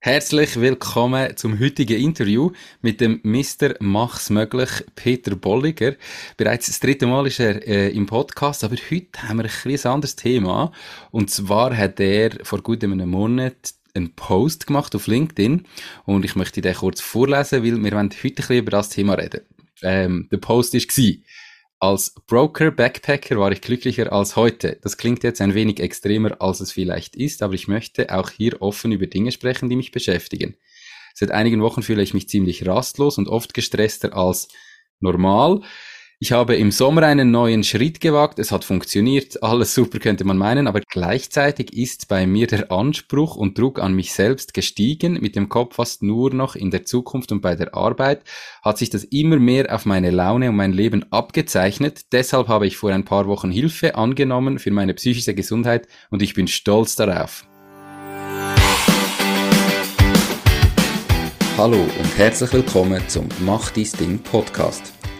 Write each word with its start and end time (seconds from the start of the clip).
Herzlich 0.00 0.60
willkommen 0.60 1.36
zum 1.36 1.58
heutigen 1.58 2.00
Interview 2.00 2.52
mit 2.82 3.00
dem 3.00 3.18
Mr. 3.24 3.74
Mach's 3.80 4.30
möglich, 4.30 4.70
Peter 4.94 5.34
Bolliger. 5.34 5.96
Bereits 6.36 6.66
das 6.68 6.78
dritte 6.78 7.08
Mal 7.08 7.26
ist 7.26 7.40
er 7.40 7.66
äh, 7.66 7.90
im 7.90 8.06
Podcast, 8.06 8.62
aber 8.62 8.76
heute 8.76 9.22
haben 9.24 9.38
wir 9.38 9.46
ein 9.46 9.90
anderes 9.90 10.14
Thema. 10.14 10.70
Und 11.10 11.30
zwar 11.30 11.76
hat 11.76 11.98
er 11.98 12.30
vor 12.44 12.62
gut 12.62 12.84
einem 12.84 13.10
Monat 13.10 13.74
einen 13.92 14.14
Post 14.14 14.68
gemacht 14.68 14.94
auf 14.94 15.08
LinkedIn 15.08 15.66
und 16.04 16.24
ich 16.24 16.36
möchte 16.36 16.60
den 16.60 16.76
kurz 16.76 17.00
vorlesen, 17.00 17.64
weil 17.64 17.82
wir 17.82 17.90
heute 17.90 17.96
ein 17.96 18.08
bisschen 18.10 18.58
über 18.58 18.70
das 18.70 18.90
Thema 18.90 19.14
reden. 19.14 19.40
Ähm, 19.82 20.28
der 20.30 20.38
Post 20.38 20.74
war, 20.74 21.14
als 21.80 22.14
Broker 22.26 22.70
Backpacker 22.70 23.38
war 23.38 23.52
ich 23.52 23.60
glücklicher 23.60 24.12
als 24.12 24.34
heute. 24.34 24.78
Das 24.82 24.96
klingt 24.96 25.22
jetzt 25.22 25.40
ein 25.40 25.54
wenig 25.54 25.78
extremer, 25.80 26.40
als 26.40 26.60
es 26.60 26.72
vielleicht 26.72 27.14
ist, 27.14 27.42
aber 27.42 27.54
ich 27.54 27.68
möchte 27.68 28.12
auch 28.12 28.30
hier 28.30 28.60
offen 28.60 28.90
über 28.90 29.06
Dinge 29.06 29.30
sprechen, 29.30 29.68
die 29.68 29.76
mich 29.76 29.92
beschäftigen. 29.92 30.56
Seit 31.14 31.30
einigen 31.30 31.62
Wochen 31.62 31.82
fühle 31.82 32.02
ich 32.02 32.14
mich 32.14 32.28
ziemlich 32.28 32.66
rastlos 32.66 33.18
und 33.18 33.28
oft 33.28 33.54
gestresster 33.54 34.14
als 34.16 34.48
normal. 35.00 35.62
Ich 36.20 36.32
habe 36.32 36.56
im 36.56 36.72
Sommer 36.72 37.04
einen 37.04 37.30
neuen 37.30 37.62
Schritt 37.62 38.00
gewagt, 38.00 38.40
es 38.40 38.50
hat 38.50 38.64
funktioniert, 38.64 39.40
alles 39.40 39.72
super 39.72 40.00
könnte 40.00 40.24
man 40.24 40.36
meinen, 40.36 40.66
aber 40.66 40.80
gleichzeitig 40.80 41.72
ist 41.72 42.08
bei 42.08 42.26
mir 42.26 42.48
der 42.48 42.72
Anspruch 42.72 43.36
und 43.36 43.56
Druck 43.56 43.78
an 43.78 43.94
mich 43.94 44.12
selbst 44.12 44.52
gestiegen, 44.52 45.20
mit 45.20 45.36
dem 45.36 45.48
Kopf 45.48 45.76
fast 45.76 46.02
nur 46.02 46.34
noch 46.34 46.56
in 46.56 46.72
der 46.72 46.84
Zukunft 46.84 47.30
und 47.30 47.40
bei 47.40 47.54
der 47.54 47.72
Arbeit, 47.72 48.24
hat 48.62 48.78
sich 48.78 48.90
das 48.90 49.04
immer 49.04 49.36
mehr 49.36 49.72
auf 49.72 49.86
meine 49.86 50.10
Laune 50.10 50.48
und 50.48 50.56
mein 50.56 50.72
Leben 50.72 51.04
abgezeichnet, 51.12 52.06
deshalb 52.10 52.48
habe 52.48 52.66
ich 52.66 52.76
vor 52.76 52.90
ein 52.90 53.04
paar 53.04 53.28
Wochen 53.28 53.52
Hilfe 53.52 53.94
angenommen 53.94 54.58
für 54.58 54.72
meine 54.72 54.94
psychische 54.94 55.34
Gesundheit 55.34 55.86
und 56.10 56.20
ich 56.20 56.34
bin 56.34 56.48
stolz 56.48 56.96
darauf. 56.96 57.46
Hallo 61.56 61.78
und 61.78 62.18
herzlich 62.18 62.52
willkommen 62.52 63.02
zum 63.06 63.28
Mach 63.44 63.70
dies 63.70 63.92
Ding 63.92 64.18
Podcast. 64.18 64.97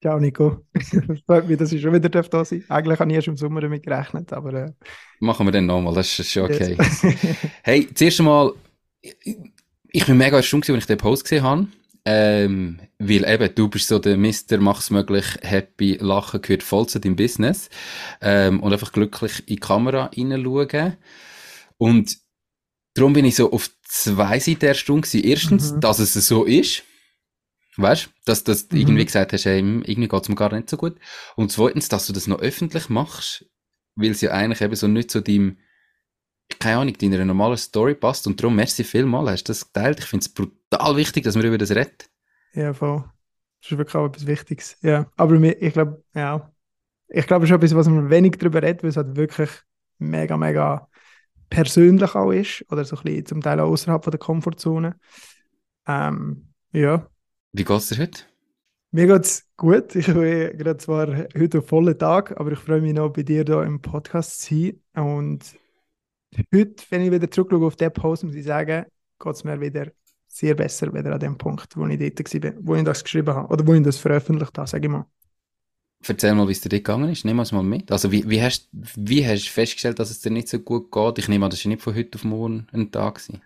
Ciao 0.00 0.20
Nico. 0.20 0.64
Freut 1.26 1.48
mich, 1.48 1.58
dass 1.58 1.72
ich 1.72 1.82
schon 1.82 1.92
wieder 1.92 2.08
da 2.08 2.44
sein 2.44 2.64
Eigentlich 2.68 3.00
habe 3.00 3.10
ich 3.10 3.16
erst 3.16 3.28
im 3.28 3.36
Sommer 3.36 3.60
damit 3.60 3.82
gerechnet, 3.82 4.32
aber... 4.32 4.52
Äh... 4.54 4.72
Machen 5.18 5.46
wir 5.46 5.50
dann 5.50 5.66
nochmal, 5.66 5.94
das 5.94 6.18
ist 6.18 6.30
schon 6.30 6.44
okay. 6.44 6.76
hey, 7.62 7.88
zuerst 7.92 8.20
einmal, 8.20 8.52
ich 9.02 10.06
bin 10.06 10.16
mega 10.16 10.36
erstaunt, 10.36 10.70
als 10.70 10.78
ich 10.78 10.86
den 10.86 10.98
Post 10.98 11.24
gesehen 11.24 11.42
habe. 11.42 11.66
Ähm, 12.04 12.78
weil 12.98 13.28
eben, 13.28 13.54
du 13.54 13.68
bist 13.68 13.88
so 13.88 13.98
der 13.98 14.16
Mister, 14.16 14.58
mach's 14.58 14.90
möglich, 14.90 15.26
happy, 15.42 15.98
lachen 16.00 16.40
gehört 16.40 16.62
voll 16.62 16.86
zu 16.86 17.00
deinem 17.00 17.16
Business. 17.16 17.68
Ähm, 18.20 18.60
und 18.60 18.72
einfach 18.72 18.92
glücklich 18.92 19.40
in 19.40 19.46
die 19.46 19.56
Kamera 19.56 20.10
hineinschauen. 20.14 20.96
Und 21.76 22.16
darum 22.94 23.12
bin 23.12 23.24
ich 23.24 23.34
so 23.34 23.52
auf 23.52 23.68
zwei 23.82 24.38
Seiten 24.38 24.64
erstaunt 24.64 25.06
gewesen. 25.06 25.26
Erstens, 25.26 25.72
mhm. 25.72 25.80
dass 25.80 25.98
es 25.98 26.14
so 26.14 26.44
ist. 26.44 26.84
Weißt 27.78 28.06
du, 28.06 28.10
dass, 28.24 28.42
dass 28.42 28.66
du 28.66 28.74
mhm. 28.74 28.82
irgendwie 28.82 29.04
gesagt 29.04 29.32
hast, 29.32 29.44
hey, 29.44 29.60
irgendwie 29.60 30.08
geht's 30.08 30.28
mir 30.28 30.34
gar 30.34 30.52
nicht 30.52 30.68
so 30.68 30.76
gut. 30.76 30.96
Und 31.36 31.52
zweitens, 31.52 31.88
dass 31.88 32.08
du 32.08 32.12
das 32.12 32.26
noch 32.26 32.40
öffentlich 32.40 32.88
machst, 32.88 33.48
weil 33.94 34.10
es 34.10 34.20
ja 34.20 34.32
eigentlich 34.32 34.60
eben 34.60 34.74
so 34.74 34.88
nicht 34.88 35.12
zu 35.12 35.22
deinem, 35.22 35.58
keine 36.58 36.78
Ahnung, 36.78 36.98
deiner 36.98 37.24
normalen 37.24 37.56
Story 37.56 37.94
passt. 37.94 38.26
Und 38.26 38.42
darum, 38.42 38.56
merci 38.56 38.82
vielmal, 38.82 39.30
hast 39.30 39.44
du 39.44 39.52
das 39.52 39.72
geteilt. 39.72 40.00
Ich 40.00 40.06
finde 40.06 40.24
es 40.24 40.28
brutal 40.28 40.96
wichtig, 40.96 41.22
dass 41.22 41.36
man 41.36 41.44
über 41.44 41.56
das 41.56 41.70
redet. 41.70 42.10
Ja, 42.52 42.74
voll. 42.74 43.04
Das 43.62 43.70
ist 43.70 43.78
wirklich 43.78 43.94
auch 43.94 44.06
etwas 44.06 44.26
Wichtiges. 44.26 44.76
Ja, 44.82 45.08
aber 45.16 45.40
ich 45.40 45.72
glaube, 45.72 46.02
ja, 46.14 46.52
ich 47.06 47.26
glaube, 47.28 47.44
es 47.44 47.50
ist 47.50 47.54
etwas, 47.54 47.74
was 47.74 47.88
man 47.88 48.10
wenig 48.10 48.38
darüber 48.38 48.60
redet, 48.60 48.82
weil 48.82 48.90
es 48.90 48.96
halt 48.96 49.14
wirklich 49.14 49.50
mega, 49.98 50.36
mega 50.36 50.88
persönlich 51.48 52.14
auch 52.16 52.32
ist. 52.32 52.64
Oder 52.72 52.84
so 52.84 52.96
ein 52.96 53.02
bisschen 53.04 53.26
zum 53.26 53.40
Teil 53.40 53.60
auch 53.60 53.70
außerhalb 53.70 54.02
der 54.02 54.18
Komfortzone. 54.18 54.96
Ähm, 55.86 56.48
ja, 56.72 57.08
wie 57.58 57.64
geht's 57.64 57.88
dir 57.88 57.98
heute? 57.98 58.22
Mir 58.92 59.06
geht's 59.08 59.46
gut. 59.56 59.94
Ich 59.96 60.06
bin 60.06 60.56
gerade 60.56 60.76
zwar 60.78 61.08
heute 61.36 61.58
auf 61.58 61.66
vollen 61.66 61.98
Tag, 61.98 62.38
aber 62.40 62.52
ich 62.52 62.58
freue 62.58 62.80
mich 62.80 62.94
noch, 62.94 63.12
bei 63.12 63.24
dir 63.24 63.44
hier 63.44 63.62
im 63.64 63.82
Podcast 63.82 64.40
zu 64.42 64.54
sein. 64.94 65.04
Und 65.04 65.56
heute, 66.54 66.84
wenn 66.88 67.02
ich 67.02 67.10
wieder 67.10 67.30
zurückschaue 67.30 67.66
auf 67.66 67.76
den 67.76 67.92
Post, 67.92 68.24
muss 68.24 68.36
ich 68.36 68.44
sagen, 68.44 68.86
geht 69.18 69.34
es 69.34 69.44
mir 69.44 69.60
wieder 69.60 69.88
sehr 70.28 70.54
besser 70.54 70.94
wieder 70.94 71.12
an 71.12 71.20
dem 71.20 71.36
Punkt, 71.36 71.76
wo 71.76 71.86
ich 71.86 71.98
dort 71.98 72.44
war, 72.44 72.52
wo 72.60 72.74
ich 72.76 72.84
das 72.84 73.02
geschrieben 73.02 73.34
habe 73.34 73.52
oder 73.52 73.66
wo 73.66 73.74
ich 73.74 73.82
das 73.82 73.98
veröffentlicht 73.98 74.56
habe, 74.56 74.68
sage 74.70 74.86
ich 74.86 74.92
mal. 74.92 75.06
Erzähl 76.06 76.34
mal, 76.34 76.46
wie 76.46 76.52
es 76.52 76.60
dir 76.60 76.68
gegangen 76.68 77.10
ist. 77.10 77.24
Nimm 77.24 77.40
uns 77.40 77.50
mal 77.50 77.64
mit. 77.64 77.90
Also, 77.90 78.12
wie, 78.12 78.28
wie, 78.30 78.40
hast, 78.40 78.68
wie 78.72 79.26
hast 79.26 79.46
du 79.46 79.50
festgestellt, 79.50 79.98
dass 79.98 80.10
es 80.10 80.20
dir 80.20 80.30
nicht 80.30 80.48
so 80.48 80.60
gut 80.60 80.92
geht? 80.92 81.18
Ich 81.18 81.28
nehme 81.28 81.44
an, 81.44 81.50
das 81.50 81.64
war 81.64 81.70
nicht 81.70 81.82
von 81.82 81.94
heute 81.96 82.16
auf 82.16 82.24
morgen 82.24 82.68
ein 82.72 82.92
Tag. 82.92 83.16
Gewesen. 83.16 83.42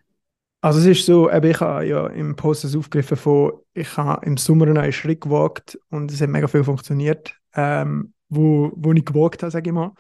Also 0.64 0.78
es 0.78 0.86
ist 0.86 1.06
so, 1.06 1.28
ich 1.28 1.60
habe 1.60 1.84
ja 1.84 2.06
im 2.06 2.36
Post 2.36 2.62
das 2.62 2.76
aufgegriffen 2.76 3.16
von, 3.16 3.52
ich 3.74 3.96
habe 3.96 4.24
im 4.24 4.36
Sommer 4.36 4.66
einen 4.66 4.74
neuen 4.74 4.92
Schritt 4.92 5.20
gewagt 5.20 5.76
und 5.90 6.08
es 6.12 6.20
hat 6.20 6.28
mega 6.28 6.46
viel 6.46 6.62
funktioniert, 6.62 7.34
ähm, 7.54 8.14
wo, 8.28 8.70
wo 8.76 8.92
ich 8.92 9.04
gewagt 9.04 9.42
habe, 9.42 9.50
sage 9.50 9.70
ich 9.70 9.74
mal. 9.74 9.90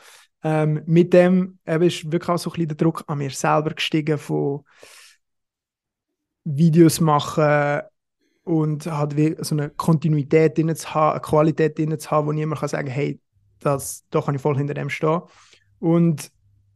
Ähm, 0.44 0.80
mit 0.86 1.12
dem 1.12 1.58
eben 1.66 1.82
ist 1.82 2.10
wirklich 2.12 2.28
auch 2.28 2.38
so 2.38 2.50
ein 2.50 2.52
bisschen 2.52 2.68
der 2.68 2.76
Druck 2.76 3.02
an 3.08 3.18
mir 3.18 3.30
selber 3.30 3.70
gestiegen 3.74 4.18
von 4.18 4.60
Videos 6.44 7.00
machen 7.00 7.80
und 8.44 8.86
halt 8.86 9.16
wie 9.16 9.34
so 9.40 9.56
eine 9.56 9.70
Kontinuität 9.70 10.56
drin 10.56 10.74
zu 10.76 10.94
haben, 10.94 11.12
eine 11.12 11.20
Qualität 11.22 11.76
drin 11.76 11.98
zu 11.98 12.08
haben, 12.08 12.28
wo 12.28 12.32
niemand 12.32 12.60
kann 12.60 12.68
sagen, 12.68 12.88
hey, 12.88 13.20
das, 13.58 14.04
da 14.10 14.20
kann 14.20 14.36
ich 14.36 14.40
voll 14.40 14.56
hinter 14.56 14.74
dem 14.74 14.90
stehen. 14.90 15.22
Und 15.80 16.30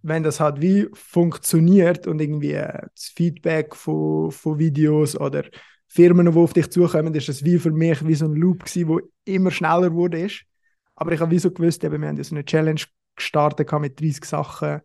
wenn 0.06 0.22
das 0.22 0.38
halt 0.38 0.60
wie 0.60 0.88
funktioniert 0.92 2.06
und 2.06 2.20
irgendwie 2.20 2.52
äh, 2.52 2.86
das 2.94 3.06
Feedback 3.06 3.74
von, 3.74 4.30
von 4.30 4.58
Videos 4.58 5.18
oder 5.18 5.44
Firmen, 5.88 6.30
die 6.30 6.38
auf 6.38 6.52
dich 6.52 6.70
zukommen, 6.70 7.14
ist 7.14 7.28
das 7.28 7.44
wie 7.44 7.58
für 7.58 7.72
mich 7.72 8.06
wie 8.06 8.14
so 8.14 8.26
ein 8.26 8.34
Loop 8.34 8.64
gewesen, 8.64 8.88
wo 8.88 9.00
immer 9.24 9.50
schneller 9.50 9.92
wurde 9.92 10.20
ist. 10.20 10.44
Aber 10.94 11.10
ich 11.10 11.20
habe 11.20 11.32
wie 11.32 11.38
so 11.40 11.50
gewusst, 11.50 11.82
eben, 11.82 12.00
wir 12.00 12.08
haben 12.08 12.22
so 12.22 12.34
eine 12.34 12.44
Challenge 12.44 12.80
gestartet 13.16 13.72
mit 13.72 14.00
30 14.00 14.24
Sachen, 14.24 14.80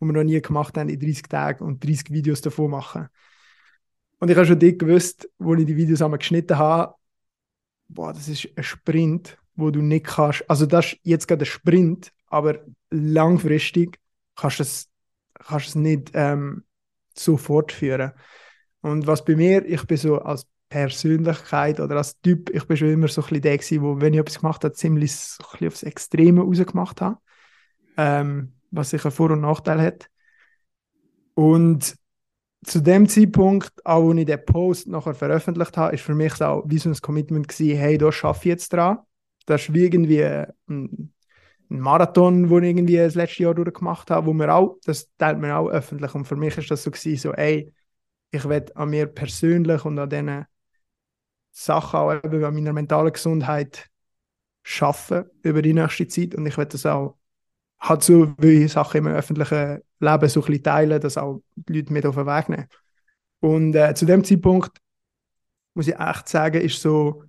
die 0.00 0.04
wir 0.04 0.12
noch 0.12 0.22
nie 0.22 0.40
gemacht 0.40 0.76
haben 0.76 0.90
in 0.90 1.00
30 1.00 1.22
Tagen 1.22 1.64
und 1.64 1.82
30 1.82 2.10
Videos 2.10 2.42
davon 2.42 2.70
machen. 2.70 3.08
Und 4.20 4.30
ich 4.30 4.36
habe 4.36 4.46
schon 4.46 4.58
dick 4.58 4.78
gewusst, 4.78 5.30
wo 5.38 5.54
ich 5.54 5.64
die 5.64 5.76
Videos 5.76 6.02
einmal 6.02 6.18
geschnitten 6.18 6.58
habe, 6.58 6.94
boah, 7.88 8.12
das 8.12 8.28
ist 8.28 8.48
ein 8.54 8.64
Sprint, 8.64 9.38
wo 9.54 9.70
du 9.70 9.80
nicht 9.80 10.06
kannst, 10.06 10.44
also 10.48 10.66
das 10.66 10.92
ist 10.92 10.98
jetzt 11.04 11.26
gerade 11.26 11.44
ein 11.44 11.46
Sprint, 11.46 12.12
aber 12.26 12.64
langfristig 12.90 13.98
kannst 14.38 14.60
es, 14.60 14.88
kannst 15.34 15.68
es 15.68 15.74
nicht 15.74 16.10
ähm, 16.14 16.64
so 17.14 17.36
fortführen. 17.36 18.12
Und 18.80 19.06
was 19.06 19.24
bei 19.24 19.36
mir, 19.36 19.64
ich 19.66 19.84
bin 19.86 19.96
so 19.96 20.18
als 20.20 20.46
Persönlichkeit 20.68 21.80
oder 21.80 21.96
als 21.96 22.20
Typ, 22.20 22.50
ich 22.50 22.64
bin 22.66 22.76
schon 22.76 22.90
immer 22.90 23.08
so 23.08 23.22
ein 23.22 23.28
bisschen 23.28 23.42
der 23.42 23.58
gewesen, 23.58 23.82
wo, 23.82 24.00
wenn 24.00 24.14
ich 24.14 24.20
etwas 24.20 24.40
gemacht 24.40 24.64
habe, 24.64 24.74
ziemlich 24.74 25.14
so 25.14 25.42
ein 25.42 25.50
bisschen 25.50 25.68
aufs 25.68 25.82
Extreme 25.82 26.42
rausgemacht 26.42 27.00
habe. 27.00 27.18
Ähm, 27.96 28.52
was 28.70 28.90
sicher 28.90 29.10
Vor- 29.10 29.30
und 29.30 29.40
Nachteil 29.40 29.80
hat. 29.80 30.10
Und 31.34 31.96
zu 32.64 32.80
dem 32.80 33.08
Zeitpunkt, 33.08 33.72
auch 33.86 34.10
als 34.10 34.18
ich 34.18 34.26
den 34.26 34.44
Post 34.44 34.88
nachher 34.88 35.14
veröffentlicht 35.14 35.76
habe, 35.76 35.94
ist 35.94 36.02
für 36.02 36.14
mich 36.14 36.40
auch 36.42 36.64
wie 36.66 36.78
so 36.78 36.90
ein 36.90 36.96
Commitment 36.96 37.48
gewesen, 37.48 37.78
hey, 37.78 37.96
da 37.96 38.12
schaffe 38.12 38.40
ich 38.40 38.46
jetzt 38.46 38.72
dran. 38.72 38.98
Das 39.46 39.62
ist 39.62 39.74
wie 39.74 39.84
irgendwie 39.84 40.22
ein 40.22 41.12
ein 41.70 41.80
Marathon, 41.80 42.48
den 42.48 42.62
ich 42.62 42.70
irgendwie 42.70 42.96
das 42.96 43.14
letzte 43.14 43.42
Jahr 43.42 43.54
durchgemacht 43.54 44.10
habe, 44.10 44.26
wo 44.26 44.32
wir 44.32 44.54
auch, 44.54 44.78
das 44.84 45.08
teilt 45.18 45.38
man 45.38 45.50
auch 45.52 45.68
öffentlich. 45.68 46.14
Und 46.14 46.24
für 46.24 46.36
mich 46.36 46.56
ist 46.56 46.70
das 46.70 46.82
so 46.82 46.90
gewesen, 46.90 47.16
so, 47.16 47.32
ey, 47.32 47.72
ich 48.30 48.48
werde 48.48 48.74
an 48.76 48.90
mir 48.90 49.06
persönlich 49.06 49.84
und 49.84 49.98
an 49.98 50.08
diesen 50.08 50.46
Sachen 51.50 51.98
auch 51.98 52.12
eben 52.12 52.44
an 52.44 52.54
meiner 52.54 52.72
mentalen 52.72 53.12
Gesundheit 53.12 53.88
schaffen 54.62 55.24
über 55.42 55.62
die 55.62 55.74
nächste 55.74 56.06
Zeit 56.08 56.34
und 56.34 56.46
ich 56.46 56.56
werde 56.56 56.72
das 56.72 56.86
auch 56.86 57.16
halt 57.80 58.02
so 58.02 58.34
wie 58.38 58.68
Sachen 58.68 58.98
im 58.98 59.06
öffentlichen 59.06 59.82
Leben 60.00 60.28
so 60.28 60.40
ein 60.40 60.46
bisschen 60.46 60.62
teilen, 60.62 61.00
dass 61.00 61.16
auch 61.16 61.42
die 61.54 61.74
Leute 61.74 61.92
mit 61.92 62.06
auf 62.06 62.16
den 62.16 62.26
Weg 62.26 62.48
nehmen. 62.48 62.66
Und 63.40 63.74
äh, 63.74 63.94
zu 63.94 64.04
dem 64.04 64.24
Zeitpunkt 64.24 64.78
muss 65.74 65.88
ich 65.88 65.98
echt 65.98 66.28
sagen, 66.28 66.60
ist 66.60 66.82
so 66.82 67.24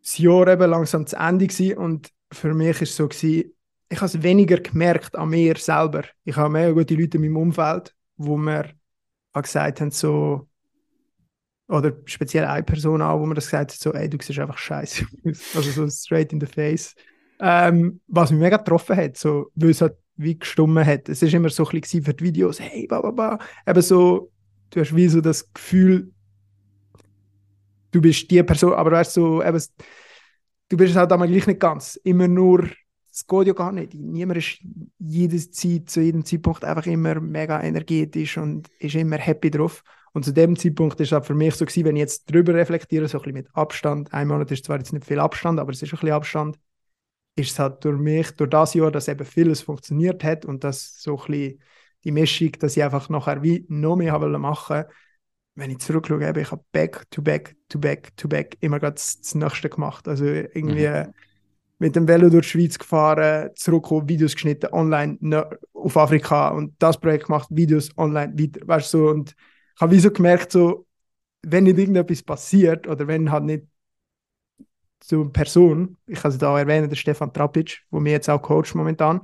das 0.00 0.18
Jahr 0.18 0.48
eben 0.48 0.70
langsam 0.70 1.06
zu 1.06 1.16
Ende 1.16 1.46
gewesen 1.46 1.78
und 1.78 2.12
für 2.32 2.54
mich 2.54 2.80
ist 2.82 2.96
so 2.96 3.08
gewesen, 3.08 3.52
ich 3.90 3.98
habe 3.98 4.06
es 4.06 4.22
weniger 4.22 4.58
gemerkt 4.58 5.16
an 5.16 5.30
mir 5.30 5.56
selber. 5.56 6.04
Ich 6.24 6.36
habe 6.36 6.50
mehr 6.50 6.72
gute 6.74 6.94
Leute 6.94 7.16
in 7.16 7.22
meinem 7.22 7.36
Umfeld, 7.38 7.94
wo 8.16 8.36
mir 8.36 8.70
gesagt 9.32 9.80
haben, 9.80 9.90
so, 9.90 10.48
oder 11.68 11.92
speziell 12.04 12.44
eine 12.44 12.64
Person 12.64 13.02
auch, 13.02 13.20
wo 13.20 13.26
mir 13.26 13.34
das 13.34 13.46
gesagt 13.46 13.72
hat, 13.72 13.78
so, 13.78 13.92
ey, 13.92 14.08
du 14.08 14.18
siehst 14.20 14.38
einfach 14.38 14.58
scheiße 14.58 15.06
Also 15.54 15.70
so 15.70 15.88
straight 15.88 16.32
in 16.32 16.40
the 16.40 16.46
face. 16.46 16.94
Ähm, 17.40 18.00
was 18.08 18.30
mich 18.30 18.40
mega 18.40 18.56
getroffen 18.56 18.96
hat, 18.96 19.16
so, 19.16 19.50
weil 19.54 19.70
es 19.70 19.80
halt 19.80 19.96
wie 20.16 20.38
gestummen 20.38 20.84
hat. 20.84 21.08
Es 21.08 21.22
ist 21.22 21.32
immer 21.32 21.48
so 21.48 21.64
ein 21.66 21.80
bisschen 21.80 22.02
für 22.02 22.12
die 22.12 22.24
Videos, 22.24 22.58
hey, 22.60 22.86
ba, 22.88 23.00
ba, 23.00 23.10
ba. 23.12 23.38
Eben 23.66 23.82
so, 23.82 24.32
du 24.70 24.80
hast 24.80 24.94
wie 24.94 25.08
so 25.08 25.20
das 25.20 25.52
Gefühl, 25.52 26.10
du 27.92 28.00
bist 28.00 28.30
die 28.30 28.42
Person, 28.42 28.72
aber 28.72 28.90
weißt 28.90 29.16
du, 29.16 29.20
so, 29.20 29.42
eben, 29.42 29.62
du 30.68 30.76
bist 30.76 30.96
halt 30.96 31.12
aber 31.12 31.26
gleich 31.26 31.46
nicht 31.46 31.60
ganz. 31.60 31.96
Immer 31.96 32.28
nur, 32.28 32.68
es 33.10 33.26
geht 33.26 33.46
ja 33.46 33.52
gar 33.52 33.72
nicht. 33.72 33.94
Niemand 33.94 34.38
ist 34.38 34.58
jede 34.98 35.50
Zeit, 35.50 35.90
zu 35.90 36.00
jedem 36.00 36.24
Zeitpunkt 36.24 36.64
einfach 36.64 36.86
immer 36.86 37.20
mega 37.20 37.60
energetisch 37.62 38.38
und 38.38 38.68
ist 38.78 38.94
immer 38.94 39.16
happy 39.16 39.50
drauf. 39.50 39.82
Und 40.12 40.24
zu 40.24 40.32
dem 40.32 40.56
Zeitpunkt 40.56 41.00
ist 41.00 41.08
es 41.08 41.12
halt 41.12 41.26
für 41.26 41.34
mich 41.34 41.54
so 41.54 41.64
gewesen, 41.64 41.84
wenn 41.84 41.96
ich 41.96 42.00
jetzt 42.00 42.30
drüber 42.30 42.54
reflektiere, 42.54 43.08
so 43.08 43.18
ein 43.18 43.22
bisschen 43.22 43.34
mit 43.34 43.54
Abstand, 43.54 44.12
ein 44.12 44.28
Monat 44.28 44.50
ist 44.50 44.64
zwar 44.64 44.78
jetzt 44.78 44.92
nicht 44.92 45.06
viel 45.06 45.20
Abstand, 45.20 45.60
aber 45.60 45.72
es 45.72 45.82
ist 45.82 45.88
ein 45.92 45.98
bisschen 45.98 46.12
Abstand, 46.12 46.58
ist 47.36 47.52
es 47.52 47.58
halt 47.58 47.84
durch 47.84 47.98
mich, 47.98 48.30
durch 48.32 48.50
das 48.50 48.74
Jahr, 48.74 48.90
dass 48.90 49.08
eben 49.08 49.24
vieles 49.24 49.60
funktioniert 49.62 50.24
hat 50.24 50.44
und 50.44 50.64
dass 50.64 51.00
so 51.00 51.18
ein 51.18 51.26
bisschen 51.26 51.62
die 52.04 52.10
Mischung, 52.12 52.52
dass 52.58 52.76
ich 52.76 52.82
einfach 52.82 53.08
nachher 53.08 53.42
wie 53.42 53.64
noch 53.68 53.96
mehr 53.96 54.18
machen 54.18 54.84
wenn 55.58 55.70
ich 55.72 55.78
zurückschaue, 55.78 56.24
eben, 56.24 56.40
ich 56.40 56.52
habe 56.52 56.62
back 56.70 57.10
to 57.10 57.20
back 57.20 57.56
to 57.68 57.80
back 57.80 58.16
to 58.16 58.28
back 58.28 58.56
immer 58.60 58.78
gerade 58.78 58.94
das, 58.94 59.34
Nächste 59.34 59.68
gemacht. 59.68 60.06
Also 60.06 60.24
irgendwie 60.24 60.86
mhm. 60.86 61.12
mit 61.80 61.96
dem 61.96 62.06
Velo 62.06 62.30
durch 62.30 62.46
die 62.46 62.50
Schweiz 62.52 62.78
gefahren, 62.78 63.50
zurückgekommen, 63.56 64.08
Videos 64.08 64.34
geschnitten, 64.34 64.72
online 64.72 65.18
ne, 65.20 65.50
auf 65.72 65.96
Afrika 65.96 66.50
und 66.50 66.74
das 66.78 67.00
Projekt 67.00 67.26
gemacht, 67.26 67.48
Videos 67.50 67.90
online, 67.98 68.38
weiter, 68.38 68.60
weißt 68.68 68.94
du, 68.94 68.98
so, 68.98 69.08
und 69.10 69.34
ich 69.74 69.80
habe 69.80 69.92
wie 69.92 69.98
so 69.98 70.12
gemerkt, 70.12 70.52
so, 70.52 70.86
wenn 71.42 71.64
nicht 71.64 71.78
irgendetwas 71.78 72.22
passiert 72.22 72.86
oder 72.86 73.08
wenn 73.08 73.32
halt 73.32 73.44
nicht 73.44 73.66
so 75.02 75.22
eine 75.22 75.30
Person, 75.30 75.96
ich 76.06 76.20
kann 76.20 76.30
sie 76.30 76.38
da 76.38 76.56
erwähnen, 76.56 76.88
der 76.88 76.96
Stefan 76.96 77.32
Trapic, 77.32 77.78
wo 77.90 77.98
mir 77.98 78.12
jetzt 78.12 78.30
auch 78.30 78.42
coacht 78.42 78.76
momentan, 78.76 79.22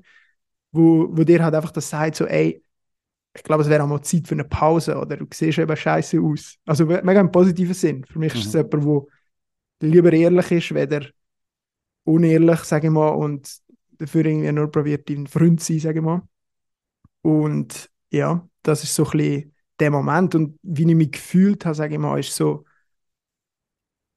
wo, 0.72 1.06
wo 1.10 1.22
dir 1.22 1.44
halt 1.44 1.54
einfach 1.54 1.70
das 1.70 1.90
sagt, 1.90 2.16
so, 2.16 2.26
ey, 2.26 2.64
ich 3.36 3.42
glaube, 3.42 3.62
es 3.62 3.68
wäre 3.68 3.82
auch 3.82 3.88
mal 3.88 4.02
Zeit 4.02 4.28
für 4.28 4.34
eine 4.34 4.44
Pause 4.44 4.96
oder 4.96 5.16
du 5.16 5.26
siehst 5.32 5.58
eben 5.58 5.76
scheiße 5.76 6.20
aus. 6.20 6.56
Also 6.64 6.86
mega 6.86 7.20
im 7.20 7.32
positiven 7.32 7.74
Sinn. 7.74 8.04
Für 8.04 8.18
mich 8.18 8.32
mhm. 8.32 8.40
ist 8.40 8.46
es 8.46 8.52
jemand, 8.54 9.08
der 9.80 9.88
lieber 9.88 10.12
ehrlich 10.12 10.50
ist, 10.52 10.74
weder 10.74 11.06
unehrlich, 12.04 12.60
sage 12.60 12.86
ich 12.86 12.92
mal, 12.92 13.08
und 13.08 13.58
dafür 13.98 14.24
irgendwie 14.24 14.52
nur 14.52 14.70
probiert, 14.70 15.08
ein 15.10 15.26
Freund 15.26 15.60
zu 15.60 15.72
sein, 15.72 15.80
sage 15.80 15.98
ich 15.98 16.04
mal. 16.04 16.22
Und 17.22 17.90
ja, 18.10 18.48
das 18.62 18.84
ist 18.84 18.94
so 18.94 19.04
ein 19.04 19.18
bisschen 19.18 19.54
der 19.80 19.90
Moment. 19.90 20.34
Und 20.36 20.58
wie 20.62 20.88
ich 20.88 20.94
mich 20.94 21.12
gefühlt 21.12 21.64
habe, 21.64 21.74
sage 21.74 21.94
ich 21.94 22.00
mal, 22.00 22.20
ist 22.20 22.34
so, 22.34 22.64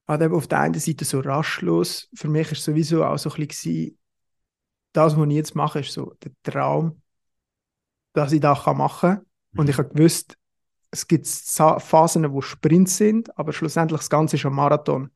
auf 0.05 0.47
der 0.47 0.59
einen 0.59 0.73
Seite 0.75 1.05
so 1.05 1.19
rastlos. 1.21 2.07
Für 2.13 2.29
mich 2.29 2.51
ist 2.51 2.63
sowieso 2.63 3.03
auch 3.03 3.17
so 3.17 3.31
ein 3.31 3.47
bisschen 3.47 3.97
das, 4.93 5.17
was 5.17 5.27
ich 5.27 5.35
jetzt 5.35 5.55
mache, 5.55 5.79
ist 5.79 5.91
so 5.91 6.13
der 6.23 6.31
Traum 6.43 7.01
dass 8.17 8.31
ich 8.31 8.41
das 8.41 8.65
machen 8.65 9.09
kann. 9.09 9.25
Und 9.55 9.65
mhm. 9.65 9.69
ich 9.69 9.77
habe 9.77 9.89
gewusst, 9.89 10.37
es 10.89 11.07
gibt 11.07 11.27
Phasen, 11.27 12.31
wo 12.31 12.41
Sprints 12.41 12.97
sind, 12.97 13.37
aber 13.37 13.53
schlussendlich 13.53 13.99
das 13.99 14.09
Ganze 14.09 14.37
ist 14.37 14.45
ein 14.45 14.53
Marathon. 14.53 15.11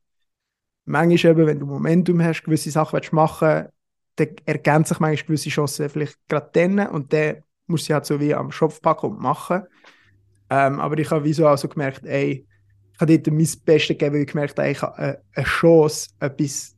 Manchmal 0.84 1.32
eben, 1.32 1.46
wenn 1.46 1.58
du 1.58 1.66
Momentum 1.66 2.22
hast, 2.22 2.44
gewisse 2.44 2.70
Sachen 2.70 2.94
willst 2.94 3.12
machen 3.12 3.68
dann 4.16 4.28
ergänzen 4.44 4.88
sich 4.88 5.00
manchmal 5.00 5.26
gewisse 5.26 5.48
Chancen 5.48 5.88
vielleicht 5.88 6.18
gerade 6.28 6.50
dann 6.52 6.78
und 6.88 7.14
dann 7.14 7.42
musst 7.66 7.88
du 7.88 7.94
halt 7.94 8.04
so 8.04 8.20
wie 8.20 8.34
am 8.34 8.52
Schopf 8.52 8.82
packen 8.82 9.06
und 9.06 9.20
machen. 9.20 9.62
Ähm, 10.50 10.80
aber 10.80 10.98
ich 10.98 11.10
habe 11.10 11.24
wieso 11.24 11.48
auch 11.48 11.56
so 11.56 11.66
gemerkt, 11.66 12.04
ey, 12.04 12.46
ich 12.92 13.00
habe 13.00 13.18
dort 13.18 13.34
mein 13.34 13.48
Bestes 13.64 13.88
gegeben, 13.88 14.14
weil 14.14 14.22
ich 14.22 14.30
gemerkt 14.30 14.58
habe, 14.58 14.70
ich 14.70 14.82
habe 14.82 15.22
eine 15.34 15.46
Chance, 15.46 16.10
etwas 16.20 16.76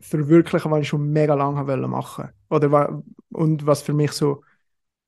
verwirklichen, 0.00 0.70
was 0.70 0.82
ich 0.82 0.88
schon 0.88 1.10
mega 1.10 1.32
lange 1.32 1.64
machen 1.88 2.30
wollte. 2.50 2.66
Oder, 2.66 3.02
und 3.32 3.64
was 3.64 3.80
für 3.80 3.94
mich 3.94 4.12
so 4.12 4.42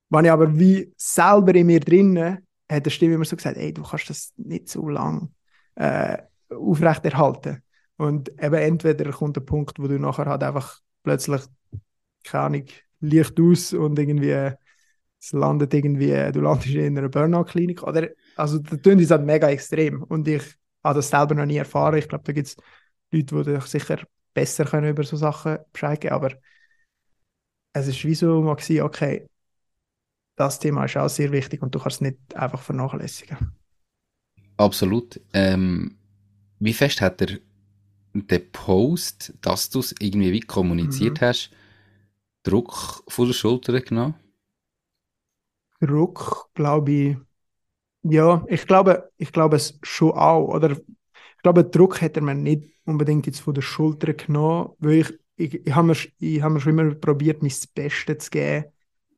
wenn 0.09 0.25
ich 0.25 0.31
aber 0.31 0.57
wie 0.57 0.93
selber 0.97 1.53
in 1.55 1.67
mir 1.67 1.79
drinnen, 1.79 2.45
hat 2.69 2.85
der 2.85 2.91
Stimme 2.91 3.15
immer 3.15 3.25
so 3.25 3.35
gesagt, 3.35 3.57
ey, 3.57 3.73
du 3.73 3.83
kannst 3.83 4.09
das 4.09 4.33
nicht 4.37 4.69
so 4.69 4.87
lang 4.89 5.33
äh, 5.75 6.17
aufrechterhalten. 6.49 7.63
Und 7.97 8.29
eben 8.41 8.55
entweder 8.55 9.11
kommt 9.11 9.35
der 9.35 9.41
Punkt, 9.41 9.79
wo 9.79 9.87
du 9.87 9.99
nachher 9.99 10.25
halt 10.25 10.43
einfach 10.43 10.79
plötzlich, 11.03 11.41
keine 12.23 12.43
Ahnung, 12.43 12.65
Licht 12.99 13.39
aus 13.39 13.73
und 13.73 13.97
irgendwie 13.97 14.53
es 15.19 15.31
landet 15.31 15.73
irgendwie, 15.73 16.31
du 16.31 16.41
landest 16.41 16.75
in 16.75 16.97
einer 16.97 17.09
Burnout-Klinik. 17.09 17.83
Oder, 17.83 18.09
also 18.35 18.59
der 18.59 18.81
Tönt 18.81 19.01
ist 19.01 19.11
halt 19.11 19.25
mega 19.25 19.49
extrem 19.49 20.03
und 20.03 20.27
ich 20.27 20.43
habe 20.83 20.95
das 20.95 21.09
selber 21.09 21.35
noch 21.35 21.45
nie 21.45 21.57
erfahren. 21.57 21.97
Ich 21.97 22.07
glaube, 22.07 22.23
da 22.23 22.33
gibt 22.33 22.47
es 22.47 22.57
Leute, 23.11 23.43
die 23.43 23.67
sicher 23.67 23.99
besser 24.33 24.65
können 24.65 24.89
über 24.89 25.03
so 25.03 25.17
Sachen 25.17 25.57
Bescheid 25.71 25.99
geben, 25.99 26.13
aber 26.13 26.31
es 27.73 27.87
ist 27.87 28.03
wie 28.05 28.15
so 28.15 28.41
mal 28.41 28.55
gewesen, 28.55 28.81
okay, 28.81 29.27
das 30.37 30.59
Thema 30.59 30.85
ist 30.85 30.95
auch 30.95 31.09
sehr 31.09 31.31
wichtig 31.31 31.61
und 31.61 31.75
du 31.75 31.79
kannst 31.79 31.97
es 31.97 32.01
nicht 32.01 32.35
einfach 32.35 32.61
vernachlässigen. 32.61 33.53
Absolut. 34.55 35.19
Ähm, 35.33 35.97
wie 36.59 36.73
fest 36.73 37.01
hat 37.01 37.21
er 37.21 37.39
den 38.13 38.51
Post, 38.51 39.33
dass 39.41 39.69
du 39.69 39.79
es 39.79 39.93
irgendwie 39.99 40.31
wie 40.31 40.39
kommuniziert 40.39 41.21
mhm. 41.21 41.25
hast, 41.25 41.51
Druck 42.43 43.03
von 43.07 43.27
der 43.27 43.33
Schulter 43.33 43.79
genommen? 43.81 44.15
Druck, 45.81 46.49
glaube 46.53 46.91
ich, 46.91 47.17
ja, 48.03 48.43
ich 48.47 48.65
glaube, 48.65 49.11
ich 49.17 49.31
glaube 49.31 49.57
es 49.57 49.77
schon 49.83 50.11
auch. 50.11 50.47
Oder 50.47 50.71
ich 50.71 51.43
glaube, 51.43 51.65
Druck 51.65 52.01
hätte 52.01 52.21
man 52.21 52.43
nicht 52.43 52.63
unbedingt 52.85 53.25
jetzt 53.25 53.41
von 53.41 53.53
der 53.53 53.61
Schulter 53.61 54.13
genommen, 54.13 54.69
weil 54.79 54.93
ich, 54.93 55.13
ich, 55.35 55.67
ich 55.67 55.75
habe 55.75 55.87
mir, 55.87 56.41
hab 56.41 56.51
mir 56.51 56.59
schon 56.59 56.77
immer 56.77 56.95
probiert, 56.95 57.41
mein 57.41 57.53
Bestes 57.75 58.25
zu 58.25 58.29
geben. 58.31 58.65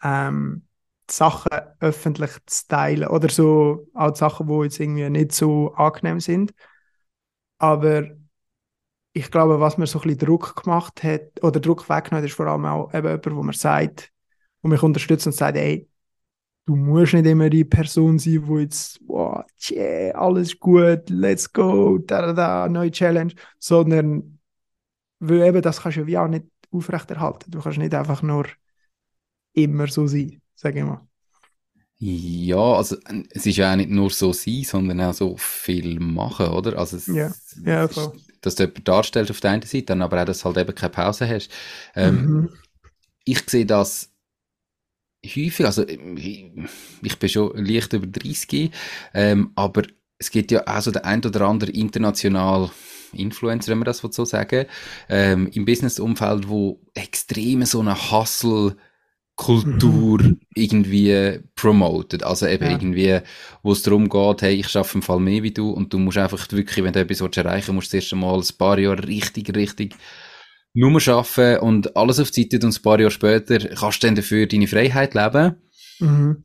Ähm, 0.02 0.64
Sachen 1.12 1.50
öffentlich 1.80 2.32
zu 2.46 2.68
teilen 2.68 3.08
oder 3.08 3.30
so 3.30 3.88
auch 3.94 4.16
Sachen, 4.16 4.48
die 4.48 4.64
jetzt 4.64 4.80
irgendwie 4.80 5.10
nicht 5.10 5.32
so 5.34 5.74
angenehm 5.74 6.20
sind. 6.20 6.54
Aber 7.58 8.08
ich 9.14 9.32
glaube, 9.32 9.60
was 9.60 9.78
mir 9.78 9.88
so 9.88 10.00
ein 10.00 10.04
bisschen 10.04 10.20
Druck 10.28 10.64
gemacht 10.64 11.04
hat 11.04 11.44
oder 11.44 11.60
Druck 11.60 11.90
weggenommen 11.90 12.24
hat, 12.24 12.30
ist 12.30 12.36
vor 12.36 12.48
allem 12.48 12.66
auch 12.66 12.94
eben 12.94 13.08
jemand, 13.08 13.36
wo 13.36 13.44
man 13.44 13.54
sagt, 13.54 14.12
wo 14.62 14.70
mich 14.70 14.84
unterstützt 14.84 15.26
und 15.28 15.34
sagt, 15.34 15.58
ey, 15.58 15.90
du 16.66 16.76
musst 16.76 17.14
nicht 17.14 17.26
immer 17.26 17.50
die 17.50 17.66
Person 17.66 18.20
sein, 18.20 18.48
wo 18.48 18.60
jetzt, 18.60 19.00
wow, 19.08 19.44
yeah, 19.72 20.12
alles 20.16 20.60
gut, 20.60 21.10
let's 21.10 21.52
go, 21.52 21.98
da, 21.98 22.22
da, 22.22 22.34
da, 22.34 22.70
neue 22.70 22.92
Challenge, 22.92 23.34
sondern, 23.58 24.40
weil 25.20 25.42
eben 25.42 25.62
das 25.62 25.82
kannst 25.82 25.98
du 25.98 26.02
ja 26.02 26.08
wie 26.08 26.18
auch 26.18 26.28
nicht 26.28 26.46
aufrechterhalten. 26.72 27.52
Du 27.52 27.60
kannst 27.62 27.80
nicht 27.80 27.94
einfach 27.94 28.22
nur 28.22 28.46
immer 29.54 29.88
so 29.88 30.08
sein 30.08 30.42
sage 30.60 30.80
ich 30.80 30.86
mal. 30.86 31.08
Ja, 32.02 32.58
also 32.58 32.98
es 33.32 33.46
ist 33.46 33.58
ja 33.58 33.72
auch 33.72 33.76
nicht 33.76 33.90
nur 33.90 34.10
so 34.10 34.32
sein, 34.32 34.64
sondern 34.64 35.02
auch 35.02 35.14
so 35.14 35.36
viel 35.38 36.00
machen, 36.00 36.48
oder? 36.48 36.78
Also 36.78 36.98
es, 36.98 37.08
ja, 37.08 37.32
ja, 37.66 37.88
voll. 37.88 38.14
dass 38.42 38.56
du 38.56 38.64
jemanden 38.64 38.84
darstellst 38.86 39.32
auf 39.32 39.42
der 39.42 39.52
einen 39.52 39.64
Seite, 39.64 39.86
dann 39.86 40.02
aber 40.02 40.22
auch, 40.22 40.26
dass 40.26 40.40
du 40.40 40.46
halt 40.46 40.58
eben 40.58 40.76
keine 40.76 40.92
Pause 40.92 41.28
hast. 41.28 41.50
Ähm, 41.96 42.26
mhm. 42.26 42.50
Ich 43.26 43.50
sehe 43.50 43.66
das 43.66 44.12
häufig, 45.26 45.66
also 45.66 45.86
ich, 45.86 47.20
bin 47.20 47.30
schon 47.30 47.66
leicht 47.66 47.92
über 47.92 48.08
30, 48.08 48.72
ähm, 49.14 49.52
aber 49.56 49.84
es 50.18 50.32
gibt 50.32 50.52
ja 50.52 50.66
auch 50.66 50.82
so 50.82 50.92
der 50.92 51.06
ein 51.06 51.24
oder 51.26 51.42
andere 51.42 51.72
international 51.72 52.72
Influencer, 53.12 53.72
wenn 53.72 53.80
man 53.80 53.86
das 53.86 53.98
so 53.98 54.26
sagen, 54.26 54.68
ähm, 55.10 55.48
im 55.54 55.66
Business-Umfeld, 55.66 56.48
wo 56.48 56.80
extrem 56.94 57.66
so 57.66 57.82
eine 57.82 57.96
Hustle- 57.96 58.76
Kultur 59.40 60.22
mhm. 60.22 60.42
irgendwie 60.54 61.40
promotet. 61.56 62.24
Also 62.24 62.46
eben 62.46 62.66
ja. 62.66 62.72
irgendwie, 62.72 63.20
wo 63.64 63.72
es 63.72 63.82
darum 63.84 64.10
geht, 64.10 64.42
hey, 64.42 64.56
ich 64.56 64.68
schaffe 64.68 64.98
im 64.98 65.02
Fall 65.02 65.22
mehr 65.22 65.42
wie 65.44 65.54
du 65.54 65.72
und 65.72 65.94
du 65.94 65.98
musst 65.98 66.18
einfach 66.18 66.46
wirklich, 66.52 66.84
wenn 66.84 66.92
du 66.92 67.00
etwas 67.00 67.22
erreichen 67.22 67.68
willst, 67.68 67.74
musst 67.74 67.94
du 67.94 67.98
erst 67.98 68.12
einmal 68.12 68.38
ein 68.38 68.58
paar 68.58 68.78
Jahre 68.78 69.08
richtig, 69.08 69.56
richtig 69.56 69.96
nur 70.74 71.02
arbeiten 71.08 71.66
und 71.66 71.96
alles 71.96 72.20
auf 72.20 72.32
die 72.32 72.50
Zeit 72.50 72.66
und 72.66 72.78
ein 72.78 72.82
paar 72.82 73.00
Jahre 73.00 73.12
später 73.12 73.60
kannst 73.60 74.04
du 74.04 74.08
dann 74.08 74.16
dafür 74.16 74.46
deine 74.46 74.68
Freiheit 74.68 75.14
leben. 75.14 75.56
Mhm. 76.00 76.44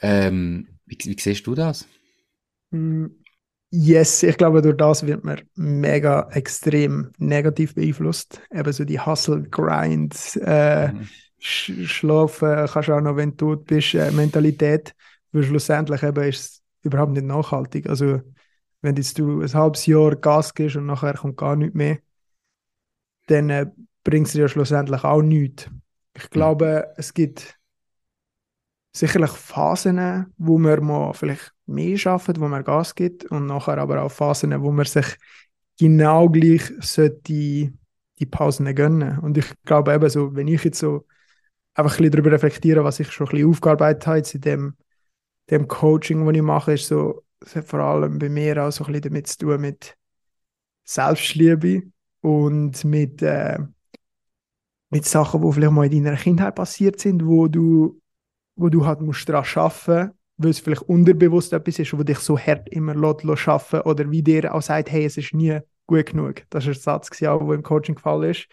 Ähm, 0.00 0.68
wie, 0.86 0.98
wie 1.04 1.20
siehst 1.20 1.46
du 1.46 1.54
das? 1.54 1.86
Mhm. 2.70 3.14
Yes, 3.70 4.22
ich 4.22 4.38
glaube, 4.38 4.62
durch 4.62 4.78
das 4.78 5.06
wird 5.06 5.22
man 5.22 5.42
mega 5.54 6.30
extrem 6.32 7.12
negativ 7.18 7.74
beeinflusst. 7.74 8.40
Eben 8.50 8.72
so 8.72 8.86
die 8.86 9.00
Hustle-Grind, 9.00 10.40
äh, 10.42 10.92
mhm. 10.92 11.08
Sch 11.38 11.72
schlafen 11.86 12.66
kannst 12.66 12.88
du 12.88 12.92
auch 12.94 13.00
noch, 13.00 13.16
wenn 13.16 13.36
du 13.36 13.56
tot 13.56 13.66
bist, 13.66 13.94
äh, 13.94 14.10
Mentalität. 14.10 14.94
Weil 15.32 15.44
schlussendlich 15.44 16.02
eben 16.02 16.24
ist 16.24 16.40
es 16.40 16.62
überhaupt 16.82 17.12
nicht 17.12 17.26
nachhaltig. 17.26 17.88
Also, 17.88 18.20
wenn 18.80 18.96
jetzt 18.96 19.18
du 19.18 19.42
ein 19.42 19.52
halbes 19.52 19.86
Jahr 19.86 20.16
Gas 20.16 20.54
gibst 20.54 20.76
und 20.76 20.86
nachher 20.86 21.14
kommt 21.14 21.36
gar 21.36 21.56
nichts 21.56 21.74
mehr, 21.74 21.98
dann 23.26 23.50
äh, 23.50 23.66
bringt 24.04 24.26
es 24.26 24.32
dir 24.32 24.42
ja 24.42 24.48
schlussendlich 24.48 25.04
auch 25.04 25.22
nichts. 25.22 25.68
Ich 26.14 26.24
mhm. 26.24 26.30
glaube, 26.30 26.94
es 26.96 27.12
gibt 27.12 27.58
sicherlich 28.92 29.30
Phasen, 29.30 30.26
wo 30.38 30.58
man 30.58 30.84
mal 30.84 31.12
vielleicht 31.12 31.52
mehr 31.66 31.98
arbeitet, 32.06 32.40
wo 32.40 32.48
man 32.48 32.64
Gas 32.64 32.94
gibt 32.94 33.26
und 33.26 33.46
nachher 33.46 33.78
aber 33.78 34.02
auch 34.02 34.10
Phasen, 34.10 34.60
wo 34.62 34.72
man 34.72 34.86
sich 34.86 35.16
genau 35.78 36.28
gleich 36.28 36.72
sollte 36.80 37.20
die, 37.26 37.72
die 38.18 38.26
Pausen 38.26 38.74
gönnen. 38.74 39.18
Und 39.18 39.38
ich 39.38 39.46
glaube 39.64 39.92
eben 39.94 40.08
so, 40.08 40.34
wenn 40.34 40.48
ich 40.48 40.64
jetzt 40.64 40.80
so 40.80 41.06
einfach 41.78 41.98
ein 41.98 42.10
darüber 42.10 42.32
reflektiere, 42.32 42.84
was 42.84 43.00
ich 43.00 43.10
schon 43.10 43.28
ein 43.28 43.30
bisschen 43.30 43.50
aufgearbeitet 43.50 44.06
habe 44.06 44.18
in 44.18 44.40
dem, 44.40 44.76
dem 45.50 45.68
Coaching, 45.68 46.24
das 46.26 46.34
ich 46.34 46.42
mache, 46.42 46.72
ist 46.74 46.86
so, 46.86 47.24
vor 47.42 47.80
allem 47.80 48.18
bei 48.18 48.28
mir 48.28 48.64
auch 48.64 48.70
so 48.70 48.84
ein 48.84 48.92
bisschen 48.92 49.10
damit 49.12 49.26
zu 49.28 49.38
tun 49.38 49.60
mit 49.60 49.96
Selbstliebe 50.84 51.82
und 52.20 52.84
mit, 52.84 53.22
äh, 53.22 53.58
mit 54.90 55.04
Sachen, 55.04 55.42
die 55.42 55.52
vielleicht 55.52 55.72
mal 55.72 55.92
in 55.92 56.04
deiner 56.04 56.16
Kindheit 56.16 56.54
passiert 56.54 56.98
sind, 57.00 57.24
wo 57.24 57.46
du 57.48 58.00
wo 58.58 58.68
du 58.68 58.84
halt 58.84 59.00
musst 59.00 59.28
daran 59.28 59.46
arbeiten 59.54 60.12
weil 60.40 60.50
es 60.50 60.60
vielleicht 60.60 60.82
unterbewusst 60.82 61.52
etwas 61.52 61.80
ist, 61.80 61.98
wo 61.98 62.04
dich 62.04 62.18
so 62.18 62.38
hart 62.38 62.68
immer 62.68 62.94
lässt, 62.94 63.48
arbeiten 63.48 63.88
oder 63.88 64.08
wie 64.08 64.22
dir 64.22 64.54
auch 64.54 64.62
sagt, 64.62 64.90
hey, 64.90 65.04
es 65.04 65.16
ist 65.16 65.34
nie 65.34 65.58
gut 65.88 66.06
genug. 66.06 66.44
Das 66.50 66.64
ist 66.64 66.78
ein 66.78 66.82
Satz, 66.82 67.10
der 67.18 67.40
im 67.40 67.62
Coaching 67.64 67.96
gefallen 67.96 68.30
ist. 68.30 68.46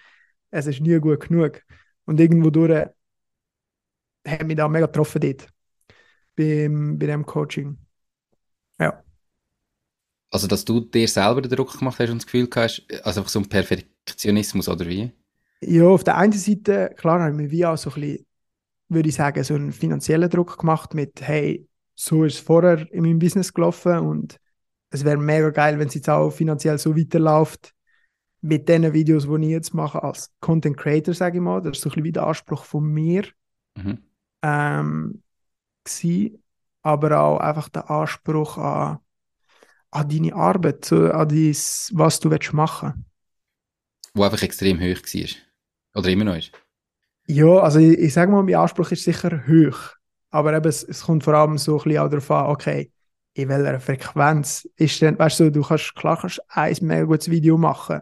Es 0.50 0.66
ist 0.66 0.82
nie 0.82 0.98
gut 1.00 1.28
genug. 1.28 1.62
Und 2.06 2.20
irgendwo 2.20 2.50
durch 2.50 2.88
hat 4.26 4.44
mich 4.44 4.58
da 4.58 4.68
mega 4.68 4.86
getroffen 4.86 5.22
dort, 5.22 5.48
beim, 6.36 6.98
bei 6.98 7.08
dem 7.08 7.26
Coaching. 7.26 7.78
Ja. 8.80 9.04
Also, 10.32 10.48
dass 10.48 10.66
du 10.66 10.82
dir 10.82 11.08
selber 11.08 11.42
den 11.42 11.52
Druck 11.52 11.78
gemacht 11.78 12.00
hast 12.00 12.10
und 12.10 12.18
das 12.18 12.26
Gefühl 12.26 12.50
hast, 12.56 12.86
also 13.04 13.22
einfach 13.22 13.30
so 13.30 13.40
ein 13.40 13.48
Perfektionismus, 13.48 14.68
oder 14.68 14.86
wie? 14.86 15.12
Ja, 15.62 15.86
auf 15.86 16.04
der 16.04 16.18
einen 16.18 16.34
Seite, 16.34 16.94
klar, 16.98 17.22
habe 17.22 17.32
ich 17.32 17.38
mich 17.38 17.52
wie 17.52 17.66
auch 17.66 17.78
so 17.78 17.90
ein 17.92 18.02
bisschen 18.02 18.26
würde 18.90 19.10
ich 19.10 19.16
sagen, 19.16 19.44
so 19.44 19.56
einen 19.56 19.72
finanziellen 19.72 20.30
Druck 20.30 20.58
gemacht 20.58 20.94
mit, 20.94 21.22
hey, 21.22 21.68
so 21.96 22.24
ist 22.24 22.36
es 22.36 22.40
vorher 22.40 22.92
in 22.92 23.04
meinem 23.04 23.20
Business 23.20 23.54
gelaufen 23.54 24.00
und 24.00 24.40
es 24.90 25.04
wäre 25.04 25.18
mega 25.18 25.50
geil, 25.50 25.80
wenn 25.80 25.88
es 25.88 25.96
jetzt 25.96 26.10
auch 26.10 26.30
finanziell 26.30 26.78
so 26.78 26.96
weiterläuft 26.96 27.74
mit 28.42 28.70
den 28.70 28.94
Videos, 28.94 29.28
die 29.28 29.46
ich 29.46 29.50
jetzt 29.50 29.74
mache 29.74 30.04
als 30.04 30.32
Content 30.40 30.78
Creator, 30.78 31.14
sage 31.14 31.38
ich 31.38 31.42
mal. 31.42 31.62
Das 31.62 31.78
ist 31.78 31.82
so 31.82 31.90
ein 31.90 31.94
bisschen 31.94 32.04
wie 32.04 32.12
der 32.12 32.28
Anspruch 32.28 32.64
von 32.64 32.84
mir. 32.84 33.26
Mhm. 33.76 33.98
Ähm, 34.46 35.24
gewesen, 35.84 36.44
aber 36.84 37.20
auch 37.20 37.40
einfach 37.40 37.70
der 37.70 37.90
Anspruch 37.90 38.58
an, 38.58 39.00
an 39.92 40.10
deine 40.10 40.36
Arbeit, 40.36 40.92
an 40.92 41.28
dies, 41.28 41.92
was 41.96 42.20
du 42.20 42.30
willst 42.30 42.54
machen. 42.54 43.06
Wo 44.14 44.24
einfach 44.24 44.44
extrem 44.44 44.80
hoch 44.80 45.02
war. 45.02 45.30
Oder 45.96 46.10
immer 46.10 46.26
noch 46.26 46.36
ist. 46.36 46.52
Ja, 47.28 47.58
also 47.60 47.80
ich, 47.80 47.98
ich 47.98 48.14
sage 48.14 48.32
mal, 48.32 48.44
mein 48.44 48.56
Anspruch 48.56 48.92
ist 48.92 49.04
sicher 49.04 49.48
hoch. 49.48 49.96
Aber 50.30 50.54
eben, 50.54 50.68
es, 50.68 50.84
es 50.84 51.02
kommt 51.02 51.24
vor 51.24 51.34
allem 51.34 51.58
so 51.58 51.80
ein 51.80 51.84
bisschen 51.84 52.00
auch 52.00 52.10
darauf 52.10 52.30
an, 52.32 52.46
okay, 52.48 52.92
in 53.34 53.50
welcher 53.50 53.80
Frequenz 53.80 54.68
ist 54.76 55.02
denn, 55.02 55.18
weißt 55.18 55.40
du, 55.40 55.52
du 55.52 55.64
kannst, 55.64 55.96
klar 55.96 56.18
kannst 56.20 56.42
ein 56.50 56.76
mega 56.82 57.04
gutes 57.04 57.30
Video 57.30 57.58
machen. 57.58 58.02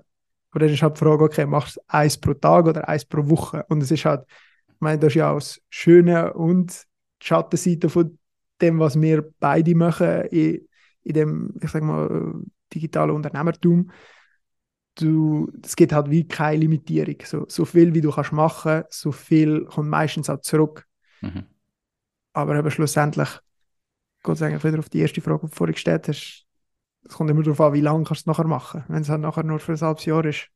Aber 0.51 0.59
dann 0.59 0.69
ist 0.69 0.81
halt 0.83 0.95
die 0.95 0.99
Frage, 0.99 1.23
okay, 1.23 1.45
machst 1.45 1.77
du 1.77 1.81
eins 1.87 2.17
pro 2.17 2.33
Tag 2.33 2.65
oder 2.65 2.87
eins 2.87 3.05
pro 3.05 3.27
Woche? 3.29 3.65
Und 3.69 3.81
es 3.81 3.91
ist 3.91 4.05
halt, 4.05 4.25
meine, 4.83 4.99
das 4.99 5.09
ist 5.09 5.15
ja 5.15 5.31
auch 5.31 5.39
das 5.39 5.61
Schöne 5.69 6.33
und 6.33 6.83
die 7.21 7.27
Schattenseite 7.27 7.89
von 7.89 8.17
dem, 8.61 8.79
was 8.79 8.99
wir 8.99 9.29
beide 9.39 9.75
machen 9.75 10.25
in, 10.25 10.67
in 11.03 11.13
dem, 11.13 11.53
ich 11.61 11.69
sag 11.69 11.83
mal, 11.83 12.33
digitalen 12.73 13.11
Unternehmertum 13.11 13.91
du, 14.95 15.51
es 15.63 15.75
gibt 15.75 15.93
halt 15.93 16.09
wie 16.09 16.27
keine 16.27 16.57
Limitierung. 16.57 17.15
So, 17.25 17.45
so 17.47 17.65
viel, 17.65 17.93
wie 17.93 18.01
du 18.01 18.11
kannst 18.11 18.31
machen, 18.31 18.83
so 18.89 19.11
viel 19.11 19.65
kommt 19.65 19.89
meistens 19.89 20.29
auch 20.29 20.41
zurück. 20.41 20.85
Mhm. 21.21 21.45
Aber 22.33 22.55
eben 22.55 22.71
schlussendlich 22.71 23.29
geht 24.23 24.35
es 24.35 24.41
eigentlich 24.41 24.63
wieder 24.63 24.79
auf 24.79 24.89
die 24.89 24.99
erste 24.99 25.21
Frage, 25.21 25.41
die 25.43 25.49
du 25.49 25.55
vorhin 25.55 25.73
gestellt 25.73 26.07
hast. 26.07 26.45
Es 27.05 27.15
kommt 27.15 27.29
immer 27.29 27.43
darauf 27.43 27.59
an, 27.61 27.73
wie 27.73 27.81
lange 27.81 28.03
kannst 28.05 28.25
du 28.25 28.31
es 28.31 28.37
nachher 28.37 28.47
machen, 28.47 28.83
wenn 28.87 29.01
es 29.01 29.09
halt 29.09 29.21
nachher 29.21 29.43
nur 29.43 29.59
für 29.59 29.73
ein 29.73 29.81
halbes 29.81 30.05
Jahr 30.05 30.23
ist. 30.25 30.47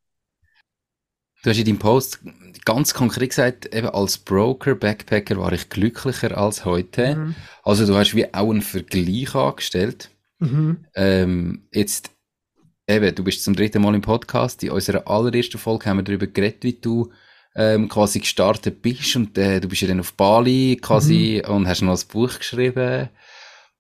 Du 1.44 1.50
hast 1.50 1.58
in 1.60 1.66
deinem 1.66 1.80
Post 1.80 2.20
ganz 2.66 2.94
konkret 2.94 3.30
gesagt, 3.30 3.74
eben 3.74 3.90
als 3.90 4.18
Broker, 4.18 4.76
Backpacker 4.76 5.38
war 5.38 5.54
ich 5.54 5.70
glücklicher 5.70 6.38
als 6.38 6.66
heute. 6.66 7.16
Mhm. 7.16 7.36
Also 7.64 7.86
du 7.86 7.96
hast 7.96 8.16
wie 8.16 8.34
auch 8.34 8.50
einen 8.50 8.62
Vergleich 8.62 9.34
angestellt. 9.36 10.10
Mhm. 10.40 10.86
Ähm, 10.96 11.68
jetzt 11.72 12.12
eben, 12.88 13.14
du 13.14 13.24
bist 13.24 13.44
zum 13.44 13.56
dritten 13.56 13.82
Mal 13.82 13.96
im 13.96 14.02
Podcast. 14.02 14.64
In 14.64 14.72
unserer 14.72 15.08
allerersten 15.08 15.60
Folge 15.60 15.86
haben 15.86 15.98
wir 15.98 16.04
darüber 16.04 16.28
geredet, 16.28 16.64
wie 16.64 16.74
du 16.74 17.12
ähm, 17.56 17.90
quasi 17.90 18.20
gestartet 18.20 18.82
bist 18.82 19.16
und 19.16 19.38
äh, 19.38 19.60
du 19.60 19.68
bist 19.68 19.82
ja 19.82 19.88
dann 19.88 20.00
auf 20.00 20.14
Bali 20.14 20.78
quasi 20.82 21.42
mhm. 21.44 21.54
und 21.54 21.68
hast 21.68 21.82
noch 21.82 21.98
ein 21.98 22.08
Buch 22.08 22.38
geschrieben. 22.38 23.10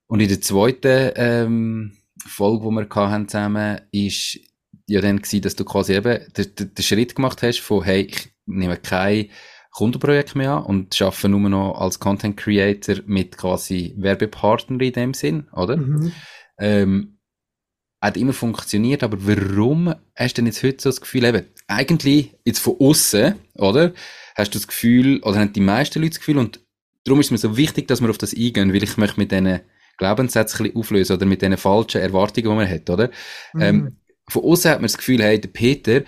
Und 0.07 0.19
in 0.19 0.29
der 0.29 0.41
zweiten 0.41 1.11
ähm, 1.15 1.97
Folge, 2.25 2.69
die 2.69 2.75
wir 2.75 3.11
hatten 3.11 3.27
zusammen, 3.27 3.81
ist 3.91 4.39
ja 4.87 5.01
dann 5.01 5.21
gewesen, 5.21 5.41
dass 5.41 5.55
du 5.55 5.65
quasi 5.65 5.93
eben 5.93 6.19
den, 6.35 6.55
den 6.55 6.83
Schritt 6.83 7.15
gemacht 7.15 7.41
hast 7.43 7.59
von, 7.59 7.83
hey, 7.83 8.03
ich 8.03 8.29
nehme 8.45 8.77
kein 8.77 9.29
Kundenprojekt 9.71 10.35
mehr 10.35 10.53
an 10.53 10.63
und 10.63 11.01
arbeite 11.01 11.29
nur 11.29 11.49
noch 11.49 11.79
als 11.79 11.99
Content 11.99 12.37
Creator 12.37 12.95
mit 13.05 13.37
quasi 13.37 13.93
Werbepartner 13.97 14.81
in 14.81 14.93
dem 14.93 15.13
Sinn, 15.13 15.47
oder? 15.51 15.77
Mhm. 15.77 16.11
Ähm, 16.59 17.17
hat 18.01 18.17
immer 18.17 18.33
funktioniert, 18.33 19.03
aber 19.03 19.17
warum 19.19 19.93
hast 20.15 20.37
du 20.37 20.41
denn 20.41 20.47
jetzt 20.47 20.63
heute 20.63 20.81
so 20.81 20.89
das 20.89 21.01
Gefühl, 21.01 21.25
eben, 21.25 21.45
eigentlich 21.67 22.35
jetzt 22.45 22.59
von 22.59 22.75
außen, 22.79 23.35
oder? 23.55 23.93
Hast 24.35 24.53
du 24.53 24.59
das 24.59 24.67
Gefühl, 24.67 25.21
oder 25.23 25.39
haben 25.39 25.53
die 25.53 25.59
meisten 25.59 25.99
Leute 25.99 26.11
das 26.11 26.19
Gefühl, 26.19 26.37
und 26.37 26.59
darum 27.03 27.19
ist 27.19 27.27
es 27.27 27.31
mir 27.31 27.37
so 27.37 27.57
wichtig, 27.57 27.87
dass 27.87 28.01
wir 28.01 28.09
auf 28.09 28.17
das 28.17 28.35
eingehen, 28.35 28.73
weil 28.73 28.83
ich 28.83 28.97
möchte 28.97 29.19
mit 29.19 29.31
diesen 29.31 29.61
Glaubenssätzen 29.97 30.75
auflösen 30.75 31.15
oder 31.17 31.25
mit 31.25 31.41
diesen 31.41 31.57
falschen 31.57 32.01
Erwartungen, 32.01 32.49
die 32.49 32.55
man 32.55 32.69
hat, 32.69 32.89
oder? 32.89 33.09
Mhm. 33.53 33.61
Ähm, 33.61 33.97
von 34.29 34.43
außen 34.43 34.71
hat 34.71 34.79
man 34.79 34.87
das 34.87 34.97
Gefühl, 34.97 35.21
hey, 35.21 35.39
der 35.39 35.49
Peter, 35.49 36.03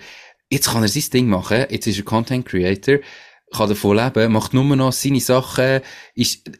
jetzt 0.50 0.70
kann 0.70 0.82
er 0.82 0.88
sein 0.88 1.04
Ding 1.12 1.28
machen, 1.28 1.64
jetzt 1.70 1.86
ist 1.86 1.98
er 1.98 2.04
Content 2.04 2.46
Creator, 2.46 2.98
kann 3.52 3.68
davon 3.68 3.96
leben, 3.96 4.32
macht 4.32 4.54
nur 4.54 4.64
noch 4.76 4.92
seine 4.92 5.20
Sachen, 5.20 5.80
ist, 6.14 6.50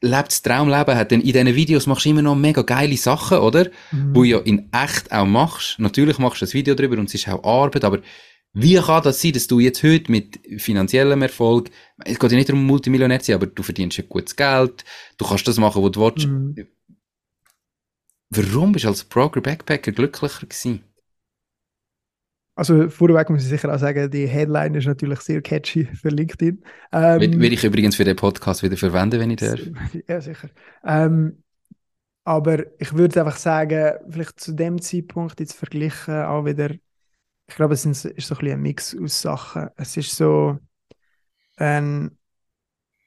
lebt 0.00 0.28
das 0.28 0.42
Traumleben, 0.42 0.96
hat 0.96 1.12
dann 1.12 1.20
in 1.20 1.26
diesen 1.26 1.54
Videos 1.54 1.86
machst 1.86 2.04
du 2.04 2.10
immer 2.10 2.22
noch 2.22 2.34
mega 2.34 2.62
geile 2.62 2.96
Sachen, 2.96 3.38
oder? 3.38 3.70
Mhm. 3.92 4.14
Wo 4.14 4.22
du 4.22 4.24
ja 4.24 4.38
in 4.38 4.68
echt 4.72 5.12
auch 5.12 5.26
machst. 5.26 5.78
Natürlich 5.78 6.18
machst 6.18 6.42
du 6.42 6.46
ein 6.46 6.52
Video 6.52 6.74
drüber 6.74 6.98
und 6.98 7.08
es 7.08 7.14
ist 7.14 7.28
auch 7.28 7.44
Arbeit, 7.44 7.84
aber 7.84 8.00
wie 8.52 8.74
kann 8.76 9.02
das 9.04 9.22
sein, 9.22 9.32
dass 9.32 9.46
du 9.46 9.60
jetzt 9.60 9.82
heute 9.84 10.10
mit 10.10 10.40
finanziellem 10.58 11.22
Erfolg, 11.22 11.70
es 12.04 12.18
geht 12.18 12.32
ja 12.32 12.36
nicht 12.36 12.48
darum, 12.48 12.66
Multimillionär 12.66 13.20
zu 13.20 13.26
sein, 13.26 13.36
aber 13.36 13.46
du 13.46 13.62
verdienst 13.62 13.96
ja 13.96 14.04
gutes 14.08 14.34
Geld, 14.34 14.84
du 15.18 15.24
kannst 15.24 15.46
das 15.46 15.58
machen, 15.58 15.82
was 15.82 15.92
du 15.92 16.00
willst. 16.00 16.26
Mhm. 16.26 16.66
Warum 18.30 18.72
bist 18.72 18.84
du 18.84 18.88
als 18.88 19.04
Broker 19.04 19.40
Backpacker 19.40 19.92
glücklicher 19.92 20.46
gewesen? 20.46 20.84
Also 22.54 22.90
vorweg 22.90 23.30
muss 23.30 23.42
ich 23.42 23.48
sicher 23.48 23.72
auch 23.72 23.78
sagen, 23.78 24.10
die 24.10 24.26
Headline 24.26 24.74
ist 24.74 24.86
natürlich 24.86 25.20
sehr 25.20 25.40
catchy 25.40 25.86
für 25.86 26.08
LinkedIn. 26.08 26.62
Ähm, 26.92 27.40
will, 27.40 27.52
ich 27.52 27.64
übrigens 27.64 27.96
für 27.96 28.04
den 28.04 28.16
Podcast 28.16 28.62
wieder 28.62 28.76
verwenden, 28.76 29.20
wenn 29.20 29.30
ich 29.30 29.38
darf. 29.38 29.60
Ja, 30.08 30.20
sicher. 30.20 30.50
Ähm, 30.84 31.42
aber 32.24 32.64
ich 32.78 32.92
würde 32.92 33.20
einfach 33.20 33.38
sagen, 33.38 33.94
vielleicht 34.08 34.40
zu 34.40 34.52
dem 34.52 34.80
Zeitpunkt 34.80 35.40
jetzt 35.40 35.54
verglichen 35.54 36.22
auch 36.22 36.44
wieder, 36.44 36.70
ich 36.70 37.56
glaube, 37.56 37.74
es 37.74 37.84
ist 37.86 38.02
so 38.02 38.08
ein 38.08 38.14
bisschen 38.14 38.52
ein 38.52 38.60
Mix 38.60 38.96
aus 39.00 39.22
Sachen. 39.22 39.68
Es 39.76 39.96
ist 39.96 40.14
so, 40.14 40.58
ähm, 41.58 42.16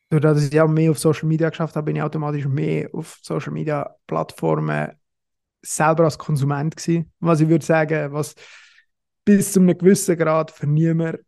dadurch, 0.09 0.35
dass 0.35 0.49
ich 0.49 0.59
auch 0.59 0.67
mehr 0.67 0.91
auf 0.91 0.99
Social 0.99 1.27
Media 1.27 1.49
geschafft 1.49 1.75
habe, 1.75 1.85
bin 1.85 1.95
ich 1.95 2.01
automatisch 2.01 2.45
mehr 2.47 2.89
auf 2.93 3.19
Social 3.21 3.53
Media 3.53 3.95
Plattformen 4.07 4.91
selber 5.61 6.05
als 6.05 6.17
Konsument 6.17 6.75
gewesen. 6.75 7.11
Was 7.19 7.39
ich 7.39 7.47
würde 7.47 7.65
sagen, 7.65 8.11
was 8.11 8.35
bis 9.25 9.53
zu 9.53 9.59
einem 9.59 9.77
gewissen 9.77 10.17
Grad 10.17 10.51
für 10.51 10.67
niemanden 10.67 11.19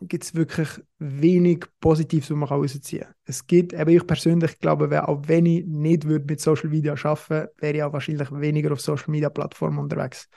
gibt 0.00 0.24
es 0.24 0.34
wirklich 0.34 0.68
wenig 0.98 1.64
Positives, 1.80 2.30
was 2.30 2.36
man 2.36 2.48
rausziehen 2.48 3.04
kann. 3.04 3.14
Es 3.24 3.46
gibt, 3.46 3.72
eben 3.72 3.90
ich 3.90 4.06
persönlich 4.06 4.58
glaube, 4.58 5.08
auch 5.08 5.22
wenn 5.26 5.46
ich 5.46 5.64
nicht 5.66 6.04
würde 6.06 6.26
mit 6.26 6.40
Social 6.40 6.68
Media 6.68 6.92
arbeiten 6.92 7.48
wäre 7.58 7.76
ich 7.76 7.82
auch 7.82 7.92
wahrscheinlich 7.92 8.30
weniger 8.32 8.72
auf 8.72 8.80
Social 8.80 9.10
Media 9.10 9.30
Plattformen 9.30 9.78
unterwegs. 9.78 10.28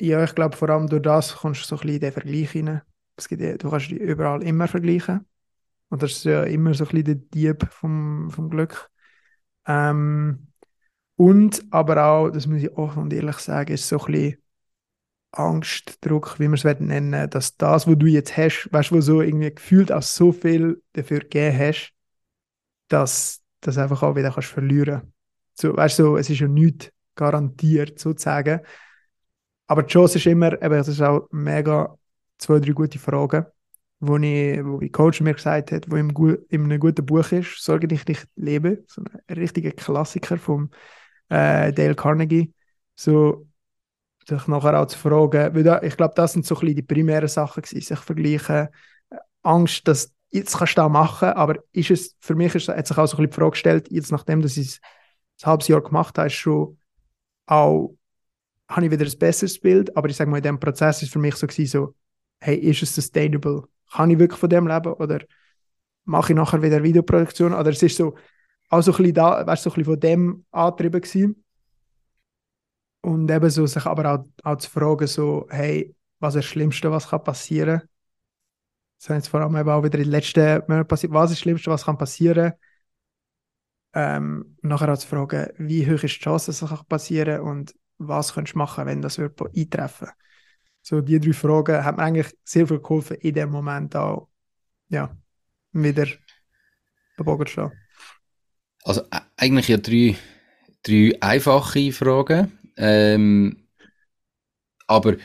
Ja, 0.00 0.24
ich 0.24 0.34
glaube, 0.34 0.56
vor 0.56 0.68
allem 0.70 0.88
durch 0.88 1.02
das 1.02 1.36
kommst 1.36 1.62
du 1.62 1.66
so 1.66 1.76
ein 1.76 1.80
bisschen 1.80 1.94
in 1.94 2.00
den 2.00 2.12
Vergleich 2.12 2.56
rein. 2.56 2.82
Es 3.16 3.28
gibt, 3.28 3.62
du 3.62 3.70
kannst 3.70 3.90
dich 3.90 3.98
überall 4.00 4.42
immer 4.42 4.66
vergleichen. 4.66 5.26
Und 5.90 6.02
das 6.02 6.12
ist 6.12 6.24
ja 6.24 6.44
immer 6.44 6.74
so 6.74 6.84
ein 6.84 6.90
bisschen 6.90 7.04
der 7.04 7.14
Dieb 7.16 7.68
vom, 7.72 8.30
vom 8.30 8.50
Glück. 8.50 8.90
Ähm, 9.66 10.48
Und 11.16 11.64
aber 11.72 12.04
auch, 12.06 12.30
das 12.30 12.46
muss 12.48 12.62
ich 12.62 12.72
offen 12.76 13.04
und 13.04 13.12
ehrlich 13.14 13.38
sagen, 13.38 13.74
ist 13.74 13.88
so 13.88 13.98
ein 14.00 14.12
bisschen 14.12 14.41
Angstdruck, 15.32 16.38
wie 16.38 16.48
man 16.48 16.54
es 16.54 16.64
nennen 16.64 17.28
dass 17.30 17.56
das, 17.56 17.86
was 17.86 17.96
du 17.96 18.06
jetzt 18.06 18.36
hast, 18.36 18.68
weißt 18.70 18.90
du, 18.90 19.00
so 19.00 19.22
irgendwie 19.22 19.54
gefühlt 19.54 19.90
auch 19.90 20.02
so 20.02 20.30
viel 20.32 20.82
dafür 20.92 21.20
gegeben 21.20 21.58
hast, 21.58 21.92
dass 22.88 23.40
das 23.60 23.78
einfach 23.78 24.02
auch 24.02 24.14
wieder 24.14 24.30
kannst 24.30 24.50
verlieren. 24.50 25.12
So, 25.54 25.76
weißt 25.76 25.98
du, 25.98 26.02
so, 26.02 26.16
es 26.16 26.28
ist 26.28 26.40
ja 26.40 26.48
nichts 26.48 26.90
garantiert 27.14 27.98
sozusagen. 27.98 28.60
Aber 29.66 29.82
die 29.82 29.92
Chance 29.92 30.18
ist 30.18 30.26
immer, 30.26 30.52
eben, 30.52 30.74
das 30.74 30.88
ist 30.88 31.00
auch 31.00 31.28
mega 31.30 31.96
zwei, 32.38 32.58
drei 32.58 32.72
gute 32.72 32.98
Fragen, 32.98 33.46
wo 34.00 34.16
ich, 34.18 34.64
wo 34.64 34.80
ich 34.80 34.92
Coach 34.92 35.20
mir 35.20 35.34
gesagt 35.34 35.72
hat, 35.72 35.90
wo 35.90 35.96
in 35.96 36.10
einem 36.14 36.80
guten 36.80 37.06
Buch 37.06 37.32
ist, 37.32 37.62
Sorge 37.62 37.88
dich 37.88 38.06
nicht 38.06 38.26
leben, 38.36 38.84
so 38.86 39.02
ein 39.02 39.36
richtiger 39.36 39.70
Klassiker 39.70 40.36
vom 40.36 40.70
äh, 41.28 41.72
Dale 41.72 41.94
Carnegie. 41.94 42.52
So, 42.94 43.46
sich 44.28 44.46
nachher 44.46 44.80
auch 44.80 44.86
zu 44.86 44.98
fragen, 44.98 45.54
weil 45.54 45.62
da, 45.62 45.82
ich 45.82 45.96
glaube, 45.96 46.14
das 46.14 46.32
sind 46.32 46.46
so 46.46 46.58
ein 46.58 46.74
die 46.74 46.82
primären 46.82 47.28
Sachen 47.28 47.62
gewesen, 47.62 47.80
sich 47.80 47.98
vergleichen, 47.98 48.68
Angst, 49.42 49.86
dass 49.88 50.12
jetzt 50.30 50.56
kannst 50.56 50.78
du 50.78 50.82
das 50.82 50.90
machen, 50.90 51.28
aber 51.28 51.62
ist 51.72 51.90
es, 51.90 52.16
für 52.20 52.34
mich 52.34 52.54
ist, 52.54 52.68
hat 52.68 52.86
sich 52.86 52.96
auch 52.96 53.06
so 53.06 53.18
ein 53.18 53.28
die 53.28 53.34
Frage 53.34 53.50
gestellt, 53.50 53.90
jetzt 53.90 54.12
nachdem 54.12 54.40
dass 54.42 54.56
ich 54.56 54.80
ein 55.42 55.46
halbes 55.46 55.68
Jahr 55.68 55.82
gemacht 55.82 56.16
habe, 56.18 56.28
ist 56.28 56.34
schon 56.34 56.78
auch, 57.46 57.94
habe 58.68 58.86
ich 58.86 58.90
wieder 58.90 59.04
ein 59.04 59.18
besseres 59.18 59.58
Bild, 59.58 59.94
aber 59.96 60.08
ich 60.08 60.16
sage 60.16 60.30
mal, 60.30 60.38
in 60.38 60.42
diesem 60.42 60.60
Prozess 60.60 61.02
ist 61.02 61.12
für 61.12 61.18
mich 61.18 61.34
so 61.34 61.46
gewesen, 61.46 61.70
so, 61.70 61.94
hey, 62.40 62.56
ist 62.56 62.82
es 62.82 62.94
sustainable? 62.94 63.64
Kann 63.92 64.10
ich 64.10 64.18
wirklich 64.18 64.40
von 64.40 64.48
dem 64.48 64.66
leben 64.66 64.92
oder 64.94 65.20
mache 66.04 66.32
ich 66.32 66.36
nachher 66.36 66.62
wieder 66.62 66.82
Videoproduktion? 66.82 67.52
Oder 67.52 67.70
es 67.70 67.82
ist 67.82 67.96
so, 67.96 68.16
auch 68.70 68.80
so 68.82 68.92
ein 68.92 68.96
bisschen 68.96 69.14
da, 69.14 69.46
weißt, 69.46 69.62
so 69.62 69.70
ein 69.70 69.74
bisschen 69.74 69.92
von 69.92 70.00
dem 70.00 70.44
angetrieben 70.50 71.00
gewesen. 71.00 71.41
Und 73.02 73.30
eben 73.30 73.50
so 73.50 73.66
sich 73.66 73.84
aber 73.84 74.14
auch, 74.14 74.26
auch 74.44 74.56
zu 74.56 74.70
fragen, 74.70 75.06
so, 75.06 75.46
hey, 75.50 75.94
was 76.20 76.34
ist 76.34 76.44
das 76.44 76.50
Schlimmste, 76.50 76.90
was 76.90 77.08
kann 77.08 77.22
passieren? 77.22 77.82
Das 78.98 79.10
haben 79.10 79.16
jetzt 79.16 79.28
vor 79.28 79.40
allem 79.40 79.56
eben 79.56 79.68
auch 79.68 79.82
wieder 79.82 79.98
in 79.98 80.04
den 80.04 80.12
letzten 80.12 80.62
Monaten 80.68 80.86
passiert. 80.86 81.12
Was 81.12 81.30
ist 81.30 81.38
das 81.38 81.40
Schlimmste, 81.40 81.70
was 81.70 81.84
kann 81.84 81.98
passieren? 81.98 82.52
Ähm, 83.94 84.56
nachher 84.62 84.92
auch 84.92 84.98
zu 84.98 85.08
fragen, 85.08 85.48
wie 85.58 85.84
hoch 85.84 86.02
ist 86.04 86.16
die 86.16 86.20
Chance, 86.20 86.46
dass 86.46 86.60
das 86.60 86.84
passieren 86.84 87.38
kann 87.38 87.46
und 87.46 87.74
was 87.98 88.32
könntest 88.32 88.54
du 88.54 88.58
machen, 88.58 88.86
wenn 88.86 89.02
das 89.02 89.18
wird 89.18 89.40
eintreffen 89.42 90.08
So 90.82 91.00
die 91.00 91.18
drei 91.18 91.32
Fragen 91.32 91.84
haben 91.84 91.96
mir 91.96 92.04
eigentlich 92.04 92.34
sehr 92.44 92.66
viel 92.66 92.80
geholfen, 92.80 93.16
in 93.16 93.34
dem 93.34 93.50
Moment 93.50 93.96
auch 93.96 94.28
ja, 94.88 95.14
wieder 95.72 96.06
am 97.16 97.24
Bogen 97.24 97.46
zu 97.46 97.52
stehen. 97.52 97.72
Also 98.84 99.02
eigentlich 99.36 99.68
ja 99.68 99.76
drei, 99.76 100.16
drei 100.82 101.18
einfache 101.20 101.92
Fragen. 101.92 102.58
Ähm, 102.76 103.68
aber 104.86 105.16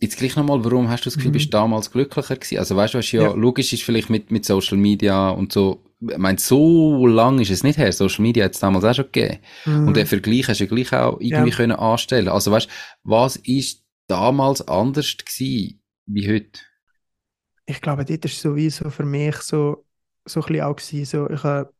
jetzt 0.00 0.18
gleich 0.18 0.34
nochmal, 0.36 0.64
warum 0.64 0.88
hast 0.88 1.04
du 1.04 1.10
das 1.10 1.14
Gefühl, 1.16 1.30
mhm. 1.30 1.34
bist 1.34 1.46
du 1.46 1.50
damals 1.50 1.90
glücklicher 1.90 2.36
gewesen? 2.36 2.58
Also 2.58 2.76
weißt 2.76 2.94
du, 2.94 2.98
was 2.98 3.12
ja, 3.12 3.22
ja, 3.22 3.32
logisch 3.32 3.72
ist 3.72 3.84
vielleicht 3.84 4.10
mit, 4.10 4.30
mit 4.30 4.44
Social 4.44 4.76
Media 4.76 5.30
und 5.30 5.52
so, 5.52 5.84
ich 6.00 6.18
meine, 6.18 6.38
so 6.38 7.06
lang 7.06 7.38
ist 7.38 7.50
es 7.50 7.62
nicht 7.62 7.78
her, 7.78 7.92
Social 7.92 8.22
Media 8.22 8.44
hat 8.44 8.54
es 8.54 8.60
damals 8.60 8.84
auch 8.84 8.94
schon 8.94 9.04
gegeben. 9.12 9.38
Mhm. 9.64 9.88
Und 9.88 9.96
den 9.96 10.06
Vergleich 10.06 10.48
hast 10.48 10.58
du 10.58 10.64
ja 10.64 10.70
gleich 10.70 10.92
auch 10.92 11.20
irgendwie 11.20 11.50
ja. 11.50 11.56
können 11.56 11.76
anstellen. 11.76 12.28
Also 12.28 12.50
weißt 12.50 12.66
du, 12.66 12.72
was 13.04 13.36
ist 13.36 13.84
damals 14.08 14.66
anders 14.66 15.16
gewesen 15.16 15.80
wie 16.06 16.28
heute? 16.28 16.60
Ich 17.66 17.80
glaube, 17.80 18.04
dort 18.04 18.24
ist 18.24 18.40
sowieso 18.40 18.90
für 18.90 19.04
mich 19.04 19.36
so, 19.36 19.86
so 20.24 20.40
ein 20.40 20.46
bisschen 20.46 20.64
auch 20.64 20.76
gewesen, 20.76 21.04
so, 21.04 21.30
ich 21.30 21.44
habe 21.44 21.72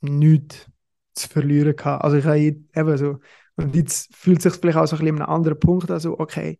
nichts 0.00 0.66
zu 1.14 1.28
verlieren 1.28 1.74
gehabt. 1.74 2.04
Also 2.04 2.18
ich 2.18 2.24
habe 2.24 2.38
eben 2.38 2.96
so, 2.96 3.18
und 3.56 3.74
jetzt 3.74 4.14
fühlt 4.14 4.38
es 4.38 4.44
sich 4.44 4.60
vielleicht 4.60 4.78
auch 4.78 4.86
so 4.86 4.96
ein 4.96 5.00
bisschen 5.00 5.16
an 5.16 5.22
einem 5.22 5.34
anderen 5.34 5.58
Punkt 5.58 5.90
an, 5.90 6.00
so, 6.00 6.18
okay, 6.18 6.58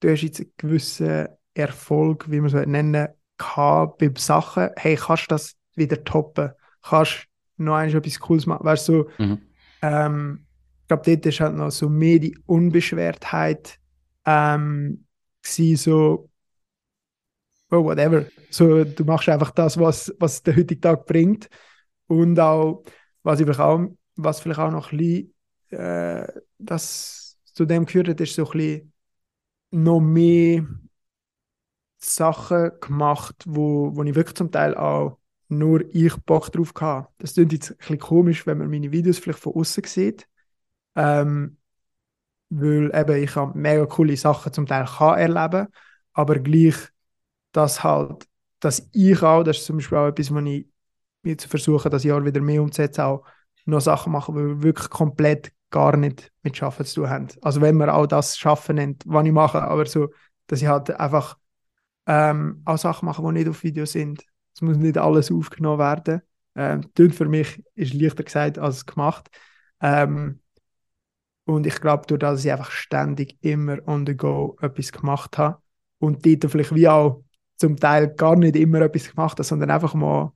du 0.00 0.10
hast 0.10 0.22
jetzt 0.22 0.40
einen 0.40 0.52
gewissen 0.56 1.28
Erfolg, 1.54 2.30
wie 2.30 2.40
man 2.40 2.54
es 2.54 2.66
nennen 2.66 3.08
kann, 3.38 3.92
bei 3.98 4.10
Sachen, 4.16 4.70
hey, 4.76 4.96
kannst 4.96 5.24
du 5.24 5.28
das 5.28 5.56
wieder 5.74 6.02
toppen? 6.04 6.50
Kannst 6.82 7.26
du 7.56 7.64
noch 7.64 7.80
etwas 7.80 8.18
Cooles 8.18 8.46
machen? 8.46 8.64
Weißt 8.64 8.88
du, 8.88 9.08
so, 9.18 9.24
mhm. 9.24 9.38
ähm, 9.82 10.46
ich 10.82 10.88
glaube, 10.88 11.02
dort 11.04 11.26
ist 11.26 11.40
halt 11.40 11.54
noch 11.54 11.70
so 11.70 11.88
mehr 11.88 12.18
die 12.18 12.36
Unbeschwertheit 12.46 13.78
ähm, 14.26 15.06
gewesen, 15.42 15.76
so, 15.76 16.28
oh, 17.70 17.84
whatever. 17.84 18.26
So, 18.50 18.82
du 18.82 19.04
machst 19.04 19.28
einfach 19.28 19.52
das, 19.52 19.78
was, 19.78 20.12
was 20.18 20.42
der 20.42 20.56
heutige 20.56 20.80
Tag 20.80 21.06
bringt. 21.06 21.48
Und 22.08 22.38
auch, 22.40 22.82
was, 23.22 23.38
vielleicht 23.38 23.60
auch, 23.60 23.86
was 24.16 24.40
vielleicht 24.40 24.58
auch 24.58 24.72
noch 24.72 24.90
ein 24.90 24.98
bisschen 24.98 25.34
äh, 25.70 26.26
das 26.58 27.38
zu 27.54 27.64
dem 27.66 27.86
hat, 27.86 28.20
ist 28.20 28.34
so 28.34 28.44
ein 28.46 28.50
bisschen 28.52 28.92
noch 29.70 30.00
mehr 30.00 30.66
Sachen 31.98 32.70
gemacht, 32.80 33.36
wo, 33.46 33.94
wo 33.94 34.02
ich 34.04 34.14
wirklich 34.14 34.36
zum 34.36 34.50
Teil 34.50 34.74
auch 34.74 35.18
nur 35.48 35.82
ich 35.94 36.16
Bock 36.24 36.50
drauf 36.52 36.72
hatte. 36.80 37.08
Das 37.18 37.34
klingt 37.34 37.52
jetzt 37.52 37.72
ein 37.72 37.76
bisschen 37.76 37.98
komisch, 37.98 38.46
wenn 38.46 38.58
man 38.58 38.70
meine 38.70 38.92
Videos 38.92 39.18
vielleicht 39.18 39.40
von 39.40 39.54
außen 39.54 39.84
sieht. 39.84 40.26
Ähm, 40.96 41.58
weil 42.50 42.90
eben 42.94 43.22
ich 43.22 43.36
habe 43.36 43.58
mega 43.58 43.86
coole 43.86 44.16
Sachen 44.16 44.52
zum 44.52 44.66
Teil 44.66 44.86
kann 44.86 45.18
erleben, 45.18 45.68
aber 46.12 46.38
gleich, 46.40 46.76
dass 47.52 47.84
halt, 47.84 48.26
dass 48.60 48.88
ich 48.92 49.22
auch, 49.22 49.44
das 49.44 49.58
ist 49.58 49.66
zum 49.66 49.76
Beispiel 49.76 49.98
auch 49.98 50.08
etwas, 50.08 50.34
was 50.34 50.44
ich 50.44 50.66
mir 51.22 51.38
zu 51.38 51.48
versuchen, 51.48 51.90
das 51.90 52.04
Jahr 52.04 52.24
wieder 52.24 52.40
mehr 52.40 52.62
umzusetzen, 52.62 53.02
auch 53.02 53.24
noch 53.66 53.80
Sachen 53.80 54.12
machen, 54.12 54.34
die 54.36 54.42
wir 54.42 54.62
wirklich 54.62 54.90
komplett 54.90 55.52
gar 55.70 55.96
nicht 55.96 56.32
mit 56.42 56.56
Schaffen 56.56 56.84
zu 56.84 57.02
tun 57.02 57.10
haben. 57.10 57.28
Also 57.42 57.60
wenn 57.60 57.76
man 57.76 57.90
auch 57.90 58.06
das 58.06 58.36
Schaffen 58.38 58.76
nennt, 58.76 59.04
was 59.06 59.26
ich 59.26 59.32
mache, 59.32 59.62
aber 59.62 59.86
so, 59.86 60.08
dass 60.46 60.62
ich 60.62 60.68
halt 60.68 60.90
einfach 60.90 61.36
ähm, 62.06 62.62
auch 62.64 62.78
Sachen 62.78 63.06
mache, 63.06 63.22
die 63.22 63.32
nicht 63.32 63.48
auf 63.48 63.62
Video 63.62 63.86
sind. 63.86 64.24
Es 64.54 64.62
muss 64.62 64.76
nicht 64.76 64.98
alles 64.98 65.30
aufgenommen 65.30 65.78
werden. 65.78 66.22
Ähm, 66.56 66.90
für 67.12 67.26
mich 67.26 67.62
ist 67.74 67.94
leichter 67.94 68.24
gesagt 68.24 68.58
als 68.58 68.84
gemacht. 68.84 69.30
Ähm, 69.80 70.40
und 71.44 71.66
ich 71.66 71.80
glaube, 71.80 72.06
durch 72.06 72.18
das, 72.18 72.34
dass 72.34 72.44
ich 72.44 72.52
einfach 72.52 72.70
ständig 72.70 73.36
immer 73.40 73.78
on 73.86 74.06
the 74.06 74.16
go 74.16 74.56
etwas 74.60 74.92
gemacht 74.92 75.38
habe 75.38 75.62
und 75.98 76.24
dort 76.26 76.50
vielleicht 76.50 76.74
wie 76.74 76.88
auch 76.88 77.24
zum 77.56 77.76
Teil 77.76 78.08
gar 78.08 78.36
nicht 78.36 78.56
immer 78.56 78.80
etwas 78.80 79.10
gemacht 79.10 79.32
habe, 79.32 79.44
sondern 79.44 79.70
einfach 79.70 79.94
mal 79.94 80.32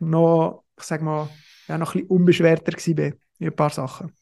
noch, 0.00 0.64
ich 0.78 0.84
sag 0.84 1.02
mal, 1.02 1.28
ja, 1.68 1.78
noch 1.78 1.94
ein 1.94 2.00
bisschen 2.02 2.10
unbeschwerter 2.10 2.72
war 2.72 3.04
in 3.38 3.46
ein 3.46 3.56
paar 3.56 3.70
Sachen. 3.70 4.12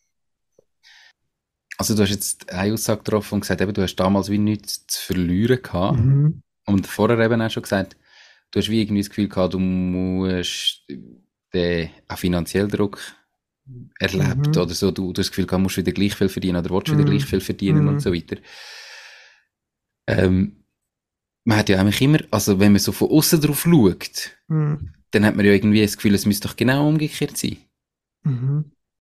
Also 1.80 1.94
du 1.94 2.02
hast 2.02 2.10
jetzt 2.10 2.52
eine 2.52 2.74
Aussage 2.74 2.98
getroffen 2.98 3.36
und 3.36 3.40
gesagt, 3.40 3.62
eben, 3.62 3.72
du 3.72 3.80
hast 3.80 3.96
damals 3.96 4.28
wie 4.28 4.36
nichts 4.36 4.86
zu 4.86 5.00
verlieren 5.00 5.62
gehabt. 5.62 5.98
Mhm. 5.98 6.42
Und 6.66 6.86
vorher 6.86 7.18
eben 7.20 7.40
auch 7.40 7.50
schon 7.50 7.62
gesagt, 7.62 7.96
du 8.50 8.60
hast 8.60 8.68
wie 8.68 8.82
irgendwie 8.82 9.00
das 9.00 9.08
Gefühl 9.08 9.30
gehabt, 9.30 9.54
du 9.54 9.58
musst 9.58 10.82
den 11.54 11.88
auch 12.06 12.18
finanziellen 12.18 12.68
Druck 12.68 13.00
erlebt 13.98 14.48
mhm. 14.48 14.62
oder 14.62 14.74
so, 14.74 14.90
du, 14.90 15.14
du 15.14 15.20
hast 15.20 15.28
das 15.28 15.30
Gefühl 15.30 15.46
gehabt, 15.46 15.60
du 15.60 15.62
musst 15.62 15.78
wieder 15.78 15.92
gleich 15.92 16.14
viel 16.14 16.28
verdienen 16.28 16.58
oder 16.58 16.68
willst 16.68 16.88
mhm. 16.88 16.98
wieder 16.98 17.10
gleich 17.12 17.24
viel 17.24 17.40
verdienen 17.40 17.88
und 17.88 17.94
mhm. 17.94 18.00
so 18.00 18.12
weiter. 18.12 18.36
Ähm, 20.06 20.66
man 21.44 21.56
hat 21.56 21.70
ja 21.70 21.80
eigentlich 21.80 22.02
immer, 22.02 22.18
also 22.30 22.60
wenn 22.60 22.72
man 22.72 22.80
so 22.80 22.92
von 22.92 23.08
außen 23.08 23.40
drauf 23.40 23.62
schaut, 23.62 24.36
mhm. 24.48 24.92
dann 25.12 25.24
hat 25.24 25.34
man 25.34 25.46
ja 25.46 25.52
irgendwie 25.52 25.80
das 25.80 25.96
Gefühl, 25.96 26.14
es 26.14 26.26
müsste 26.26 26.46
doch 26.46 26.56
genau 26.56 26.86
umgekehrt 26.86 27.38
sein. 27.38 27.56
Mhm 28.24 28.70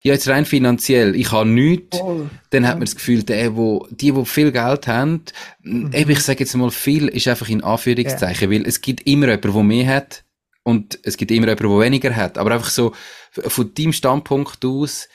ja, 0.07 0.12
jetzt 0.12 0.29
rein 0.29 0.45
finanziell, 0.45 1.16
ich 1.16 1.33
habe 1.33 1.49
nichts, 1.49 1.99
oh. 2.01 2.31
dann 2.51 2.64
hat 2.69 2.77
man 2.77 2.85
das 2.85 2.95
Gefühl, 2.95 3.25
der, 3.25 3.57
wo, 3.57 3.88
die, 3.90 4.12
die 4.12 4.25
viel 4.25 4.53
Geld 4.53 4.87
haben, 4.87 5.25
mhm. 5.62 5.90
eben, 5.92 6.12
ich 6.12 6.21
sage 6.21 6.38
jetzt 6.38 6.55
mal, 6.55 6.71
viel 6.71 7.09
ist 7.09 7.27
einfach 7.27 7.49
in 7.49 7.64
Anführungszeichen, 7.64 8.49
yeah. 8.49 8.61
weil 8.61 8.69
es 8.69 8.81
gibt 8.81 9.05
immer 9.05 9.27
jemanden, 9.27 9.53
der 9.53 9.62
mehr 9.64 9.88
hat 9.88 10.25
und 10.62 11.01
es 11.03 11.16
gibt 11.16 11.33
immer 11.33 11.49
jemanden, 11.49 11.69
der 11.69 11.81
weniger 11.81 12.14
hat. 12.14 12.38
Aber 12.38 12.53
einfach 12.53 12.71
so, 12.71 12.92
von 13.33 13.75
deinem 13.75 13.92
Standpunkt 13.92 14.64
aus, 14.64 15.09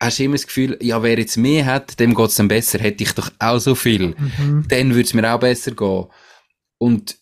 hast 0.00 0.18
du 0.18 0.24
immer 0.24 0.34
das 0.34 0.48
Gefühl, 0.48 0.78
ja, 0.80 1.00
wer 1.00 1.16
jetzt 1.16 1.36
mehr 1.36 1.64
hat, 1.64 2.00
dem 2.00 2.12
geht 2.12 2.26
es 2.28 2.34
dann 2.34 2.48
besser. 2.48 2.80
Hätte 2.80 3.04
ich 3.04 3.12
doch 3.12 3.30
auch 3.38 3.60
so 3.60 3.76
viel, 3.76 4.16
mhm. 4.18 4.64
dann 4.66 4.90
würde 4.90 5.02
es 5.02 5.14
mir 5.14 5.32
auch 5.32 5.38
besser 5.38 5.70
gehen. 5.70 6.06
Und 6.78 7.18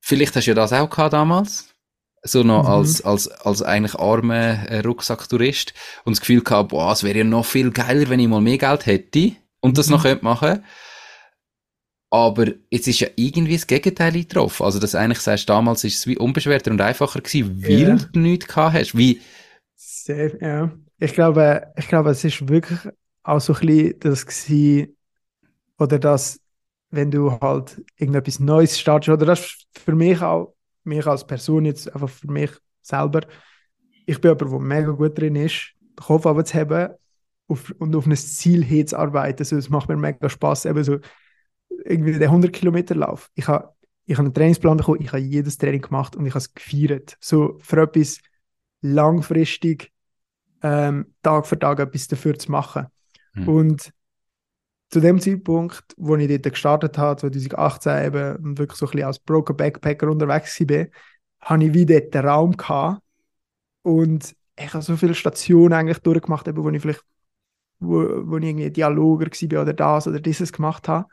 vielleicht 0.00 0.36
hast 0.36 0.46
du 0.46 0.52
ja 0.52 0.54
das 0.54 0.72
auch 0.72 0.88
gehabt 0.88 1.14
damals 1.14 1.69
so 2.22 2.42
noch 2.42 2.64
mhm. 2.64 2.68
als, 2.68 3.02
als, 3.02 3.28
als 3.28 3.62
eigentlich 3.62 3.94
armer 3.94 4.68
äh, 4.68 4.80
Rucksacktourist 4.80 5.72
und 6.04 6.16
das 6.16 6.20
Gefühl 6.20 6.42
gehabt, 6.42 6.70
boah, 6.70 6.92
es 6.92 7.02
wäre 7.02 7.18
ja 7.18 7.24
noch 7.24 7.46
viel 7.46 7.70
geiler, 7.70 8.08
wenn 8.08 8.20
ich 8.20 8.28
mal 8.28 8.40
mehr 8.40 8.58
Geld 8.58 8.86
hätte 8.86 9.32
und 9.60 9.78
das 9.78 9.86
mhm. 9.86 9.94
noch 9.94 10.02
könnte 10.02 10.24
machen. 10.24 10.64
Aber 12.12 12.46
jetzt 12.70 12.88
ist 12.88 13.00
ja 13.00 13.08
irgendwie 13.14 13.54
das 13.54 13.68
Gegenteil 13.68 14.12
eingetroffen. 14.14 14.66
Also, 14.66 14.80
dass 14.80 14.96
eigentlich 14.96 15.20
sagst, 15.20 15.48
damals 15.48 15.84
ist 15.84 15.98
es 15.98 16.06
wie 16.08 16.18
unbeschwerter 16.18 16.72
und 16.72 16.80
einfacher 16.80 17.20
gewesen, 17.20 17.62
weil 17.62 17.70
yeah. 17.70 17.98
du 18.12 18.18
nichts 18.18 18.48
gehabt 18.48 18.74
hast. 18.74 18.96
Wie? 18.98 19.20
Sehr, 19.76 20.36
ja. 20.42 20.72
Ich 20.98 21.12
glaube, 21.12 21.72
ich 21.76 21.86
glaube, 21.86 22.10
es 22.10 22.24
ist 22.24 22.48
wirklich 22.48 22.80
auch 23.22 23.40
so 23.40 23.54
ein 23.54 23.60
bisschen 23.60 24.00
das 24.00 24.26
gewesen, 24.26 24.96
oder 25.78 26.00
das, 26.00 26.40
wenn 26.90 27.12
du 27.12 27.38
halt 27.40 27.80
irgendetwas 27.96 28.40
Neues 28.40 28.78
startest, 28.78 29.10
oder 29.10 29.26
das 29.26 29.56
für 29.72 29.94
mich 29.94 30.20
auch 30.20 30.54
mich 30.84 31.06
als 31.06 31.26
Person 31.26 31.64
jetzt 31.64 31.92
einfach 31.94 32.08
für 32.08 32.30
mich 32.30 32.50
selber, 32.82 33.22
ich 34.06 34.20
bin 34.20 34.30
jemand, 34.30 34.52
der 34.52 34.58
mega 34.60 34.90
gut 34.90 35.18
drin 35.18 35.36
ist, 35.36 35.74
den 35.80 36.04
Kopf 36.04 36.26
abzuheben 36.26 36.90
auf, 37.48 37.72
und 37.78 37.94
auf 37.94 38.06
ein 38.06 38.16
Ziel 38.16 38.64
hinzuarbeiten. 38.64 39.40
Also, 39.40 39.56
es 39.56 39.70
macht 39.70 39.88
mir 39.88 39.96
mega 39.96 40.28
Spaß, 40.28 40.64
eben 40.66 40.82
so 40.82 40.98
irgendwie 41.84 42.12
den 42.12 42.22
100 42.22 42.52
Kilometer 42.52 42.94
Lauf. 42.94 43.30
Ich 43.34 43.46
habe 43.46 43.72
ich 44.06 44.16
hab 44.16 44.24
einen 44.24 44.34
Trainingsplan 44.34 44.78
bekommen, 44.78 45.02
ich 45.02 45.12
habe 45.12 45.22
jedes 45.22 45.58
Training 45.58 45.82
gemacht 45.82 46.16
und 46.16 46.26
ich 46.26 46.32
habe 46.32 46.40
es 46.40 46.52
gefeiert. 46.52 47.16
So 47.20 47.58
für 47.60 47.82
etwas 47.82 48.18
langfristig 48.80 49.92
ähm, 50.62 51.14
Tag 51.22 51.46
für 51.46 51.58
Tag 51.58 51.78
etwas 51.78 52.08
dafür 52.08 52.36
zu 52.36 52.50
machen. 52.50 52.86
Mhm. 53.34 53.48
Und 53.48 53.92
zu 54.90 55.00
dem 55.00 55.20
Zeitpunkt, 55.20 55.84
wo 55.96 56.16
ich 56.16 56.28
dort 56.28 56.52
gestartet 56.52 56.98
habe, 56.98 57.20
2018 57.20 58.06
eben, 58.06 58.58
wirklich 58.58 58.78
so 58.78 58.86
ein 58.86 58.90
bisschen 58.90 59.06
als 59.06 59.18
Broker 59.18 59.54
Backpacker 59.54 60.08
unterwegs 60.08 60.60
war, 60.60 60.86
habe 61.40 61.64
ich 61.64 61.74
wieder 61.74 62.00
den 62.00 62.26
Raum 62.26 62.56
gehabt 62.56 63.02
und 63.82 64.34
ich 64.58 64.74
habe 64.74 64.82
so 64.82 64.96
viele 64.96 65.14
Stationen 65.14 65.72
eigentlich 65.72 66.00
durchgemacht, 66.00 66.48
eben, 66.48 66.62
wo 66.62 66.68
ich 66.70 66.82
vielleicht 66.82 67.04
wo, 67.80 68.28
wo 68.30 68.36
ich 68.36 68.44
irgendwie 68.44 68.70
Dialoger 68.70 69.26
war 69.26 69.62
oder 69.62 69.72
das 69.72 70.06
oder 70.06 70.20
dieses 70.20 70.52
gemacht 70.52 70.86
habe, 70.86 71.08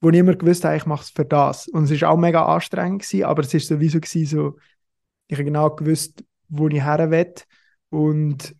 wo 0.00 0.10
ich 0.10 0.16
immer 0.16 0.34
gewusst 0.34 0.64
habe, 0.64 0.76
ich 0.76 0.86
mache 0.86 1.02
es 1.02 1.10
für 1.10 1.24
das. 1.24 1.68
Und 1.68 1.84
es 1.84 2.00
war 2.00 2.10
auch 2.10 2.16
mega 2.16 2.44
anstrengend, 2.46 3.02
gewesen, 3.02 3.24
aber 3.24 3.42
es 3.42 3.52
war 3.52 3.60
sowieso 3.60 4.00
gewesen, 4.00 4.26
so, 4.26 4.56
ich 5.28 5.36
habe 5.36 5.44
genau 5.44 5.70
gewusst, 5.70 6.24
wo 6.48 6.68
ich 6.68 6.82
her 6.82 7.10
will. 7.10 7.34
Und 7.90 8.56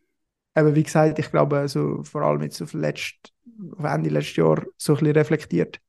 eben, 0.54 0.74
wie 0.74 0.82
gesagt, 0.82 1.18
ich 1.18 1.30
glaube, 1.30 1.58
also, 1.58 2.02
vor 2.04 2.22
allem 2.22 2.42
jetzt 2.42 2.60
auf, 2.60 2.72
letzt, 2.74 3.32
auf 3.37 3.37
Ende 3.82 4.10
letztes 4.10 4.36
Jahr 4.36 4.62
so 4.76 4.94
ein 4.94 4.98
bisschen 4.98 5.16
reflektiert, 5.16 5.80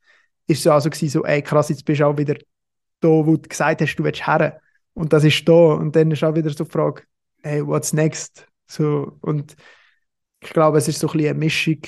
ist 0.47 0.62
es 0.62 0.67
also 0.67 0.89
gewesen, 0.89 1.10
so, 1.10 1.25
ey 1.25 1.41
krass, 1.41 1.69
jetzt 1.69 1.86
bist 1.86 2.01
du 2.01 2.05
auch 2.05 2.17
wieder 2.17 2.36
da, 2.99 3.08
wo 3.08 3.38
du 3.38 3.47
gesagt 3.47 3.82
hast, 3.82 3.95
du 3.95 4.03
willst 4.03 4.25
her. 4.25 4.60
Und 4.93 5.13
das 5.13 5.23
ist 5.23 5.47
da. 5.47 5.53
Und 5.53 5.95
dann 5.95 6.12
ist 6.12 6.23
auch 6.23 6.36
wieder 6.36 6.49
so 6.49 6.63
die 6.63 6.71
Frage, 6.71 7.03
hey, 7.41 7.65
what's 7.65 7.93
next? 7.93 8.47
So, 8.67 9.17
und 9.21 9.55
ich 10.41 10.49
glaube, 10.49 10.77
es 10.77 10.88
ist 10.88 10.99
so 10.99 11.08
ein 11.08 11.13
bisschen 11.13 11.29
eine 11.29 11.39
Mischung 11.39 11.79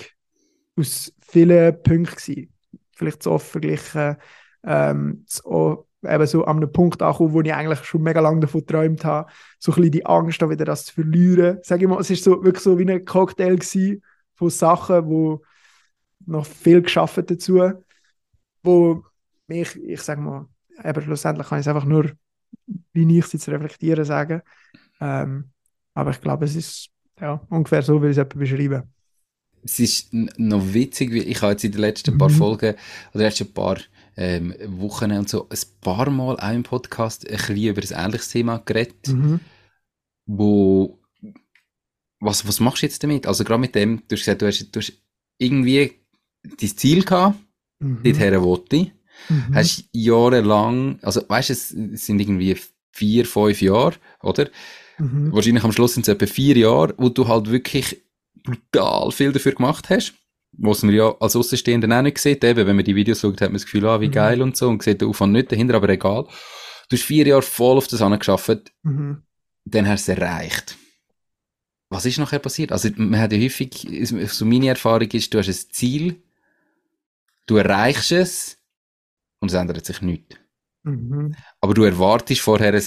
aus 0.77 1.13
vielen 1.19 1.81
Punkten 1.83 2.15
gewesen. 2.15 2.53
Vielleicht 2.93 3.23
so 3.23 3.31
oft 3.31 3.47
verglichen, 3.47 4.17
ähm, 4.63 5.25
so, 5.27 5.87
eben 6.03 6.27
so 6.27 6.45
an 6.45 6.57
einem 6.57 6.71
Punkt 6.71 7.01
ankommen, 7.01 7.33
wo 7.33 7.41
ich 7.41 7.53
eigentlich 7.53 7.83
schon 7.83 8.03
mega 8.03 8.19
lange 8.19 8.41
davon 8.41 8.61
geträumt 8.61 9.03
habe, 9.03 9.31
so 9.59 9.71
ein 9.71 9.75
bisschen 9.75 9.91
die 9.91 10.05
Angst, 10.05 10.41
wieder 10.41 10.65
das 10.65 10.85
zu 10.85 10.93
verlieren. 10.93 11.59
Sag 11.63 11.81
ich 11.81 11.87
mal, 11.87 11.99
es 11.99 12.09
ist 12.09 12.23
so, 12.23 12.43
wirklich 12.43 12.63
so 12.63 12.77
wie 12.77 12.89
ein 12.89 13.05
Cocktail 13.05 13.55
gewesen 13.55 14.03
von 14.35 14.49
Sachen, 14.49 15.05
wo 15.07 15.41
noch 16.25 16.45
viel 16.45 16.81
geschaffen 16.81 17.25
dazu, 17.25 17.73
wo 18.63 19.03
mich, 19.47 19.75
ich 19.75 20.01
sag 20.01 20.19
mal, 20.19 20.47
aber 20.77 21.01
schlussendlich 21.01 21.47
kann 21.47 21.59
ich 21.59 21.65
es 21.65 21.67
einfach 21.67 21.85
nur, 21.85 22.11
wie 22.93 23.17
ich 23.17 23.25
es 23.25 23.33
jetzt 23.33 23.49
reflektieren, 23.49 24.05
sagen. 24.05 24.41
Ähm, 24.99 25.51
aber 25.93 26.11
ich 26.11 26.21
glaube, 26.21 26.45
es 26.45 26.55
ist 26.55 26.89
ja, 27.19 27.45
ungefähr 27.49 27.81
so 27.81 28.01
will 28.01 28.11
ich 28.11 28.17
es 28.17 28.27
beschreiben. 28.27 28.83
Es 29.63 29.79
ist 29.79 30.11
noch 30.11 30.73
witzig, 30.73 31.11
wie 31.11 31.19
ich 31.19 31.41
habe 31.41 31.51
jetzt 31.51 31.63
in 31.63 31.71
den 31.71 31.81
letzten 31.81 32.15
mhm. 32.15 32.17
paar 32.17 32.29
Folgen 32.31 32.75
oder 33.13 33.23
letzten 33.25 33.53
paar 33.53 33.77
ähm, 34.17 34.55
Wochen 34.65 35.11
und 35.11 35.29
so 35.29 35.47
ein 35.47 35.59
paar 35.81 36.09
Mal 36.09 36.39
auch 36.39 36.51
im 36.51 36.63
Podcast 36.63 37.29
ein 37.29 37.37
bisschen 37.37 37.57
über 37.57 37.81
ein 37.81 38.05
ähnliches 38.05 38.29
Thema 38.29 38.57
geredet, 38.57 39.07
mhm. 39.09 39.39
wo 40.25 40.99
was, 42.19 42.47
was 42.47 42.59
machst 42.59 42.81
du 42.81 42.85
jetzt 42.85 43.03
damit? 43.03 43.27
Also 43.27 43.43
gerade 43.43 43.59
mit 43.59 43.75
dem, 43.75 43.97
du 44.07 44.15
hast 44.15 44.21
gesagt, 44.21 44.41
du 44.41 44.47
hast, 44.47 44.75
du 44.75 44.79
hast 44.79 44.93
irgendwie 45.37 46.00
dein 46.43 46.77
Ziel 46.77 47.03
gehabt, 47.03 47.37
mhm. 47.79 48.03
dorthin 48.03 48.41
wollte 48.41 48.75
ich. 48.75 48.91
Mhm. 49.29 49.55
Hast 49.55 49.85
jahrelang, 49.91 50.99
also 51.01 51.21
weißt 51.27 51.49
du, 51.49 51.53
es 51.53 51.69
sind 51.69 52.19
irgendwie 52.19 52.57
vier, 52.91 53.25
fünf 53.25 53.61
Jahre, 53.61 53.95
oder? 54.21 54.49
Mhm. 54.97 55.31
Wahrscheinlich 55.31 55.63
am 55.63 55.71
Schluss 55.71 55.93
sind 55.93 56.07
es 56.07 56.13
etwa 56.13 56.25
vier 56.25 56.57
Jahre, 56.57 56.93
wo 56.97 57.09
du 57.09 57.27
halt 57.27 57.51
wirklich 57.51 58.01
brutal 58.43 59.11
viel 59.11 59.31
dafür 59.31 59.53
gemacht 59.53 59.89
hast. 59.89 60.13
Was 60.57 60.83
man 60.83 60.93
ja 60.93 61.15
als 61.19 61.35
Außenstehender 61.35 61.97
auch 61.97 62.01
nicht 62.01 62.17
sieht. 62.17 62.43
Eben, 62.43 62.67
wenn 62.67 62.75
man 62.75 62.83
die 62.83 62.95
Videos 62.95 63.21
schaut, 63.21 63.39
hat 63.39 63.49
man 63.49 63.53
das 63.53 63.65
Gefühl, 63.65 63.85
ah, 63.85 64.01
wie 64.01 64.07
mhm. 64.07 64.11
geil 64.11 64.41
und 64.41 64.57
so, 64.57 64.67
und 64.67 64.83
sieht 64.83 65.01
den 65.01 65.07
Aufwand 65.07 65.33
nicht 65.33 65.51
dahinter, 65.51 65.75
aber 65.75 65.89
egal. 65.89 66.25
Du 66.89 66.97
hast 66.97 67.03
vier 67.03 67.25
Jahre 67.25 67.41
voll 67.41 67.77
auf 67.77 67.87
das 67.87 68.01
angeschafft, 68.01 68.73
mhm. 68.83 69.23
dann 69.63 69.87
hast 69.87 70.07
du 70.07 70.11
es 70.11 70.17
erreicht. 70.17 70.77
Was 71.89 72.05
ist 72.05 72.19
nachher 72.19 72.39
passiert? 72.39 72.71
Also, 72.71 72.89
man 72.95 73.19
hat 73.19 73.31
ja 73.31 73.39
häufig, 73.39 73.87
so 74.27 74.45
meine 74.45 74.69
Erfahrung 74.69 75.09
ist, 75.09 75.33
du 75.33 75.37
hast 75.37 75.47
ein 75.47 75.71
Ziel, 75.71 76.21
du 77.51 77.57
erreichst 77.57 78.11
es, 78.11 78.57
und 79.41 79.51
es 79.51 79.53
ändert 79.53 79.85
sich 79.85 80.01
nichts. 80.01 80.37
Mhm. 80.83 81.35
Aber 81.59 81.73
du 81.73 81.83
erwartest 81.83 82.41
vorher, 82.41 82.71
dass 82.71 82.85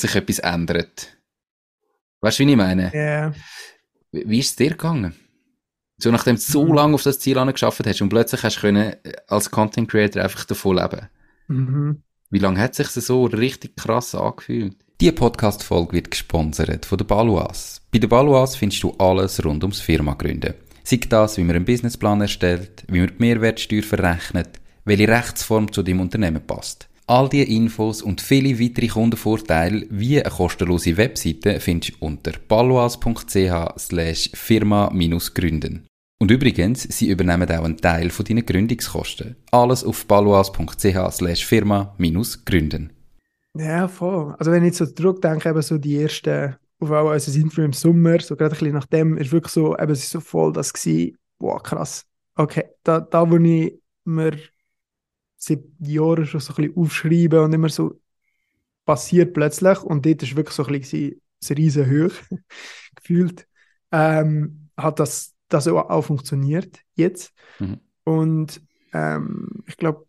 sich 0.00 0.14
etwas 0.14 0.38
ändert. 0.38 1.16
Weißt 2.20 2.38
du, 2.38 2.46
wie 2.46 2.50
ich 2.50 2.56
meine? 2.56 2.92
Ja. 2.94 3.00
Yeah. 3.00 3.34
Wie, 4.12 4.28
wie 4.28 4.38
ist 4.38 4.50
es 4.50 4.56
dir 4.56 4.70
gegangen? 4.70 5.14
So, 5.98 6.10
nachdem 6.10 6.36
du 6.36 6.42
so 6.42 6.64
mhm. 6.64 6.74
lange 6.74 6.94
auf 6.94 7.02
das 7.02 7.18
Ziel 7.18 7.38
angeschafft 7.38 7.86
hast 7.86 8.00
und 8.00 8.10
plötzlich 8.10 8.42
hast 8.42 8.56
du 8.56 8.60
können, 8.60 8.92
äh, 9.02 9.12
als 9.28 9.50
Content 9.50 9.90
Creator 9.90 10.22
einfach 10.22 10.44
davon 10.44 10.76
leben. 10.76 11.08
Mhm. 11.48 12.02
Wie 12.30 12.38
lange 12.38 12.60
hat 12.60 12.74
sich 12.74 12.88
das 12.88 13.06
so 13.06 13.24
richtig 13.24 13.76
krass 13.76 14.14
angefühlt? 14.14 14.76
Die 15.00 15.12
Podcast-Folge 15.12 15.92
wird 15.92 16.10
gesponsert 16.10 16.86
von 16.86 16.98
der 16.98 17.04
Baluas. 17.04 17.82
Bei 17.92 17.98
der 17.98 18.08
Baluas 18.08 18.56
findest 18.56 18.82
du 18.82 18.92
alles 18.98 19.44
rund 19.44 19.62
ums 19.62 19.80
Firma 19.80 20.14
gründen. 20.14 20.54
Sei 20.88 21.00
das, 21.08 21.36
wie 21.36 21.42
man 21.42 21.56
einen 21.56 21.64
Businessplan 21.64 22.20
erstellt, 22.20 22.84
wie 22.86 23.00
man 23.00 23.08
die 23.08 23.14
Mehrwertsteuer 23.18 23.82
verrechnet, 23.82 24.60
welche 24.84 25.08
Rechtsform 25.08 25.72
zu 25.72 25.82
deinem 25.82 25.98
Unternehmen 25.98 26.40
passt. 26.46 26.88
All 27.08 27.28
diese 27.28 27.50
Infos 27.50 28.02
und 28.02 28.20
viele 28.20 28.60
weitere 28.60 28.86
Kundenvorteile 28.86 29.84
wie 29.90 30.20
eine 30.22 30.30
kostenlose 30.30 30.96
Webseite 30.96 31.58
findest 31.58 31.94
du 31.94 32.06
unter 32.06 32.30
paloas.ch 32.46 33.78
slash 33.80 34.30
firma-gründen. 34.32 35.88
Und 36.20 36.30
übrigens, 36.30 36.84
sie 36.84 37.10
übernehmen 37.10 37.50
auch 37.50 37.64
einen 37.64 37.78
Teil 37.78 38.10
von 38.10 38.24
deinen 38.24 38.46
Gründungskosten. 38.46 39.34
Alles 39.50 39.82
auf 39.82 40.06
paloas.ch 40.06 41.10
slash 41.10 41.44
firma-gründen. 41.46 42.92
Ja, 43.58 43.88
voll. 43.88 44.36
Also 44.38 44.52
wenn 44.52 44.64
ich 44.64 44.76
so 44.76 44.86
zurückdenke, 44.86 45.48
eben 45.48 45.62
so 45.62 45.78
die 45.78 46.00
ersten, 46.00 46.54
auf 46.78 46.90
auch 46.90 47.10
unser 47.10 47.34
Interview 47.40 47.64
im 47.64 47.72
Sommer, 47.72 48.20
so 48.20 48.36
gerade 48.36 48.54
ein 48.54 48.58
bisschen 48.58 48.74
nach 48.74 48.86
dem, 48.86 49.16
ist 49.16 49.32
wirklich 49.32 49.52
so, 49.52 49.76
eben 49.76 49.92
es 49.92 50.04
ist 50.04 50.10
so 50.10 50.20
voll 50.20 50.52
das 50.52 50.72
gewesen, 50.72 51.16
boah, 51.38 51.62
krass. 51.62 52.04
Okay, 52.34 52.64
da, 52.82 53.00
da 53.00 53.30
wo 53.30 53.36
ich 53.38 53.80
mir 54.04 54.38
seit 55.36 55.64
Jahren 55.80 56.26
schon 56.26 56.40
so 56.40 56.52
ein 56.52 56.56
bisschen 56.56 56.76
aufschreiben 56.76 57.38
und 57.40 57.52
immer 57.52 57.68
so 57.68 58.00
passiert 58.84 59.32
plötzlich. 59.34 59.82
Und 59.82 60.04
dort 60.06 60.22
ist 60.22 60.36
wirklich 60.36 60.54
so 60.54 60.64
ein 60.66 60.80
bisschen 60.80 61.20
eine 61.48 61.58
riesen 61.58 62.10
gefühlt. 62.94 63.46
Ähm, 63.92 64.70
hat 64.76 65.00
das, 65.00 65.34
das 65.48 65.68
auch, 65.68 66.02
funktioniert 66.02 66.80
jetzt. 66.94 67.32
Mhm. 67.58 67.80
Und 68.04 68.62
ähm, 68.92 69.64
ich 69.66 69.76
glaube, 69.76 70.06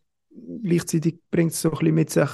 gleichzeitig 0.62 1.20
bringt 1.30 1.52
es 1.52 1.60
so 1.60 1.70
ein 1.70 1.78
bisschen 1.78 1.94
mit 1.94 2.10
sich, 2.10 2.30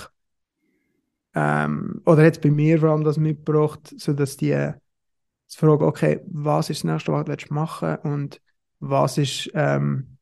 ähm, 1.35 2.01
oder 2.07 2.25
hat 2.25 2.35
es 2.35 2.41
bei 2.41 2.51
mir 2.51 2.79
vor 2.79 2.91
allem 2.91 3.05
das 3.05 3.17
mitgebracht, 3.17 3.95
so 3.97 4.13
dass 4.13 4.37
die, 4.37 4.51
die 4.53 5.57
Frage, 5.57 5.87
okay, 5.87 6.21
was 6.27 6.71
ist 6.71 6.85
das 6.85 6.91
nächste, 6.91 7.13
was 7.13 7.25
du 7.25 7.55
machen 7.55 7.97
und 8.03 8.41
was 8.81 9.19
ist 9.19 9.51
ähm, 9.55 10.15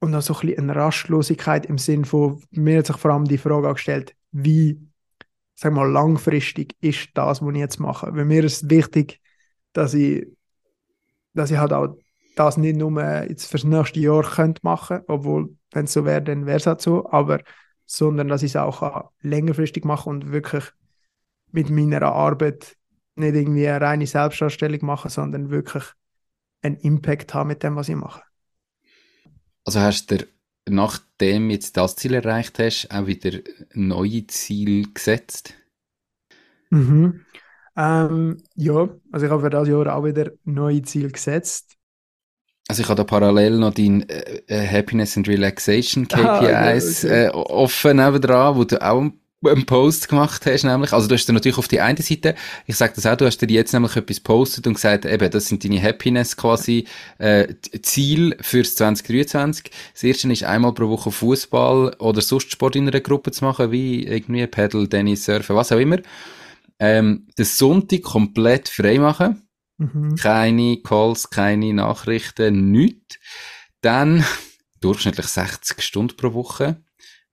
und 0.00 0.14
auch 0.14 0.22
so 0.22 0.34
ein 0.34 0.40
bisschen 0.40 0.70
eine 0.70 0.80
Rastlosigkeit 0.80 1.66
im 1.66 1.78
Sinn 1.78 2.04
von, 2.04 2.42
mir 2.50 2.78
hat 2.78 2.86
sich 2.86 2.96
vor 2.96 3.12
allem 3.12 3.24
die 3.24 3.38
Frage 3.38 3.72
gestellt, 3.72 4.14
wie, 4.32 4.80
sag 5.54 5.72
mal, 5.72 5.90
langfristig 5.90 6.74
ist 6.80 7.08
das, 7.14 7.42
was 7.42 7.54
ich 7.54 7.58
jetzt 7.58 7.80
mache. 7.80 8.14
Weil 8.14 8.24
mir 8.24 8.44
ist 8.44 8.68
wichtig, 8.70 9.20
dass 9.72 9.94
ich, 9.94 10.26
dass 11.34 11.50
ich 11.50 11.58
halt 11.58 11.72
auch 11.72 11.96
das 12.36 12.58
nicht 12.58 12.76
nur 12.76 13.02
jetzt 13.24 13.46
fürs 13.46 13.64
nächste 13.64 14.00
Jahr 14.00 14.22
könnte 14.22 14.60
machen, 14.62 15.00
obwohl, 15.06 15.56
wenn 15.72 15.86
es 15.86 15.92
so 15.92 16.04
wäre, 16.04 16.22
dann 16.22 16.44
wäre 16.44 16.58
es 16.58 16.66
halt 16.66 16.82
so, 16.82 17.10
aber 17.10 17.40
sondern 17.86 18.28
dass 18.28 18.42
ich 18.42 18.52
es 18.52 18.56
auch 18.56 19.10
längerfristig 19.20 19.84
machen 19.84 20.10
und 20.10 20.32
wirklich 20.32 20.64
mit 21.52 21.70
meiner 21.70 22.02
Arbeit 22.02 22.76
nicht 23.14 23.34
irgendwie 23.34 23.68
eine 23.68 23.80
reine 23.80 24.06
Selbstdarstellung 24.06 24.84
machen, 24.84 25.10
sondern 25.10 25.50
wirklich 25.50 25.84
einen 26.62 26.76
Impact 26.76 27.32
haben 27.32 27.48
mit 27.48 27.62
dem, 27.62 27.76
was 27.76 27.88
ich 27.88 27.96
mache. 27.96 28.22
Also 29.64 29.80
hast 29.80 30.10
du 30.10 30.26
nachdem 30.68 31.50
jetzt 31.50 31.76
das 31.76 31.96
Ziel 31.96 32.14
erreicht 32.14 32.58
hast, 32.58 32.90
auch 32.90 33.06
wieder 33.06 33.38
neue 33.72 34.26
Ziele 34.26 34.88
gesetzt? 34.92 35.54
Mhm. 36.70 37.24
Ähm, 37.76 38.42
ja, 38.54 38.88
also 39.12 39.26
ich 39.26 39.32
habe 39.32 39.42
für 39.42 39.50
das 39.50 39.68
Jahr 39.68 39.94
auch 39.94 40.04
wieder 40.04 40.32
neue 40.44 40.82
Ziele 40.82 41.10
gesetzt. 41.10 41.76
Also 42.68 42.82
ich 42.82 42.88
habe 42.88 42.96
da 42.96 43.04
parallel 43.04 43.58
noch 43.58 43.74
dein 43.74 44.08
äh, 44.08 44.42
äh 44.48 44.66
Happiness 44.66 45.16
and 45.16 45.28
Relaxation 45.28 46.08
KPIs 46.08 46.18
ah, 47.04 47.08
okay. 47.08 47.26
äh, 47.26 47.28
offen 47.30 47.96
nebenan, 47.98 48.56
wo 48.56 48.64
du 48.64 48.82
auch 48.82 49.04
einen 49.44 49.66
Post 49.66 50.08
gemacht 50.08 50.46
hast, 50.46 50.64
nämlich, 50.64 50.92
also 50.92 51.08
du 51.08 51.14
hast 51.14 51.26
dir 51.26 51.32
natürlich 51.32 51.58
auf 51.58 51.68
die 51.68 51.80
eine 51.80 52.00
Seite, 52.00 52.34
ich 52.66 52.76
sage 52.76 52.94
das 52.96 53.06
auch, 53.06 53.16
du 53.16 53.26
hast 53.26 53.38
dir 53.38 53.48
jetzt 53.48 53.72
nämlich 53.72 53.94
etwas 53.94 54.18
postet 54.18 54.66
und 54.66 54.74
gesagt, 54.74 55.04
eben, 55.04 55.30
das 55.30 55.46
sind 55.46 55.62
deine 55.62 55.80
Happiness 55.80 56.36
quasi, 56.36 56.86
äh, 57.18 57.54
Ziel 57.82 58.36
fürs 58.40 58.74
2023. 58.76 59.70
Das 59.92 60.02
erste 60.02 60.32
ist 60.32 60.42
einmal 60.44 60.72
pro 60.72 60.88
Woche 60.88 61.10
Fußball 61.10 61.94
oder 61.98 62.20
sonst 62.20 62.50
Sport 62.50 62.76
in 62.76 62.88
einer 62.88 63.00
Gruppe 63.00 63.30
zu 63.30 63.44
machen, 63.44 63.70
wie 63.70 64.04
irgendwie 64.04 64.46
Paddle, 64.46 64.88
Tennis, 64.88 65.24
Surfen, 65.24 65.54
was 65.54 65.70
auch 65.70 65.78
immer. 65.78 65.98
Ähm, 66.78 67.26
den 67.38 67.44
Sonntag 67.44 68.02
komplett 68.02 68.68
frei 68.68 68.98
machen. 68.98 69.45
Mhm. 69.78 70.16
Keine 70.16 70.78
Calls, 70.82 71.30
keine 71.30 71.72
Nachrichten, 71.74 72.70
nichts. 72.70 73.18
Dann 73.80 74.24
durchschnittlich 74.80 75.26
60 75.26 75.82
Stunden 75.82 76.16
pro 76.16 76.32
Woche, 76.32 76.82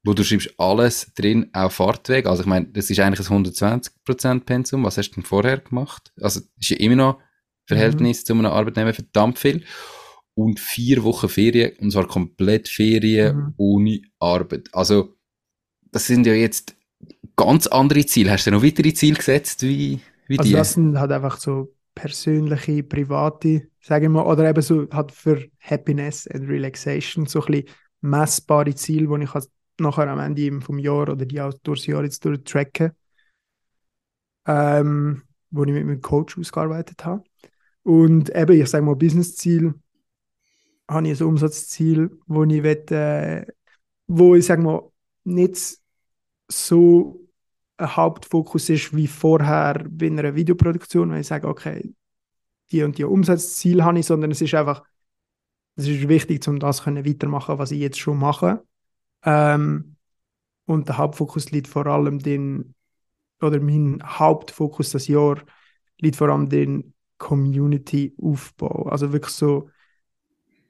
wo 0.03 0.13
du 0.13 0.23
schreibst 0.23 0.53
alles 0.58 1.13
drin, 1.15 1.49
auch 1.53 1.71
Fahrtweg. 1.71 2.25
Also 2.25 2.43
ich 2.43 2.47
meine, 2.47 2.67
das 2.67 2.89
ist 2.89 2.99
eigentlich 2.99 3.29
ein 3.29 3.45
120% 3.45 4.41
Pensum. 4.41 4.84
Was 4.84 4.97
hast 4.97 5.12
du 5.12 5.15
denn 5.15 5.23
vorher 5.23 5.60
gemacht? 5.60 6.12
Also 6.21 6.41
ist 6.60 6.69
ja 6.69 6.77
immer 6.77 6.95
noch 6.95 7.19
Verhältnis 7.65 8.21
mhm. 8.21 8.25
zu 8.25 8.34
einem 8.34 8.45
Arbeitnehmer 8.47 8.93
verdammt 8.93 9.39
viel. 9.39 9.63
Und 10.36 10.60
vier 10.60 11.03
Wochen 11.03 11.29
Ferien, 11.29 11.77
und 11.77 11.91
zwar 11.91 12.08
komplett 12.08 12.67
Ferien 12.67 13.36
mhm. 13.36 13.53
ohne 13.58 14.01
Arbeit. 14.19 14.67
Also 14.73 15.15
das 15.91 16.08
sind 16.08 16.25
ja 16.25 16.34
jetzt 16.34 16.75
ganz 17.36 17.67
andere 17.67 18.06
Ziele. 18.06 18.32
Hast 18.32 18.47
du 18.47 18.51
noch 18.51 18.63
weitere 18.63 18.93
Ziele 18.93 19.15
gesetzt 19.15 19.62
wie, 19.62 19.99
wie 20.27 20.39
also 20.39 20.49
die? 20.49 20.56
das 20.56 20.73
sind 20.73 20.99
halt 20.99 21.12
einfach 21.12 21.38
so 21.39 21.75
persönliche, 21.95 22.84
private, 22.84 23.69
sage 23.79 24.06
ich 24.06 24.12
mal, 24.12 24.25
oder 24.25 24.49
eben 24.49 24.62
so 24.62 24.88
halt 24.91 25.12
für 25.12 25.45
Happiness 25.60 26.27
and 26.27 26.47
Relaxation 26.47 27.25
so 27.25 27.41
ein 27.41 27.51
bisschen 27.51 27.75
messbare 28.01 28.75
Ziele, 28.75 29.08
die 29.08 29.23
ich 29.23 29.34
halt 29.34 29.49
nachher 29.79 30.08
am 30.08 30.19
Ende 30.19 30.62
vom 30.62 30.79
Jahr 30.79 31.10
oder 31.10 31.25
die 31.25 31.41
auch 31.41 31.53
durchs 31.63 31.86
Jahr 31.86 32.03
jetzt 32.03 32.23
durchtracken, 32.25 32.91
ähm, 34.45 35.23
wo 35.51 35.63
ich 35.63 35.71
mit 35.71 35.86
meinem 35.86 36.01
Coach 36.01 36.38
ausgearbeitet 36.38 37.06
habe. 37.06 37.23
Und 37.84 38.29
eben, 38.36 38.62
ich 38.62 38.69
sage 38.69 38.86
mal, 38.86 38.95
Business-Ziel, 38.95 39.73
habe 40.89 41.08
ich 41.08 41.19
ein 41.19 41.27
Umsatzziel, 41.27 42.19
wo 42.27 42.43
ich 42.43 42.63
will, 42.63 42.86
äh, 42.91 43.45
wo 44.08 44.36
ich 44.36 44.45
sage 44.45 44.62
mal, 44.62 44.89
nicht 45.23 45.77
so 46.47 47.22
ein 47.77 47.95
Hauptfokus 47.95 48.69
ist 48.69 48.95
wie 48.95 49.07
vorher 49.07 49.86
bei 49.89 50.07
einer 50.07 50.36
Videoproduktion, 50.36 51.12
wenn 51.12 51.21
ich 51.21 51.27
sage, 51.27 51.47
okay, 51.47 51.93
die 52.71 52.83
und 52.83 52.97
die 52.97 53.03
Umsatzziel 53.03 53.83
habe 53.83 53.99
ich, 53.99 54.05
sondern 54.05 54.31
es 54.31 54.41
ist 54.41 54.53
einfach, 54.53 54.83
es 55.75 55.88
ist 55.88 56.07
wichtig, 56.07 56.47
um 56.47 56.59
das 56.59 56.83
können 56.83 57.05
weitermachen, 57.05 57.57
was 57.57 57.71
ich 57.71 57.79
jetzt 57.79 57.99
schon 57.99 58.17
mache. 58.17 58.63
Ähm, 59.23 59.95
und 60.65 60.88
der 60.88 60.97
Hauptfokus 60.97 61.51
liegt 61.51 61.67
vor 61.67 61.88
allem 61.88 62.19
den, 62.19 62.75
oder 63.41 63.59
mein 63.59 64.01
Hauptfokus 64.03 64.91
das 64.91 65.07
Jahr 65.07 65.41
liegt 65.99 66.15
vor 66.15 66.29
allem 66.29 66.49
den 66.49 66.93
Community-Aufbau. 67.17 68.89
Also 68.89 69.12
wirklich 69.13 69.33
so 69.33 69.69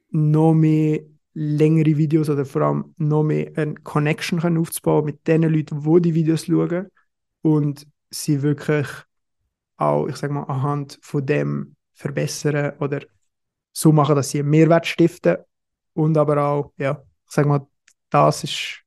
noch 0.09 0.53
mehr 0.53 1.01
längere 1.33 1.97
Videos 1.97 2.29
oder 2.29 2.45
vor 2.45 2.61
allem 2.61 2.93
noch 2.97 3.23
mehr 3.23 3.51
eine 3.55 3.75
Connection 3.75 4.39
können 4.39 4.57
aufzubauen 4.57 5.05
mit 5.05 5.27
den 5.27 5.43
Leuten, 5.43 5.81
die 5.81 6.01
die 6.01 6.13
Videos 6.13 6.45
schauen 6.45 6.87
und 7.41 7.87
sie 8.09 8.41
wirklich 8.41 8.87
auch, 9.77 10.07
ich 10.07 10.15
sage 10.17 10.33
mal, 10.33 10.43
anhand 10.43 10.99
von 11.01 11.25
dem 11.25 11.75
verbessern 11.93 12.73
oder 12.79 13.01
so 13.71 13.91
machen, 13.91 14.15
dass 14.15 14.29
sie 14.29 14.39
einen 14.39 14.49
Mehrwert 14.49 14.85
stiften 14.85 15.37
und 15.93 16.17
aber 16.17 16.43
auch, 16.43 16.73
ja, 16.77 17.03
ich 17.27 17.31
sage 17.31 17.47
mal, 17.47 17.67
das 18.09 18.43
ist, 18.43 18.83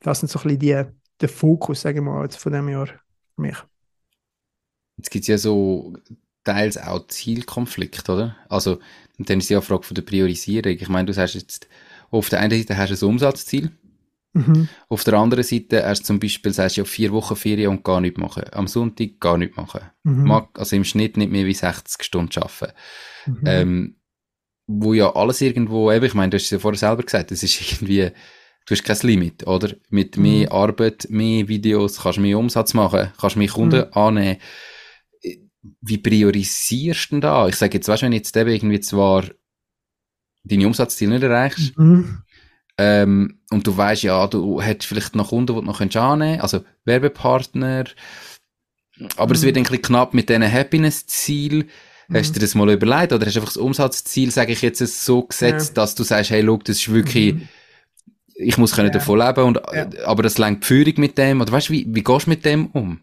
das 0.00 0.20
sind 0.20 0.30
so 0.30 0.38
ein 0.40 0.58
bisschen 0.58 0.58
die, 0.58 0.84
der 1.20 1.28
Fokus, 1.28 1.82
sage 1.82 1.98
ich 1.98 2.04
mal, 2.04 2.22
jetzt 2.22 2.36
von 2.36 2.52
dem 2.52 2.68
Jahr 2.68 2.86
für 2.86 3.40
mich. 3.40 3.56
Jetzt 4.96 5.10
gibt 5.10 5.22
es 5.24 5.28
ja 5.28 5.38
so 5.38 5.94
teils 6.44 6.78
auch 6.78 7.06
Zielkonflikte, 7.06 8.12
oder? 8.12 8.36
Also, 8.48 8.78
dann 9.18 9.38
ist 9.38 9.50
ja 9.50 9.58
eine 9.58 9.66
Frage 9.66 9.84
von 9.84 9.94
der 9.94 10.02
Priorisierung. 10.02 10.72
Ich 10.72 10.88
meine, 10.88 11.06
du 11.06 11.12
sagst 11.12 11.34
jetzt, 11.34 11.68
auf 12.10 12.28
der 12.28 12.40
einen 12.40 12.58
Seite 12.58 12.76
hast 12.76 12.90
du 12.90 13.06
ein 13.06 13.10
Umsatzziel, 13.10 13.70
Mhm. 14.34 14.68
Auf 14.88 15.04
der 15.04 15.14
anderen 15.14 15.44
Seite, 15.44 15.84
hast 15.86 16.02
du 16.02 16.06
zum 16.06 16.20
Beispiel, 16.20 16.52
sagst 16.52 16.76
du 16.76 16.82
ja 16.82 16.84
vier 16.84 17.12
Wochen 17.12 17.36
Ferien 17.36 17.70
und 17.70 17.84
gar 17.84 18.00
nichts 18.00 18.18
machen. 18.18 18.44
Am 18.52 18.66
Sonntag 18.66 19.20
gar 19.20 19.36
nichts 19.36 19.56
machen. 19.56 19.82
Mhm. 20.04 20.24
Mag, 20.24 20.48
also 20.58 20.74
im 20.74 20.84
Schnitt 20.84 21.16
nicht 21.16 21.30
mehr 21.30 21.46
wie 21.46 21.54
60 21.54 22.02
Stunden 22.02 22.40
arbeiten. 22.40 22.72
Mhm. 23.26 23.42
Ähm, 23.44 23.96
wo 24.66 24.94
ja 24.94 25.14
alles 25.14 25.40
irgendwo, 25.40 25.92
eben, 25.92 26.04
ich 26.04 26.14
meine, 26.14 26.30
du 26.30 26.36
hast 26.36 26.44
es 26.44 26.50
ja 26.50 26.58
vorher 26.58 26.78
selber 26.78 27.02
gesagt, 27.02 27.30
das 27.30 27.42
ist 27.42 27.60
irgendwie, 27.72 28.10
du 28.66 28.74
hast 28.74 28.84
kein 28.84 28.96
Limit, 29.02 29.46
oder? 29.46 29.74
Mit 29.90 30.16
mhm. 30.16 30.22
mehr 30.22 30.52
Arbeit, 30.52 31.08
mehr 31.10 31.48
Videos, 31.48 32.00
kannst 32.00 32.18
du 32.18 32.22
mehr 32.22 32.38
Umsatz 32.38 32.72
machen, 32.72 33.12
kannst 33.20 33.36
mehr 33.36 33.48
Kunden 33.48 33.86
mhm. 33.86 33.92
annehmen. 33.92 34.38
Wie 35.80 35.98
priorisierst 35.98 37.10
du 37.10 37.14
denn 37.14 37.20
da? 37.20 37.48
Ich 37.48 37.56
sage 37.56 37.74
jetzt, 37.78 37.88
weißt 37.88 38.02
du, 38.02 38.06
wenn 38.06 38.12
jetzt 38.12 38.36
eben 38.36 38.50
irgendwie 38.50 38.80
zwar 38.80 39.24
deine 40.44 40.66
Umsatzziele 40.66 41.12
nicht 41.12 41.22
erreichst, 41.22 41.78
mhm. 41.78 42.22
Ähm, 42.78 43.40
und 43.50 43.66
du 43.66 43.76
weißt 43.76 44.02
ja, 44.02 44.26
du 44.26 44.60
hättest 44.60 44.88
vielleicht 44.88 45.14
noch 45.14 45.28
Kunden, 45.28 45.54
die 45.54 45.60
du 45.60 45.62
noch 45.62 45.80
annehmen 45.80 46.38
kannst, 46.38 46.54
also 46.54 46.64
Werbepartner. 46.84 47.84
Aber 49.16 49.26
mhm. 49.28 49.32
es 49.32 49.42
wird 49.42 49.56
ein 49.56 49.64
bisschen 49.64 49.82
knapp 49.82 50.14
mit 50.14 50.28
diesen 50.28 50.50
Happiness-Ziel. 50.50 51.66
Mhm. 52.08 52.16
Hast 52.16 52.30
du 52.30 52.34
dir 52.34 52.40
das 52.40 52.54
mal 52.54 52.70
überlegt? 52.70 53.12
Oder 53.12 53.26
hast 53.26 53.36
du 53.36 53.40
einfach 53.40 53.52
das 53.52 53.62
Umsatzziel, 53.62 54.30
sage 54.30 54.52
ich 54.52 54.62
jetzt, 54.62 54.78
so 55.04 55.22
gesetzt, 55.22 55.70
ja. 55.70 55.74
dass 55.74 55.94
du 55.94 56.02
sagst, 56.02 56.30
hey, 56.30 56.40
look, 56.40 56.64
das 56.64 56.76
ist 56.76 56.92
wirklich, 56.92 57.34
mhm. 57.34 57.48
ich 58.34 58.56
muss 58.56 58.74
können 58.74 58.88
ja. 58.88 58.94
davon 58.94 59.18
leben, 59.18 59.44
und, 59.44 59.60
ja. 59.72 59.88
aber 60.06 60.22
das 60.22 60.38
lenkt 60.38 60.64
die 60.64 60.68
Führung 60.68 60.94
mit 60.96 61.18
dem. 61.18 61.40
Oder 61.40 61.52
weißt 61.52 61.68
du, 61.68 61.74
wie, 61.74 61.86
wie 61.88 62.02
gehst 62.02 62.26
du 62.26 62.30
mit 62.30 62.44
dem 62.44 62.66
um? 62.66 63.00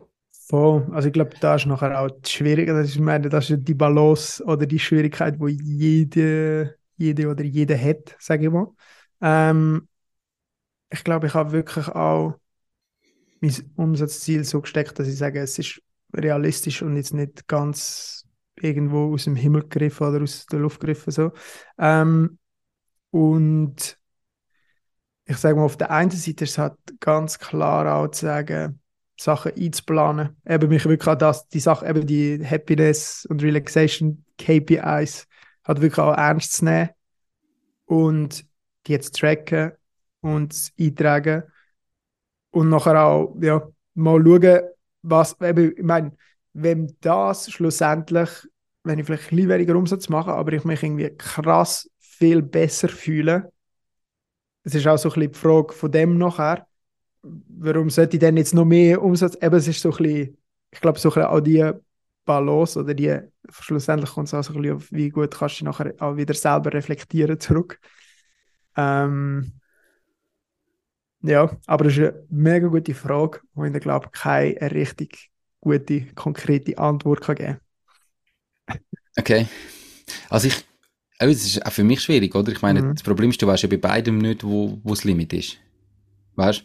Voll. 0.49 0.87
Also 0.91 1.09
ich 1.09 1.13
glaube, 1.13 1.31
da 1.39 1.55
ist 1.55 1.67
nachher 1.67 1.99
auch. 2.01 2.09
Das 2.09 2.31
ist, 2.31 2.95
ich 2.95 2.99
meine, 2.99 3.29
das 3.29 3.51
ist 3.51 3.67
die 3.67 3.75
Balance 3.75 4.43
oder 4.43 4.65
die 4.65 4.79
Schwierigkeit, 4.79 5.35
die 5.39 5.57
jede, 5.61 6.75
jede 6.97 7.27
oder 7.29 7.43
jeder 7.43 7.77
hat, 7.77 8.15
sage 8.17 8.45
ich 8.45 8.51
mal. 8.51 8.67
Ähm, 9.21 9.87
ich 10.89 11.03
glaube, 11.03 11.27
ich 11.27 11.35
habe 11.35 11.51
wirklich 11.51 11.87
auch 11.89 12.33
mein 13.41 13.53
Umsatzziel 13.75 14.43
so 14.43 14.61
gesteckt, 14.61 14.97
dass 14.97 15.07
ich 15.07 15.17
sage, 15.17 15.39
es 15.39 15.59
ist 15.59 15.83
realistisch 16.13 16.81
und 16.81 16.95
jetzt 16.95 17.13
nicht 17.13 17.47
ganz 17.47 18.25
irgendwo 18.55 19.13
aus 19.13 19.25
dem 19.25 19.35
Himmel 19.35 19.61
gegriffen 19.61 20.07
oder 20.07 20.23
aus 20.23 20.47
der 20.47 20.59
Luft 20.59 20.79
gegriffen. 20.79 21.11
So. 21.11 21.31
Ähm, 21.77 22.39
und 23.11 23.99
ich 25.25 25.37
sage 25.37 25.55
mal, 25.55 25.65
auf 25.65 25.77
der 25.77 25.91
einen 25.91 26.09
Seite 26.09 26.43
ist 26.45 26.51
es 26.51 26.57
halt 26.57 26.73
ganz 26.99 27.37
klar 27.37 27.95
auch 27.95 28.07
zu 28.07 28.25
sagen, 28.25 28.81
Sachen 29.19 29.51
einzuplanen. 29.55 30.37
Eben 30.47 30.69
mich 30.69 30.85
wirklich 30.85 31.07
an 31.07 31.19
das, 31.19 31.47
die 31.49 31.59
Sache, 31.59 31.87
eben 31.87 32.07
die 32.07 32.41
Happiness 32.45 33.25
und 33.29 33.43
Relaxation 33.43 34.23
KPIs 34.37 35.27
hat 35.63 35.81
wirklich 35.81 35.99
auch 35.99 36.15
ernst 36.15 36.53
zu 36.53 36.65
nehmen. 36.65 36.89
Und 37.85 38.45
die 38.87 38.93
jetzt 38.93 39.15
tracken 39.15 39.73
und 40.21 40.71
eintragen 40.79 41.43
und 42.51 42.69
nachher 42.69 43.03
auch 43.03 43.35
ja, 43.41 43.67
mal 43.93 44.23
schauen, 44.23 44.61
was, 45.01 45.35
ich 45.39 45.83
meine, 45.83 46.13
wenn 46.53 46.95
das 47.01 47.51
schlussendlich, 47.51 48.29
wenn 48.83 48.99
ich 48.99 49.05
vielleicht 49.05 49.31
ein 49.31 49.35
bisschen 49.35 49.49
weniger 49.49 49.75
Umsatz 49.75 50.09
mache, 50.09 50.31
aber 50.31 50.53
ich 50.53 50.63
mich 50.63 50.81
irgendwie 50.81 51.09
krass 51.09 51.89
viel 51.99 52.41
besser 52.41 52.89
fühle, 52.89 53.51
es 54.63 54.75
ist 54.75 54.87
auch 54.87 54.97
so 54.97 55.09
ein 55.09 55.13
bisschen 55.13 55.31
die 55.31 55.39
Frage 55.39 55.73
von 55.73 55.91
dem 55.91 56.17
nachher, 56.17 56.67
warum 57.21 57.89
sollte 57.89 58.17
ich 58.17 58.19
denn 58.19 58.37
jetzt 58.37 58.53
noch 58.53 58.65
mehr 58.65 59.01
Umsatz, 59.01 59.37
eben 59.41 59.55
es 59.55 59.67
ist 59.67 59.81
so 59.81 59.91
ein 59.91 59.97
bisschen, 59.97 60.37
ich 60.71 60.81
glaube 60.81 60.99
so 60.99 61.09
ein 61.09 61.13
bisschen 61.13 61.29
auch 61.29 61.39
die 61.39 61.71
Balance 62.25 62.79
oder 62.79 62.93
die, 62.93 63.19
schlussendlich 63.49 64.11
kommt 64.11 64.27
es 64.27 64.33
auch 64.33 64.43
so 64.43 64.53
ein 64.53 64.61
bisschen 64.61 64.75
auf, 64.75 64.91
wie 64.91 65.09
gut 65.09 65.35
kannst 65.35 65.61
du 65.61 65.65
nachher 65.65 65.93
auch 65.99 66.15
wieder 66.15 66.33
selber 66.33 66.73
reflektieren 66.73 67.39
zurück. 67.39 67.79
Ähm, 68.77 69.53
ja, 71.21 71.49
aber 71.65 71.85
das 71.85 71.93
ist 71.93 71.99
eine 71.99 72.23
mega 72.29 72.67
gute 72.67 72.93
Frage, 72.93 73.41
wo 73.53 73.65
ich 73.65 73.73
glaube 73.73 74.09
keine 74.11 74.55
richtig 74.71 75.31
gute, 75.59 76.05
konkrete 76.15 76.77
Antwort 76.77 77.21
kann 77.21 77.35
geben 77.35 77.59
Okay. 79.17 79.47
Also 80.29 80.47
ich, 80.47 80.65
es 81.17 81.45
ist 81.45 81.65
auch 81.65 81.71
für 81.71 81.83
mich 81.83 82.01
schwierig, 82.01 82.33
oder? 82.35 82.51
Ich 82.51 82.61
meine, 82.61 82.81
mhm. 82.81 82.93
das 82.93 83.03
Problem 83.03 83.31
ist, 83.31 83.41
du 83.41 83.47
weißt 83.47 83.63
ja 83.63 83.69
bei 83.69 83.77
beidem 83.77 84.19
nicht, 84.19 84.43
wo, 84.43 84.79
wo 84.83 84.91
das 84.91 85.03
Limit 85.03 85.33
ist. 85.33 85.57
Weißt 86.35 86.63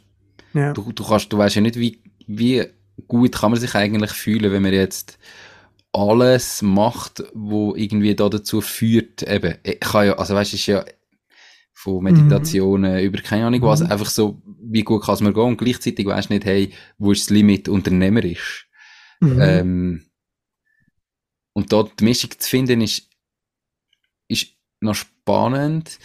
ja. 0.55 0.73
du? 0.73 0.93
Du, 0.93 1.05
kannst, 1.05 1.33
du 1.33 1.39
weißt 1.39 1.57
ja 1.57 1.63
nicht, 1.63 1.79
wie, 1.79 2.01
wie 2.27 2.65
gut 3.07 3.33
kann 3.33 3.51
man 3.51 3.61
sich 3.61 3.75
eigentlich 3.75 4.13
fühlen, 4.13 4.53
wenn 4.53 4.63
man 4.63 4.73
jetzt 4.73 5.19
alles 5.93 6.63
macht, 6.63 7.23
wo 7.35 7.75
irgendwie 7.77 8.15
da 8.15 8.29
dazu 8.29 8.61
führt, 8.61 9.23
eben, 9.23 9.57
ich 9.63 9.81
kann 9.81 10.07
ja, 10.07 10.15
also 10.15 10.35
weißt 10.35 10.55
ist 10.55 10.67
ja 10.67 10.85
von 11.73 12.03
Meditationen 12.03 12.95
mhm. 12.95 13.01
über 13.01 13.21
keine 13.21 13.47
Ahnung 13.47 13.63
was, 13.63 13.81
mhm. 13.81 13.91
einfach 13.91 14.11
so, 14.11 14.41
wie 14.61 14.83
gut 14.83 15.05
kann 15.05 15.15
es 15.15 15.21
mir 15.21 15.33
gehen 15.33 15.43
und 15.43 15.59
gleichzeitig 15.59 16.07
weißt 16.07 16.31
nicht, 16.31 16.45
hey, 16.45 16.73
wo 16.99 17.13
ist 17.13 17.23
das 17.23 17.31
Limit 17.31 17.69
unternehmerisch? 17.69 18.69
Mhm. 19.21 19.41
Ähm, 19.41 20.07
und 21.53 21.73
dort 21.73 22.01
die 22.01 22.05
Mischung 22.05 22.31
zu 22.37 22.49
finden 22.49 22.81
ist, 22.81 23.09
ist 24.29 24.49
noch 24.81 24.95
spannend. 24.95 25.99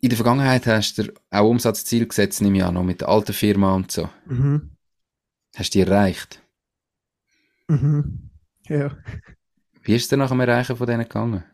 In 0.00 0.08
der 0.08 0.16
Vergangenheit 0.16 0.66
hast 0.66 0.98
du 0.98 1.12
auch 1.30 1.48
Umsatzziel 1.48 2.06
gesetzt, 2.06 2.40
nehme 2.40 2.58
ich 2.58 2.64
an, 2.64 2.74
noch 2.74 2.82
mit 2.82 3.00
der 3.02 3.08
alten 3.08 3.32
Firma 3.32 3.74
und 3.74 3.90
so. 3.92 4.08
Mhm. 4.26 4.70
Hast 5.56 5.74
du 5.74 5.78
die 5.78 5.90
erreicht? 5.90 6.42
Mhm. 7.68 8.30
Ja. 8.68 8.96
Wie 9.82 9.94
ist 9.94 10.02
es 10.02 10.08
denn 10.08 10.18
nach 10.20 10.30
dem 10.30 10.40
Erreichen 10.40 10.76
von 10.76 10.86
denen 10.86 11.02
gegangen? 11.02 11.44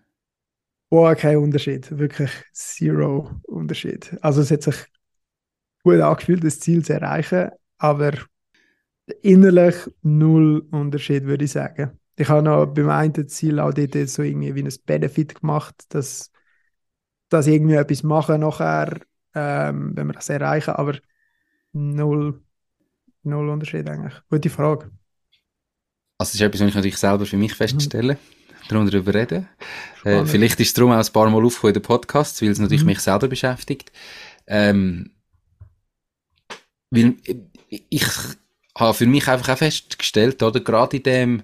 Boah, 0.90 1.14
kein 1.16 1.38
Unterschied. 1.38 1.98
Wirklich 1.98 2.30
zero 2.52 3.30
Unterschied. 3.44 4.16
Also 4.22 4.42
es 4.42 4.50
hat 4.50 4.62
sich 4.62 4.76
gut 5.82 6.00
angefühlt, 6.00 6.44
das 6.44 6.60
Ziel 6.60 6.84
zu 6.84 6.92
erreichen, 6.94 7.50
aber 7.78 8.12
innerlich 9.22 9.76
null 10.02 10.66
Unterschied, 10.70 11.24
würde 11.24 11.44
ich 11.44 11.52
sagen. 11.52 11.98
ich 12.16 12.28
habe 12.28 12.42
noch 12.42 12.66
beim 12.66 12.88
einen 12.88 13.28
Ziel 13.28 13.60
auch 13.60 13.72
dort 13.74 14.08
so 14.08 14.22
irgendwie 14.22 14.54
wie 14.54 14.62
ein 14.62 14.72
Benefit 14.86 15.40
gemacht, 15.40 15.84
dass, 15.90 16.30
dass 17.28 17.46
irgendwie 17.46 17.74
etwas 17.74 18.02
machen 18.02 18.40
nachher, 18.40 19.00
ähm, 19.34 19.92
wenn 19.94 20.06
wir 20.06 20.14
das 20.14 20.28
erreichen, 20.28 20.70
aber 20.70 20.98
null, 21.72 22.40
null 23.22 23.48
Unterschied 23.48 23.88
eigentlich. 23.88 24.14
Gute 24.30 24.50
Frage. 24.50 24.90
Also 26.18 26.30
das 26.30 26.34
ist 26.34 26.40
etwas, 26.40 26.60
was 26.60 26.68
ich 26.68 26.74
natürlich 26.74 26.96
selber 26.96 27.26
für 27.26 27.36
mich 27.36 27.54
feststelle. 27.54 28.14
Mhm. 28.14 28.18
Darum 28.68 28.90
darüber 28.90 29.14
reden. 29.14 29.48
Äh, 30.04 30.24
vielleicht 30.24 30.58
ist 30.58 30.68
es 30.68 30.74
darum 30.74 30.90
auch 30.90 30.96
ein 30.96 31.12
paar 31.12 31.30
Mal 31.30 31.44
aufgekommen 31.44 31.74
in 31.76 31.80
den 31.80 31.86
Podcasts, 31.86 32.42
weil 32.42 32.50
es 32.50 32.58
natürlich 32.58 32.82
mhm. 32.82 32.88
mich 32.88 33.00
selber 33.00 33.28
beschäftigt. 33.28 33.92
Ähm, 34.46 35.12
weil 36.90 37.14
ich 37.68 38.06
habe 38.76 38.94
für 38.94 39.06
mich 39.06 39.28
einfach 39.28 39.50
auch 39.50 39.58
festgestellt, 39.58 40.42
oder, 40.42 40.60
gerade 40.60 40.96
in 40.96 41.02
dem 41.02 41.42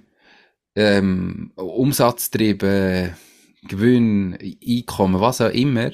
ähm, 0.74 1.52
Umsatztrieben, 1.54 3.14
Gewinn, 3.62 4.36
Einkommen, 4.66 5.20
was 5.20 5.40
auch 5.40 5.50
immer, 5.50 5.92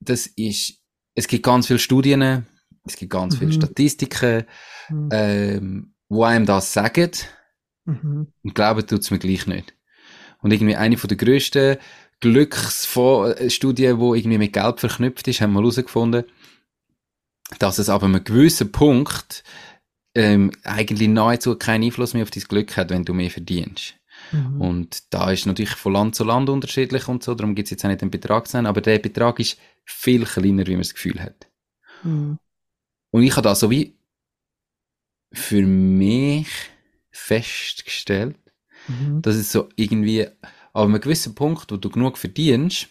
das 0.00 0.26
ist, 0.26 0.82
es 1.14 1.26
gibt 1.26 1.44
ganz 1.44 1.66
viele 1.66 1.78
Studien, 1.78 2.46
es 2.84 2.96
gibt 2.96 3.12
ganz 3.12 3.34
mhm. 3.34 3.38
viele 3.38 3.52
Statistiken, 3.52 4.44
mhm. 4.88 5.08
ähm, 5.12 5.94
wo 6.08 6.24
einem 6.24 6.46
das 6.46 6.72
sagen, 6.72 7.10
mhm. 7.84 8.32
und 8.42 8.54
glauben 8.54 8.86
tut 8.86 9.00
es 9.00 9.10
mir 9.10 9.18
gleich 9.18 9.46
nicht. 9.46 9.74
Und 10.40 10.52
irgendwie 10.52 10.76
eine 10.76 10.96
von 10.96 11.08
der 11.08 11.16
grössten 11.16 11.78
Glücksstudien, 12.20 13.98
die 13.98 14.18
irgendwie 14.18 14.38
mit 14.38 14.52
Geld 14.52 14.80
verknüpft 14.80 15.26
ist, 15.28 15.40
haben 15.40 15.52
wir 15.52 15.60
herausgefunden, 15.60 16.24
dass 17.58 17.78
es 17.78 17.88
aber 17.88 18.06
einem 18.06 18.24
gewissen 18.24 18.72
Punkt 18.72 19.42
ähm, 20.14 20.50
eigentlich 20.64 21.08
nahezu 21.08 21.56
keinen 21.56 21.84
Einfluss 21.84 22.14
mehr 22.14 22.22
auf 22.22 22.30
dein 22.30 22.44
Glück 22.44 22.76
hat, 22.76 22.90
wenn 22.90 23.04
du 23.04 23.14
mehr 23.14 23.30
verdienst. 23.30 23.97
Mhm. 24.32 24.60
Und 24.60 25.12
da 25.14 25.30
ist 25.30 25.46
natürlich 25.46 25.74
von 25.74 25.92
Land 25.92 26.14
zu 26.14 26.24
Land 26.24 26.48
unterschiedlich 26.48 27.08
und 27.08 27.22
so, 27.22 27.34
darum 27.34 27.54
gibt 27.54 27.66
es 27.66 27.70
jetzt 27.70 27.84
auch 27.84 27.88
nicht 27.88 28.02
den 28.02 28.10
Betrag 28.10 28.46
zu 28.48 28.56
nennen, 28.56 28.66
aber 28.66 28.80
der 28.80 28.98
Betrag 28.98 29.38
ist 29.40 29.58
viel 29.84 30.24
kleiner, 30.24 30.66
wie 30.66 30.72
man 30.72 30.80
das 30.80 30.94
Gefühl 30.94 31.20
hat. 31.20 31.48
Mhm. 32.02 32.38
Und 33.10 33.22
ich 33.22 33.32
habe 33.32 33.42
da 33.42 33.54
so 33.54 33.70
wie 33.70 33.96
für 35.32 35.62
mich 35.62 36.48
festgestellt, 37.10 38.38
mhm. 38.86 39.22
dass 39.22 39.36
es 39.36 39.52
so 39.52 39.68
irgendwie 39.76 40.26
an 40.72 40.84
einem 40.84 41.00
gewissen 41.00 41.34
Punkt, 41.34 41.70
wo 41.70 41.76
du 41.76 41.90
genug 41.90 42.18
verdienst, 42.18 42.88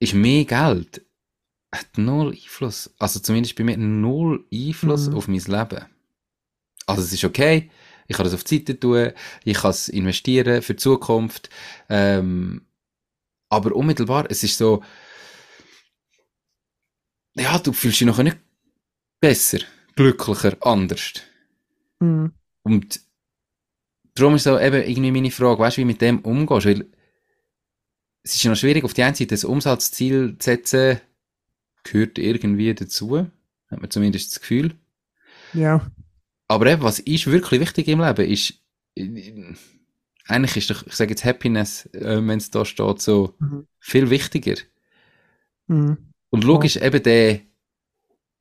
ist 0.00 0.14
mehr 0.14 0.44
Geld 0.44 1.02
hat 1.72 1.98
null 1.98 2.32
Einfluss. 2.32 2.94
Also 2.98 3.20
zumindest 3.20 3.56
bei 3.56 3.64
mir 3.64 3.76
null 3.76 4.46
Einfluss 4.52 5.08
mhm. 5.08 5.14
auf 5.14 5.28
mein 5.28 5.38
Leben. 5.38 5.84
Also 6.86 7.02
es 7.02 7.12
ist 7.12 7.24
okay, 7.24 7.70
ich 8.08 8.16
kann 8.16 8.24
das 8.24 8.34
auf 8.34 8.42
die 8.42 8.58
Seite 8.58 8.80
tun, 8.80 9.12
ich 9.44 9.58
kann 9.58 9.70
es 9.70 9.88
investieren 9.88 10.62
für 10.62 10.74
die 10.74 10.82
Zukunft. 10.82 11.50
Ähm, 11.88 12.62
aber 13.50 13.76
unmittelbar, 13.76 14.26
es 14.30 14.42
ist 14.42 14.58
so, 14.58 14.82
ja, 17.34 17.58
du 17.58 17.72
fühlst 17.72 18.00
dich 18.00 18.06
noch 18.06 18.22
nicht 18.22 18.38
besser, 19.20 19.58
glücklicher, 19.94 20.56
anders. 20.60 21.22
Mhm. 22.00 22.32
Und 22.62 23.00
darum 24.14 24.34
ist 24.34 24.44
so 24.44 24.58
eben 24.58 24.82
irgendwie 24.82 25.12
meine 25.12 25.30
Frage, 25.30 25.60
weißt 25.60 25.76
du, 25.76 25.82
wie 25.82 25.86
mit 25.86 26.00
dem 26.00 26.20
umgehst? 26.20 26.66
Weil 26.66 26.86
es 28.22 28.34
ist 28.34 28.42
ja 28.42 28.50
noch 28.50 28.58
schwierig, 28.58 28.84
auf 28.84 28.94
die 28.94 29.02
einen 29.02 29.14
Seite 29.14 29.34
das 29.34 29.44
Umsatzziel 29.44 30.36
zu 30.38 30.44
setzen, 30.44 31.00
gehört 31.84 32.18
irgendwie 32.18 32.74
dazu. 32.74 33.26
Hat 33.70 33.80
man 33.80 33.90
zumindest 33.90 34.32
das 34.32 34.40
Gefühl. 34.40 34.74
Ja. 35.52 35.90
Aber 36.48 36.66
eben, 36.66 36.82
was 36.82 36.98
ist 36.98 37.26
wirklich 37.26 37.60
wichtig 37.60 37.88
im 37.88 38.00
Leben, 38.00 38.26
ist, 38.26 38.54
eigentlich 40.26 40.56
ist 40.56 40.70
doch, 40.70 40.86
ich 40.86 40.94
sage 40.94 41.10
jetzt 41.10 41.24
Happiness, 41.24 41.86
äh, 41.92 42.16
wenn 42.26 42.38
es 42.38 42.50
da 42.50 42.64
steht, 42.64 43.00
so 43.00 43.34
mhm. 43.38 43.66
viel 43.78 44.10
wichtiger. 44.10 44.56
Mhm. 45.66 45.98
Und 46.30 46.44
logisch 46.44 46.76
ja. 46.76 46.86
eben 46.86 47.02
der, 47.02 47.40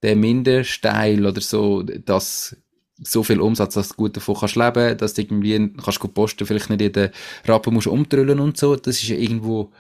der 0.02 0.16
Mindesteil 0.16 1.26
oder 1.26 1.42
so, 1.42 1.84
dass 1.84 2.56
so 3.00 3.24
viel 3.24 3.42
Umsatz, 3.42 3.76
dass 3.76 3.90
du 3.90 3.96
gut 3.96 4.18
davon 4.18 4.36
kannst 4.40 4.56
leben, 4.56 4.98
dass 4.98 5.14
du 5.14 5.22
irgendwie 5.22 5.74
kannst 5.74 6.00
gut 6.00 6.14
posten, 6.14 6.48
vielleicht 6.48 6.70
nicht 6.70 6.82
jeden 6.82 7.12
Rappen 7.46 7.74
musst 7.74 7.88
umtrüllen 7.88 8.40
und 8.40 8.58
so, 8.58 8.76
das 8.76 9.02
ist 9.02 9.10
ja 9.10 9.18
irgendwo 9.18 9.72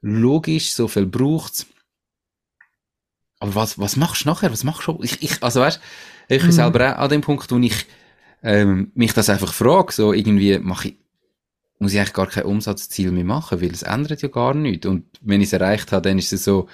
logisch, 0.00 0.72
so 0.72 0.88
viel 0.88 1.06
braucht's. 1.06 1.66
Aber 3.40 3.54
was, 3.56 3.78
was 3.78 3.96
machst 3.96 4.24
du 4.24 4.28
nachher? 4.28 4.52
Was 4.52 4.62
machst 4.62 4.86
du? 4.86 5.00
Ich, 5.02 5.20
ich, 5.22 5.42
also 5.42 5.60
weißt, 5.60 5.80
ich 6.28 6.38
bin 6.38 6.46
mhm. 6.46 6.52
selber 6.52 6.98
auch 6.98 7.02
an 7.02 7.10
dem 7.10 7.20
Punkt, 7.20 7.50
wo 7.50 7.58
ich 7.58 7.86
ähm, 8.42 8.90
mich 8.94 9.12
das 9.12 9.30
einfach 9.30 9.52
frage, 9.52 9.92
so 9.92 10.12
irgendwie 10.12 10.58
mache 10.58 10.88
ich, 10.88 10.96
muss 11.78 11.92
ich 11.92 11.98
eigentlich 11.98 12.12
gar 12.12 12.26
kein 12.26 12.44
Umsatzziel 12.44 13.10
mehr 13.10 13.24
machen, 13.24 13.60
weil 13.60 13.70
es 13.70 13.82
ändert 13.82 14.22
ja 14.22 14.28
gar 14.28 14.54
nichts. 14.54 14.86
Und 14.86 15.06
wenn 15.20 15.40
ich 15.40 15.48
es 15.48 15.52
erreicht 15.52 15.92
habe, 15.92 16.08
dann 16.08 16.18
ist 16.18 16.32
es 16.32 16.44
so, 16.44 16.68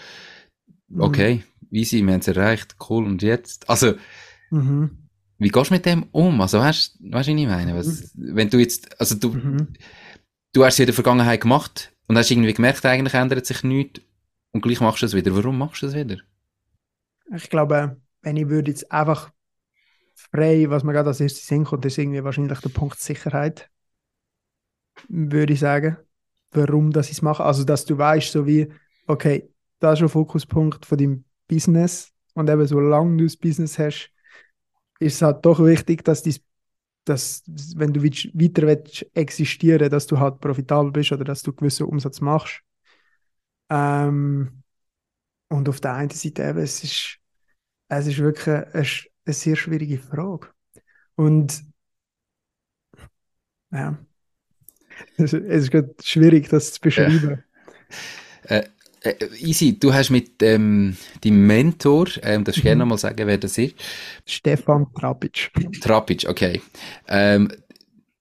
mhm. 0.89 1.01
okay, 1.01 1.45
easy, 1.71 2.03
wir 2.05 2.13
haben 2.13 2.21
es 2.21 2.29
erreicht, 2.29 2.77
cool, 2.89 3.07
und 3.07 3.23
jetzt? 3.23 3.69
Also, 3.69 3.95
mhm. 4.51 5.09
wie 5.39 5.49
gehst 5.49 5.71
du 5.71 5.75
mit 5.75 5.87
dem 5.87 6.05
um? 6.13 6.41
Also 6.41 6.59
weißt, 6.59 6.97
du, 7.01 7.13
was 7.13 7.29
ich 7.29 7.35
meine? 7.35 7.75
Was, 7.75 8.15
mhm. 8.15 8.37
wenn 8.37 8.51
du 8.51 8.59
jetzt, 8.59 9.01
also 9.01 9.15
du, 9.15 9.31
mhm. 9.31 9.69
du 10.53 10.65
hast 10.65 10.75
es 10.75 10.81
in 10.81 10.87
der 10.87 10.95
Vergangenheit 10.95 11.43
gemacht 11.43 11.93
und 12.07 12.17
hast 12.17 12.31
irgendwie 12.31 12.53
gemerkt, 12.55 12.85
eigentlich 12.87 13.15
ändert 13.15 13.47
sich 13.47 13.63
nichts 13.63 14.01
und 14.53 14.63
gleich 14.63 14.81
machst 14.81 15.03
du 15.03 15.07
es 15.07 15.15
wieder. 15.15 15.35
Warum 15.35 15.59
machst 15.59 15.83
du 15.83 15.87
es 15.87 15.95
wieder? 15.95 16.17
Ich 17.35 17.51
glaube, 17.51 18.01
wenn 18.23 18.37
ich 18.37 18.49
würde 18.49 18.71
jetzt 18.71 18.91
einfach 18.91 19.31
frei, 20.33 20.69
was 20.69 20.85
mir 20.85 20.93
gerade 20.93 21.09
als 21.09 21.21
erstes 21.21 21.47
Sinn 21.47 21.65
kommt, 21.65 21.85
ist 21.85 21.99
irgendwie 21.99 22.23
wahrscheinlich 22.25 22.61
der 22.61 22.69
Punkt 22.71 22.99
Sicherheit, 23.01 23.71
würde 25.09 25.53
ich 25.53 25.61
sagen. 25.61 25.97
Warum 26.51 26.93
dass 26.93 27.07
ich 27.07 27.19
es 27.19 27.23
mache. 27.23 27.45
Also, 27.45 27.65
dass 27.65 27.85
du 27.85 27.99
weißt, 27.99 28.33
so 28.33 28.47
wie, 28.47 28.73
okay, 29.07 29.51
das 29.81 29.99
ist 29.99 30.03
ein 30.03 30.09
Fokuspunkt 30.09 30.87
von 30.87 30.97
deinem 30.97 31.25
Business 31.47 32.13
und 32.35 32.49
eben 32.49 32.67
solange 32.67 33.19
du 33.19 33.25
das 33.25 33.37
Business 33.37 33.79
hast, 33.79 34.11
ist 34.99 35.17
es 35.17 35.23
halt 35.23 35.45
doch 35.45 35.63
wichtig, 35.65 36.05
dass 36.05 36.23
dies 36.23 36.43
dass, 37.05 37.43
wenn 37.47 37.93
du 37.93 38.03
weiter 38.03 38.67
willst 38.67 39.07
existieren 39.15 39.89
dass 39.89 40.07
du 40.07 40.19
halt 40.19 40.41
profitabel 40.41 40.93
bist 40.93 41.11
oder 41.13 41.25
dass 41.25 41.43
du 41.43 41.53
gewissen 41.53 41.87
Umsatz 41.87 42.21
machst. 42.21 42.61
Ähm, 43.71 44.63
und 45.49 45.69
auf 45.69 45.81
der 45.81 45.95
einen 45.95 46.11
Seite 46.11 46.43
eben, 46.45 46.59
es 46.59 46.85
ist, 46.85 47.19
es 47.89 48.07
ist 48.07 48.19
wirklich 48.19 48.67
eine, 49.29 49.35
sehr 49.35 49.57
schwierige 49.57 49.99
Frage. 49.99 50.49
Und 51.15 51.63
ja, 53.71 53.99
es, 55.17 55.33
ist 55.33 55.73
schwierig, 56.07 56.49
das 56.49 56.73
zu 56.73 56.81
beschreiben. 56.81 57.45
Ja. 58.49 58.57
Äh, 58.57 58.65
äh, 59.03 59.27
easy, 59.39 59.79
du 59.79 59.93
hast 59.93 60.11
mit 60.11 60.43
ähm, 60.43 60.97
deinem 61.23 61.47
Mentor, 61.47 62.09
ähm, 62.23 62.45
darfst 62.45 62.59
du 62.59 62.63
mhm. 62.63 62.65
gerne 62.65 62.79
nochmal 62.81 62.99
sagen, 62.99 63.27
wer 63.27 63.39
das 63.39 63.59
ist? 63.59 63.77
Stefan 64.27 64.87
Trapic. 64.95 65.51
Trapic, 65.81 66.29
okay. 66.29 66.61
Ähm, 67.07 67.53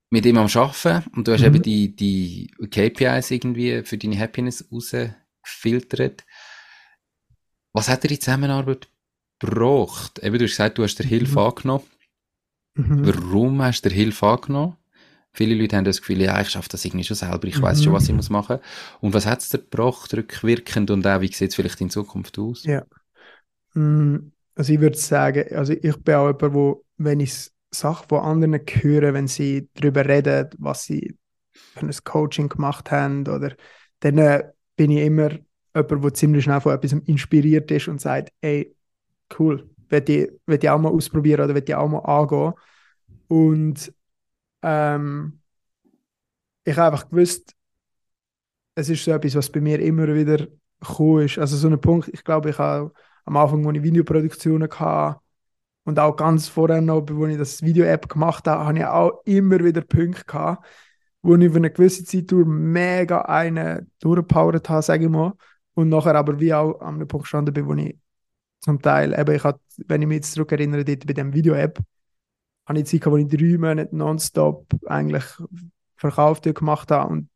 mit 0.10 0.26
ihm 0.26 0.38
am 0.38 0.48
Arbeiten 0.48 1.10
und 1.16 1.28
du 1.28 1.34
hast 1.34 1.42
mhm. 1.42 1.48
eben 1.48 1.62
die, 1.62 1.96
die 1.96 2.52
KPIs 2.70 3.32
irgendwie 3.32 3.84
für 3.84 3.98
deine 3.98 4.20
Happiness 4.20 4.66
rausgefiltert. 4.72 6.26
Was 7.74 7.90
hat 7.90 8.04
dir 8.04 8.10
die 8.10 8.20
Zusammenarbeit 8.20 8.88
gebracht? 9.40 10.20
Eben, 10.20 10.38
du 10.38 10.46
hast 10.46 10.52
gesagt, 10.52 10.78
du 10.78 10.84
hast 10.84 10.96
dir 10.98 11.06
Hilfe 11.06 11.40
mhm. 11.40 11.46
angenommen. 11.46 11.84
Mhm. 12.76 13.08
Warum 13.08 13.62
hast 13.62 13.84
du 13.84 13.90
dir 13.90 13.96
Hilfe 13.96 14.28
angenommen? 14.28 14.78
Viele 15.34 15.56
Leute 15.56 15.78
haben 15.78 15.86
das 15.86 16.02
Gefühl, 16.02 16.22
ja, 16.22 16.40
ich 16.42 16.50
schaffe 16.50 16.70
das 16.70 16.84
irgendwie 16.84 17.04
schon 17.04 17.16
selber, 17.16 17.48
ich 17.48 17.62
weiß 17.62 17.84
schon, 17.84 17.94
was 17.94 18.06
ich 18.06 18.10
mhm. 18.10 18.16
muss 18.16 18.30
machen. 18.30 18.58
Und 19.02 19.14
was 19.14 19.28
hat 19.28 19.42
es 19.42 19.50
dir 19.50 19.60
gebracht, 19.60 20.14
rückwirkend 20.14 20.90
und 20.90 21.06
auch, 21.06 21.22
wie 21.22 21.32
sieht 21.32 21.50
es 21.50 21.56
vielleicht 21.56 21.80
in 21.82 21.92
Zukunft 21.92 22.40
aus? 22.40 22.64
Ja. 22.64 22.84
Mm, 23.74 24.32
also 24.56 24.74
ich 24.74 24.80
würde 24.80 24.98
sagen, 24.98 25.46
also 25.56 25.74
ich 25.74 25.96
bin 25.98 26.16
auch 26.16 26.28
jemand, 26.28 26.54
wo, 26.54 26.84
wenn 26.98 27.20
ich 27.20 27.52
Sachen 27.70 28.08
von 28.10 28.22
anderen 28.22 28.60
höre, 28.68 29.14
wenn 29.14 29.28
sie 29.28 29.70
darüber 29.76 30.08
reden, 30.08 30.50
was 30.58 30.86
sie 30.86 31.16
für 31.52 31.86
ein 31.86 31.96
Coaching 32.04 32.50
gemacht 32.50 32.90
haben, 32.90 33.28
oder 33.28 33.56
dann 34.00 34.18
äh, 34.18 34.44
bin 34.76 34.90
ich 34.92 35.06
immer 35.06 35.30
jemand, 35.76 36.04
der 36.04 36.14
ziemlich 36.14 36.44
schnell 36.46 36.62
von 36.62 36.74
etwas 36.74 36.94
inspiriert 36.94 37.70
ist 37.70 37.88
und 37.88 38.02
sagt, 38.02 38.32
ey, 38.42 38.76
cool, 39.38 39.70
will 39.90 40.04
ich, 40.08 40.32
will 40.46 40.60
ich 40.62 40.70
auch 40.70 40.80
mal 40.80 40.92
ausprobieren 40.92 41.46
oder 41.46 41.56
will 41.56 41.64
ich 41.66 41.76
auch 41.76 41.88
mal 41.88 42.00
angehen. 42.00 42.54
Und 43.28 43.94
ähm, 44.62 45.40
ich 46.64 46.76
habe 46.78 46.92
einfach 46.92 47.10
gewusst, 47.10 47.54
es 48.76 48.90
ist 48.90 49.04
so 49.04 49.12
etwas, 49.12 49.36
was 49.36 49.50
bei 49.50 49.62
mir 49.62 49.80
immer 49.80 50.14
wieder 50.14 50.48
gekommen 50.80 51.26
ist. 51.26 51.40
Also 51.40 51.58
so 51.58 51.68
ein 51.68 51.82
Punkt, 51.82 52.10
ich 52.10 52.24
glaube, 52.24 52.50
ich 52.52 52.58
habe 52.58 52.92
am 53.26 53.38
Anfang, 53.38 53.64
wo 53.66 53.72
ich 53.72 53.82
Videoproduktionen 53.84 54.70
hatte 54.70 55.20
und 55.84 56.00
auch 56.00 56.16
ganz 56.16 56.48
vorher 56.48 56.82
noch, 56.82 57.06
wo 57.10 57.26
ich 57.26 57.38
das 57.38 57.62
Video-App 57.62 58.10
gemacht 58.10 58.48
habe, 58.48 58.66
habe 58.66 58.78
ich 58.78 58.86
auch 58.86 59.22
immer 59.26 59.64
wieder 59.64 59.82
Punkte 59.82 60.24
gehabt, 60.26 60.66
wo 61.22 61.36
ich 61.36 61.44
über 61.44 61.58
eine 61.58 61.72
gewisse 61.72 62.04
Zeit 62.04 62.32
durch 62.32 62.46
mega 62.46 63.22
eine 63.22 63.88
durchgepowert 64.00 64.70
habe, 64.70 64.82
sage 64.82 65.06
ich 65.06 65.10
mal. 65.10 65.34
Und 65.74 65.90
nachher 65.90 66.16
aber 66.16 66.40
wie 66.40 66.54
auch 66.54 66.80
an 66.82 66.96
einem 66.96 67.08
Punkt 67.08 67.26
gestanden 67.26 67.54
bin, 67.54 67.68
wo 67.68 67.74
ich 67.74 67.98
zum 68.68 68.82
Teil, 68.82 69.18
eben 69.18 69.34
ich 69.34 69.44
hatte, 69.46 69.62
wenn 69.88 70.02
ich 70.02 70.08
mich 70.10 70.16
jetzt 70.18 70.34
zurückerinnere, 70.34 70.84
dort 70.84 71.08
bei 71.08 71.14
dem 71.14 71.34
Video-App, 71.34 71.80
habe 72.68 72.80
ich 72.80 72.86
Zeit 72.86 73.00
gehabt, 73.00 73.14
wo 73.14 73.18
ich 73.18 73.28
drei 73.28 73.58
Monate 73.58 73.96
nonstop 73.96 74.68
eigentlich 74.86 75.24
verkauft 75.96 76.44
gemacht 76.44 76.92
habe 76.92 77.10
und 77.10 77.30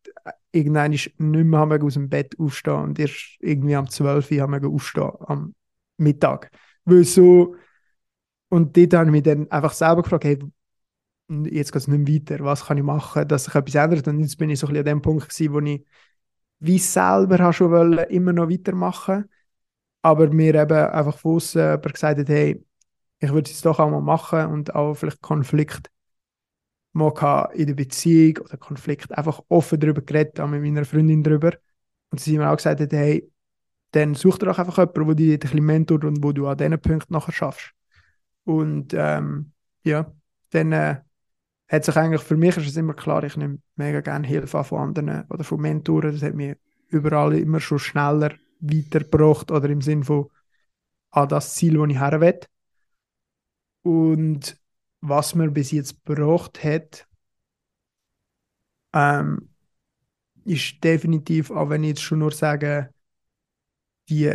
irgendwann 0.51 0.91
ist 0.91 1.09
nicht 1.17 1.45
mehr 1.45 1.83
aus 1.83 1.93
dem 1.93 2.09
Bett 2.09 2.37
aufstehen 2.37 2.75
und 2.75 2.99
erst 2.99 3.37
irgendwie 3.39 3.77
am 3.77 3.89
12 3.89 4.29
Uhr 4.29 4.41
haben 4.41 4.61
wir 4.61 4.69
aufstehen 4.69 5.09
am 5.21 5.55
Mittag. 5.95 6.51
Weil 6.83 7.05
so, 7.05 7.55
und 8.49 8.75
dort 8.75 8.93
habe 8.93 9.05
ich 9.05 9.11
mich 9.11 9.23
dann 9.23 9.49
einfach 9.49 9.71
selber 9.71 10.01
gefragt, 10.01 10.25
hey, 10.25 10.37
jetzt 11.49 11.71
geht 11.71 11.81
es 11.81 11.87
nicht 11.87 12.09
mehr 12.09 12.15
weiter, 12.15 12.43
was 12.43 12.65
kann 12.65 12.77
ich 12.77 12.83
machen, 12.83 13.25
dass 13.25 13.45
sich 13.45 13.55
etwas 13.55 13.75
ändert. 13.75 14.05
Und 14.09 14.19
jetzt 14.19 14.37
bin 14.37 14.49
ich 14.49 14.59
so 14.59 14.67
ein 14.67 14.73
bisschen 14.73 14.87
an 14.89 14.97
dem 14.97 15.01
Punkt 15.01 15.29
gewesen, 15.29 15.53
wo 15.53 15.59
ich 15.61 15.85
wie 16.59 16.77
selber 16.77 17.53
schon 17.53 17.71
wollen, 17.71 18.09
immer 18.09 18.33
noch 18.33 18.49
weitermachen 18.49 19.29
aber 20.01 20.29
mir 20.29 20.55
eben 20.55 20.77
einfach 20.77 21.17
von 21.17 21.35
außen 21.35 21.81
gesagt 21.81 22.19
hat, 22.19 22.29
hey, 22.29 22.63
ich 23.19 23.31
würde 23.31 23.49
es 23.49 23.61
doch 23.61 23.79
auch 23.79 23.89
mal 23.89 24.01
machen 24.01 24.47
und 24.47 24.73
auch 24.75 24.95
vielleicht 24.95 25.21
Konflikt 25.21 25.91
mal 26.93 27.49
in 27.53 27.67
der 27.67 27.73
Beziehung 27.75 28.37
oder 28.45 28.57
Konflikt 28.57 29.15
einfach 29.17 29.41
offen 29.47 29.79
darüber 29.79 30.01
geredet, 30.01 30.39
auch 30.39 30.47
mit 30.47 30.61
meiner 30.61 30.85
Freundin 30.85 31.23
darüber. 31.23 31.53
Und 32.09 32.19
sie 32.19 32.37
mir 32.37 32.49
auch 32.49 32.57
gesagt 32.57 32.81
hat, 32.81 32.91
hey, 32.91 33.31
dann 33.91 34.15
such 34.15 34.39
dir 34.39 34.47
doch 34.47 34.59
einfach 34.59 34.77
jemanden, 34.77 35.07
der 35.07 35.15
dich 35.15 35.33
ein 35.33 35.39
bisschen 35.39 35.65
mentort 35.65 36.03
und 36.03 36.23
wo 36.23 36.31
du 36.31 36.47
an 36.47 36.57
diesen 36.57 36.79
Punkten 36.79 37.13
nachher 37.13 37.31
schaffst. 37.31 37.73
Und 38.43 38.93
ähm, 38.93 39.53
ja, 39.83 40.11
dann 40.49 40.71
äh, 40.71 40.97
hat 41.69 41.85
sich 41.85 41.95
eigentlich, 41.95 42.21
für 42.21 42.35
mich 42.35 42.57
ist 42.57 42.67
es 42.67 42.77
immer 42.77 42.93
klar, 42.93 43.23
ich 43.23 43.37
nehme 43.37 43.59
mega 43.75 44.01
gerne 44.01 44.27
Hilfe 44.27 44.63
von 44.63 44.79
anderen 44.79 45.25
oder 45.29 45.43
von 45.43 45.61
Mentoren. 45.61 46.11
Das 46.11 46.23
hat 46.23 46.33
mir 46.33 46.57
überall 46.87 47.33
immer 47.35 47.59
schon 47.59 47.79
schneller 47.79 48.31
weitergebracht 48.61 49.51
oder 49.51 49.69
im 49.69 49.81
Sinn 49.81 50.03
von 50.03 50.29
an 51.11 51.27
das 51.27 51.55
Ziel, 51.55 51.77
wo 51.77 51.85
ich 51.85 51.99
her 51.99 52.21
will. 52.21 52.39
Und 53.83 54.57
was 55.01 55.35
mir 55.35 55.49
bis 55.49 55.71
jetzt 55.71 56.05
gebracht 56.05 56.63
hat, 56.63 57.07
ähm, 58.93 59.49
ist 60.45 60.83
definitiv, 60.83 61.51
auch 61.51 61.69
wenn 61.69 61.83
ich 61.83 61.89
jetzt 61.89 62.01
schon 62.01 62.19
nur 62.19 62.31
sage, 62.31 62.93
die, 64.09 64.33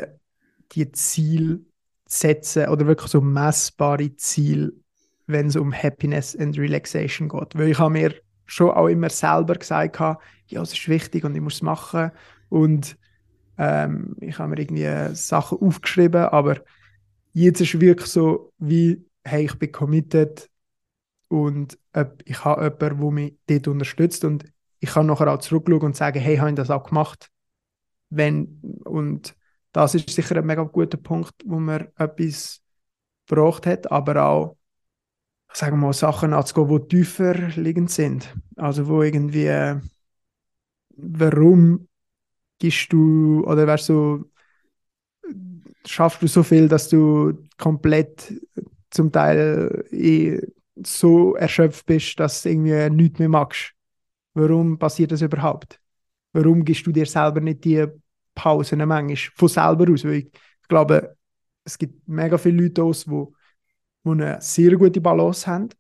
die 0.73 0.91
Ziel 0.93 1.67
setzen 2.09 2.69
oder 2.69 2.87
wirklich 2.87 3.11
so 3.11 3.21
messbare 3.21 4.15
Ziele, 4.17 4.73
wenn 5.27 5.47
es 5.47 5.57
um 5.57 5.73
Happiness 5.73 6.37
and 6.37 6.59
Relaxation 6.59 7.29
geht. 7.29 7.57
Weil 7.57 7.71
ich 7.71 7.79
habe 7.79 7.91
mir 7.93 8.15
schon 8.47 8.71
auch 8.71 8.87
immer 8.87 9.11
selber 9.11 9.55
gesagt, 9.55 9.99
ja, 9.99 10.63
es 10.63 10.73
ist 10.73 10.89
wichtig 10.89 11.25
und 11.25 11.35
ich 11.35 11.41
muss 11.41 11.55
es 11.55 11.63
machen. 11.63 12.13
Und 12.49 12.97
ähm, 13.59 14.17
ich 14.21 14.39
habe 14.39 14.51
mir 14.51 14.59
irgendwie 14.59 15.15
Sachen 15.15 15.59
aufgeschrieben, 15.59 16.25
aber 16.25 16.63
jetzt 17.33 17.61
ist 17.61 17.81
wirklich 17.81 18.11
so, 18.11 18.53
wie, 18.59 19.05
hey, 19.25 19.45
ich 19.45 19.59
bin 19.59 19.73
committed 19.73 20.49
und 21.29 21.79
ich 22.25 22.45
habe 22.45 22.65
jemanden, 22.65 23.01
der 23.01 23.11
mich 23.11 23.35
dort 23.47 23.69
unterstützt 23.69 24.25
und 24.25 24.45
ich 24.81 24.91
kann 24.91 25.07
nachher 25.07 25.33
auch 25.33 25.39
zurückschauen 25.39 25.83
und 25.83 25.97
sagen, 25.97 26.21
hey, 26.21 26.37
habe 26.37 26.51
ich 26.51 26.57
das 26.57 26.71
auch 26.71 26.85
gemacht? 26.85 27.31
Wenn, 28.11 28.61
und 28.85 29.35
das 29.73 29.95
ist 29.95 30.11
sicher 30.11 30.37
ein 30.37 30.47
mega 30.47 30.63
guter 30.63 30.99
Punkt, 30.99 31.35
wo 31.45 31.59
man 31.59 31.89
etwas 31.97 32.63
gebraucht 33.27 33.67
hat, 33.67 33.91
aber 33.91 34.25
auch, 34.25 34.57
ich 35.53 35.59
sage 35.59 35.77
mal, 35.77 35.93
Sachen 35.93 36.33
anzugehen, 36.33 36.69
die 36.69 36.97
tiefer 36.97 37.35
liegend 37.57 37.91
sind. 37.91 38.33
Also 38.57 38.87
wo 38.87 39.03
irgendwie, 39.03 39.81
warum 40.97 41.89
gibst 42.59 42.93
du, 42.93 43.45
oder 43.47 43.67
wärst 43.67 43.89
du, 43.89 44.25
schaffst 45.85 46.23
du 46.23 46.27
so 46.27 46.43
viel, 46.43 46.69
dass 46.69 46.89
du 46.89 47.35
komplett 47.59 48.33
zum 48.91 49.13
Teil 49.13 49.85
eh 49.91 50.41
so 50.83 51.35
erschöpft 51.37 51.87
bist, 51.87 52.21
dass 52.21 52.43
du 52.43 52.51
irgendwie 52.51 52.91
nichts 52.91 53.19
mehr 53.19 53.29
magst. 53.29 53.73
Warum 54.35 54.79
passiert 54.79 55.13
das 55.13 55.23
überhaupt? 55.23 55.81
Warum 56.33 56.65
gibst 56.65 56.87
du 56.87 56.93
dir 56.93 57.07
selber 57.07 57.41
nicht 57.41 57.65
die 57.65 57.87
Pausen 58.35 58.79
manchmal 58.87 59.17
von 59.17 59.49
selber 59.49 59.91
aus? 59.91 60.05
Weil 60.05 60.13
ich, 60.15 60.31
glaube, 60.69 61.17
es 61.65 61.79
gibt 61.79 62.07
mega 62.07 62.37
viele 62.37 62.63
Leute 62.65 62.83
aus, 62.83 63.05
die, 63.05 63.11
die 64.05 64.11
eine 64.11 64.41
sehr 64.41 64.77
gute 64.77 65.01
Balance 65.01 65.47
haben, 65.47 65.71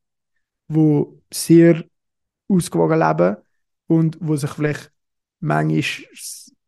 die 0.68 1.05
sehr 1.33 1.85
ausgewogen 2.49 2.99
leben 2.99 3.37
und 3.89 4.16
wo 4.20 4.37
sich 4.37 4.51
vielleicht 4.51 4.91
manchmal, 5.41 5.83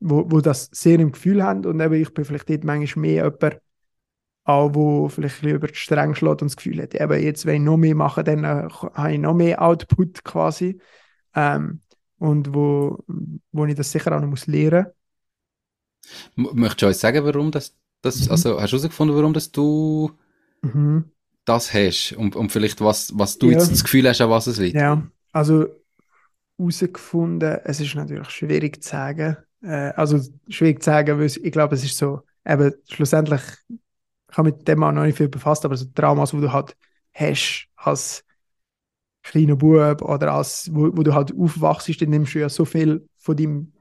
wo, 0.01 0.31
wo 0.31 0.41
das 0.41 0.69
sehr 0.73 0.99
im 0.99 1.13
Gefühl 1.13 1.43
haben 1.43 1.65
und 1.67 1.81
eben 1.81 1.95
ich 1.95 2.13
bin 2.15 2.25
vielleicht 2.25 2.49
dort 2.49 2.65
manchmal 2.65 3.01
mehr 3.03 3.25
jemand, 3.25 3.61
auch 4.45 4.75
wo 4.75 5.09
vielleicht 5.09 5.43
ein 5.43 5.51
über 5.51 5.69
die 5.69 5.75
Stränge 5.75 6.15
schlägt 6.15 6.43
und 6.43 6.49
das 6.49 6.57
Gefühl 6.57 6.83
hat, 6.83 6.95
eben 6.95 7.23
jetzt, 7.23 7.45
wenn 7.45 7.57
ich 7.57 7.63
noch 7.63 7.77
mehr 7.77 7.95
mache, 7.95 8.25
dann 8.25 8.45
äh, 8.45 8.69
habe 8.71 9.13
ich 9.13 9.19
noch 9.19 9.35
mehr 9.35 9.61
Output 9.61 10.25
quasi. 10.25 10.81
Ähm, 11.35 11.81
und 12.19 12.55
wo, 12.55 13.05
wo 13.53 13.67
ich 13.67 13.75
das 13.75 13.93
sicher 13.93 14.17
auch 14.17 14.21
noch 14.21 14.29
muss 14.29 14.47
lernen 14.47 14.87
muss. 16.35 16.55
Möchtest 16.55 16.83
du 16.83 16.87
uns 16.87 17.01
sagen, 17.01 17.25
warum 17.25 17.51
das, 17.51 17.77
das 18.01 18.27
mhm. 18.27 18.31
also 18.31 18.61
hast 18.61 18.73
du 18.73 18.77
herausgefunden, 18.77 19.17
warum 19.17 19.35
das 19.35 19.53
du 19.53 20.11
mhm. 20.63 21.05
das 21.45 21.73
hast 21.75 22.13
und, 22.13 22.35
und 22.35 22.51
vielleicht 22.51 22.81
was, 22.81 23.13
was 23.17 23.39
du 23.39 23.51
ja. 23.51 23.59
jetzt 23.59 23.71
das 23.71 23.85
Gefühl 23.85 24.09
hast, 24.09 24.21
an 24.21 24.31
was 24.31 24.47
es 24.47 24.59
liegt? 24.59 24.77
Ja, 24.77 25.07
also 25.33 25.67
herausgefunden, 26.57 27.59
es 27.65 27.81
ist 27.81 27.95
natürlich 27.95 28.31
schwierig 28.31 28.83
zu 28.83 28.89
sagen, 28.89 29.37
äh, 29.63 29.93
also 29.97 30.21
schwierig 30.49 30.83
zu 30.83 30.91
sagen, 30.91 31.19
weil 31.19 31.27
ich 31.27 31.53
glaube, 31.53 31.75
es 31.75 31.85
ist 31.85 31.97
so, 31.97 32.23
eben 32.47 32.73
schlussendlich, 32.89 33.43
ich 33.69 34.37
habe 34.37 34.51
mit 34.51 34.67
dem 34.69 34.83
auch 34.83 34.93
noch 34.93 35.05
nicht 35.05 35.17
viel 35.17 35.29
befasst, 35.29 35.65
aber 35.65 35.77
so 35.77 35.87
Traumas, 35.95 36.35
wo 36.35 36.41
du 36.41 36.53
halt 36.53 36.77
hast 37.15 37.69
als 37.77 38.25
kleiner 39.23 39.57
Bub 39.57 40.03
oder 40.03 40.33
als, 40.33 40.71
wo, 40.73 40.97
wo 40.97 41.03
du 41.03 41.15
halt 41.15 41.33
aufwachst, 41.37 42.01
dann 42.01 42.11
nimmst 42.11 42.35
du 42.35 42.41
ja 42.41 42.49
so 42.49 42.65
viel 42.65 43.07
von, 43.17 43.37
deinem, 43.37 43.73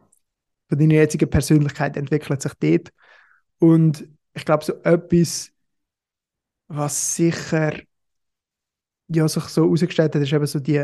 von 0.70 0.78
deiner 0.78 0.96
jetzigen 0.96 1.30
Persönlichkeit 1.30 1.98
entwickelt 1.98 2.42
sich 2.42 2.54
dort. 2.60 2.92
Und 3.60 4.08
ich 4.34 4.46
glaube, 4.46 4.66
so 4.66 4.74
etwas, 4.84 5.52
was 6.68 7.16
sicher 7.16 7.74
ja, 9.08 9.28
sich 9.28 9.44
so 9.46 9.64
herausgestellt 9.64 10.16
hat, 10.16 10.22
ist 10.22 10.34
eben 10.34 10.46
so 10.46 10.60
die, 10.60 10.84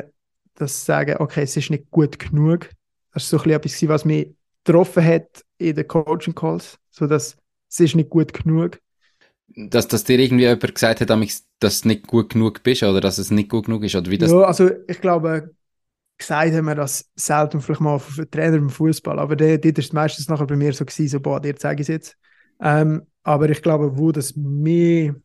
das 0.56 0.86
Sagen, 0.86 1.18
okay, 1.20 1.44
es 1.44 1.58
ist 1.58 1.70
nicht 1.70 1.90
gut 1.92 2.18
genug. 2.20 2.70
Das 3.12 3.24
ist 3.24 3.30
so 3.30 3.38
ein 3.38 3.60
bisschen 3.60 3.84
etwas, 3.84 3.90
was 3.90 4.06
mich 4.06 4.36
getroffen 4.64 5.04
hat 5.04 5.44
in 5.58 5.76
den 5.76 5.88
Coaching 5.88 6.36
Calls, 6.36 6.80
so 6.90 7.08
dass 7.08 7.38
es 7.70 7.80
ist 7.80 7.96
nicht 7.96 8.10
gut 8.10 8.34
genug. 8.34 8.80
Dass, 9.56 9.88
dass 9.88 10.04
dir 10.04 10.20
irgendwie 10.20 10.44
jemand 10.44 10.74
gesagt 10.74 11.02
hat, 11.02 11.10
dass 11.60 11.82
du 11.82 11.88
nicht 11.88 12.08
gut 12.08 12.30
genug 12.30 12.64
bist 12.64 12.84
oder 12.84 13.02
dass 13.02 13.18
es 13.18 13.32
nicht 13.32 13.50
gut 13.50 13.66
genug 13.66 13.84
ist? 13.84 13.96
Oder 13.96 14.10
wie 14.10 14.18
das 14.18 14.32
ja, 14.32 14.42
also 14.42 14.70
ich 14.88 15.02
glaube, 15.02 15.52
gesagt 16.18 16.54
haben 16.54 16.66
wir 16.66 16.76
das 16.76 17.10
selten 17.16 17.62
vielleicht 17.62 17.82
mal 17.82 18.00
von 18.00 18.30
Trainer 18.30 18.58
im 18.58 18.70
Fußball, 18.70 19.20
aber 19.20 19.36
dort 19.36 19.66
ist 19.66 19.78
es 19.78 19.94
meistens 19.94 20.28
nachher 20.30 20.48
bei 20.48 20.56
mir 20.56 20.74
so 20.74 20.86
gewesen, 20.86 21.08
so, 21.08 21.20
boah, 21.20 21.40
dir 21.40 21.56
zeige 21.56 21.82
ich 21.82 21.90
es 21.90 21.94
jetzt. 21.94 22.18
Ähm, 22.62 23.04
aber 23.24 23.50
ich 23.50 23.62
glaube, 23.62 23.98
wo 23.98 24.12
das 24.12 24.36
mehr 24.36 25.16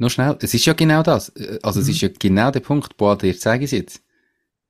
noch 0.00 0.10
schnell, 0.10 0.36
es 0.40 0.54
ist 0.54 0.64
ja 0.64 0.72
genau 0.72 1.02
das. 1.02 1.30
Also 1.62 1.78
mhm. 1.78 1.82
es 1.82 1.88
ist 1.90 2.00
ja 2.00 2.08
genau 2.18 2.50
der 2.50 2.60
Punkt, 2.60 2.96
boah, 2.96 3.18
dir 3.18 3.36
zeige 3.38 3.64
ich 3.64 3.72
es 3.72 3.78
jetzt. 3.78 4.02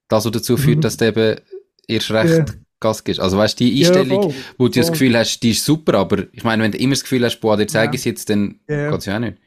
Das, 0.08 0.24
was 0.24 0.32
dazu 0.32 0.56
führt, 0.56 0.78
mhm. 0.78 0.80
dass 0.82 0.96
du 0.96 1.06
eben 1.06 1.40
erst 1.86 2.10
recht 2.10 2.48
ja. 2.48 2.54
Gas 2.80 3.04
gibst. 3.04 3.20
Also 3.20 3.38
weißt 3.38 3.60
du, 3.60 3.64
die 3.64 3.80
Einstellung, 3.80 4.22
ja, 4.22 4.28
voll, 4.28 4.34
wo 4.58 4.68
du 4.68 4.72
voll. 4.72 4.82
das 4.82 4.92
Gefühl 4.92 5.16
hast, 5.16 5.40
die 5.40 5.50
ist 5.50 5.64
super, 5.64 5.94
aber 5.94 6.24
ich 6.32 6.44
meine, 6.44 6.62
wenn 6.62 6.72
du 6.72 6.78
immer 6.78 6.94
das 6.94 7.02
Gefühl 7.02 7.24
hast, 7.24 7.38
boah, 7.40 7.56
dir 7.56 7.66
zeige 7.66 7.94
ich 7.94 8.00
es 8.00 8.04
jetzt, 8.04 8.30
dann 8.30 8.60
ja. 8.68 8.90
geht 8.90 8.98
es 9.00 9.06
ja 9.06 9.16
auch 9.16 9.20
nicht. 9.20 9.38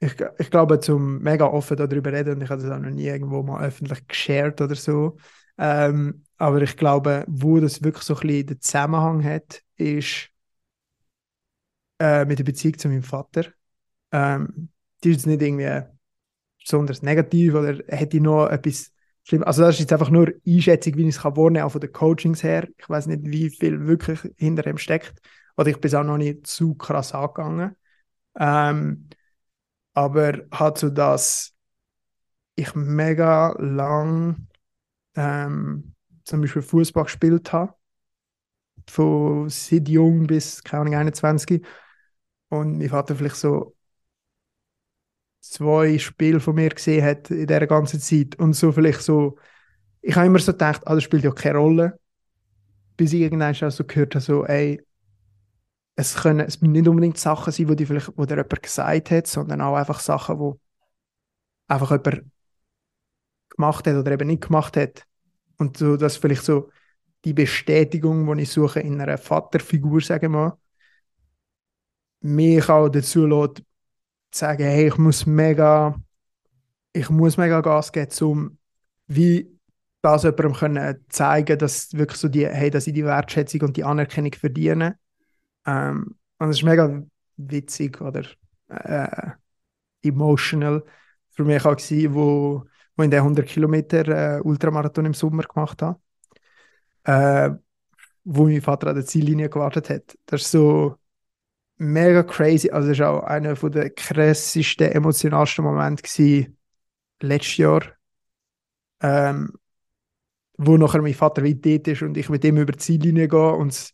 Ich, 0.00 0.14
ich 0.38 0.50
glaube, 0.50 0.80
zum 0.80 1.20
mega 1.20 1.46
offen 1.46 1.76
darüber 1.76 2.12
reden, 2.12 2.34
und 2.34 2.42
ich 2.42 2.50
habe 2.50 2.60
das 2.60 2.70
auch 2.72 2.78
noch 2.80 2.90
nie 2.90 3.06
irgendwo 3.06 3.42
mal 3.42 3.64
öffentlich 3.64 4.06
geshared 4.08 4.60
oder 4.60 4.74
so, 4.74 5.16
ähm, 5.58 6.24
aber 6.38 6.62
ich 6.62 6.76
glaube, 6.76 7.24
wo 7.28 7.60
das 7.60 7.84
wirklich 7.84 8.02
so 8.02 8.14
ein 8.16 8.20
bisschen 8.26 8.46
den 8.46 8.60
Zusammenhang 8.60 9.22
hat, 9.22 9.62
ist 9.76 10.28
äh, 12.00 12.24
mit 12.24 12.38
der 12.38 12.44
Beziehung 12.44 12.78
zu 12.78 12.88
meinem 12.88 13.04
Vater. 13.04 13.46
Ähm, 14.10 14.70
die 15.04 15.10
ist 15.10 15.16
jetzt 15.18 15.26
nicht 15.26 15.42
irgendwie 15.42 15.86
besonders 16.64 17.02
negativ 17.02 17.54
oder 17.54 17.78
hätte 17.86 18.16
ich 18.16 18.22
noch 18.22 18.48
etwas 18.48 18.92
schlimm. 19.24 19.42
Also 19.44 19.62
das 19.62 19.74
ist 19.76 19.80
jetzt 19.80 19.92
einfach 19.92 20.10
nur 20.10 20.32
Einschätzung, 20.46 20.96
wie 20.96 21.08
ich 21.08 21.16
es 21.16 21.24
wahrnehmen 21.24 21.54
kann, 21.56 21.62
auch 21.64 21.72
von 21.72 21.80
den 21.80 21.92
Coachings 21.92 22.42
her. 22.42 22.68
Ich 22.78 22.88
weiß 22.88 23.06
nicht, 23.06 23.22
wie 23.24 23.50
viel 23.50 23.86
wirklich 23.86 24.20
hinter 24.36 24.62
dem 24.62 24.78
steckt. 24.78 25.14
Oder 25.56 25.70
ich 25.70 25.80
bin 25.80 25.88
es 25.88 25.94
auch 25.94 26.04
noch 26.04 26.18
nicht 26.18 26.46
zu 26.46 26.74
krass 26.74 27.12
angegangen. 27.14 27.76
Ähm, 28.38 29.08
aber 29.94 30.44
hat 30.50 30.78
so, 30.78 30.88
dass 30.88 31.54
ich 32.56 32.74
mega 32.74 33.54
lang 33.58 34.48
ähm, 35.16 35.94
zum 36.24 36.40
Beispiel 36.40 36.62
Fußball 36.62 37.04
gespielt 37.04 37.52
habe. 37.52 37.74
Von 38.88 39.48
seit 39.48 39.88
jung 39.88 40.26
bis, 40.26 40.62
keine 40.62 40.82
Ahnung, 40.82 40.94
21. 40.96 41.64
Und 42.48 42.78
mein 42.78 42.88
Vater 42.88 43.16
vielleicht 43.16 43.36
so 43.36 43.76
zwei 45.42 45.98
Spiele 45.98 46.40
von 46.40 46.54
mir 46.54 46.70
gesehen 46.70 47.04
hat 47.04 47.30
in 47.30 47.46
dieser 47.46 47.66
ganzen 47.66 48.00
Zeit 48.00 48.36
und 48.38 48.54
so 48.54 48.72
vielleicht 48.72 49.02
so, 49.02 49.36
ich 50.00 50.16
habe 50.16 50.26
immer 50.26 50.38
so 50.38 50.52
gedacht, 50.52 50.82
ah, 50.86 50.94
das 50.94 51.04
spielt 51.04 51.24
ja 51.24 51.32
keine 51.32 51.58
Rolle, 51.58 52.00
bis 52.96 53.12
ich 53.12 53.22
irgendwann 53.22 53.54
auch 53.54 53.70
so 53.70 53.84
gehört 53.84 54.14
habe, 54.14 54.24
so, 54.24 54.46
ey, 54.46 54.80
es 55.96 56.14
können 56.14 56.40
es 56.40 56.60
müssen 56.60 56.72
nicht 56.72 56.88
unbedingt 56.88 57.18
Sachen 57.18 57.52
sein, 57.52 57.76
die 57.76 57.86
vielleicht, 57.86 58.16
wo 58.16 58.24
dir 58.24 58.36
jemand 58.36 58.62
gesagt 58.62 59.10
hat, 59.10 59.26
sondern 59.26 59.60
auch 59.60 59.76
einfach 59.76 60.00
Sachen, 60.00 60.38
wo 60.38 60.60
einfach 61.68 61.90
jemand 61.90 62.24
gemacht 63.50 63.86
hat 63.86 63.94
oder 63.96 64.12
eben 64.12 64.28
nicht 64.28 64.46
gemacht 64.46 64.76
hat. 64.76 65.06
Und 65.58 65.76
so, 65.76 65.96
das 65.96 66.16
vielleicht 66.16 66.44
so 66.44 66.70
die 67.24 67.34
Bestätigung, 67.34 68.34
die 68.36 68.42
ich 68.42 68.50
suche 68.50 68.80
in 68.80 69.00
einer 69.00 69.18
Vaterfigur, 69.18 70.00
sage 70.00 70.26
ich 70.26 70.32
mal, 70.32 70.56
mich 72.20 72.68
auch 72.68 72.88
dazu 72.88 73.26
lässt, 73.26 73.62
zu 74.32 74.40
sagen, 74.40 74.64
hey, 74.64 74.88
ich 74.88 74.98
muss 74.98 75.26
mega, 75.26 75.94
ich 76.92 77.10
muss 77.10 77.36
mega 77.36 77.60
Gas 77.60 77.92
geben, 77.92 78.10
um 78.22 78.58
wie 79.06 79.48
das 80.02 80.24
jemandem 80.24 80.54
können 80.54 81.04
zeigen, 81.08 81.58
dass 81.58 81.92
wirklich 81.94 82.18
so 82.18 82.28
die, 82.28 82.46
hey, 82.46 82.70
dass 82.70 82.86
ich 82.86 82.94
die 82.94 83.04
Wertschätzung 83.04 83.60
und 83.62 83.76
die 83.76 83.84
Anerkennung 83.84 84.32
verdiene. 84.32 84.98
Ähm, 85.66 86.16
und 86.38 86.50
es 86.50 86.58
ist 86.58 86.64
mega 86.64 87.02
witzig 87.36 88.00
oder 88.00 88.24
äh, 88.68 89.30
emotional 90.02 90.84
für 91.30 91.44
mich 91.44 91.64
auch 91.64 91.76
gewesen, 91.76 92.14
wo, 92.14 92.64
wo 92.96 93.02
ich 93.02 93.10
den 93.10 93.20
100 93.20 93.46
Kilometer 93.46 94.38
äh, 94.38 94.40
Ultramarathon 94.40 95.06
im 95.06 95.14
Sommer 95.14 95.44
gemacht 95.44 95.82
habe, 95.82 96.00
äh, 97.04 97.50
wo 98.24 98.44
mein 98.44 98.60
Vater 98.60 98.88
an 98.88 98.96
der 98.96 99.06
Ziellinie 99.06 99.48
gewartet 99.48 99.90
hat. 99.90 100.18
Das 100.26 100.42
ist 100.42 100.50
so 100.50 100.96
mega 101.82 102.22
crazy. 102.22 102.70
Also 102.70 102.88
das 102.88 102.98
war 103.00 103.10
auch 103.10 103.24
einer 103.24 103.54
der 103.54 103.90
krassesten, 103.90 104.92
emotionalsten 104.92 105.64
Momente 105.64 106.02
gewesen, 106.02 106.56
letztes 107.20 107.56
Jahr. 107.56 107.82
Ähm, 109.00 109.52
wo 110.58 110.76
nachher 110.76 111.02
mein 111.02 111.14
Vater 111.14 111.44
weit 111.44 111.64
dort 111.64 111.88
ist 111.88 112.02
und 112.02 112.16
ich 112.16 112.28
mit 112.28 112.44
ihm 112.44 112.56
über 112.56 112.72
die 112.72 112.78
Ziellinie 112.78 113.26
gehe 113.26 113.52
und 113.52 113.92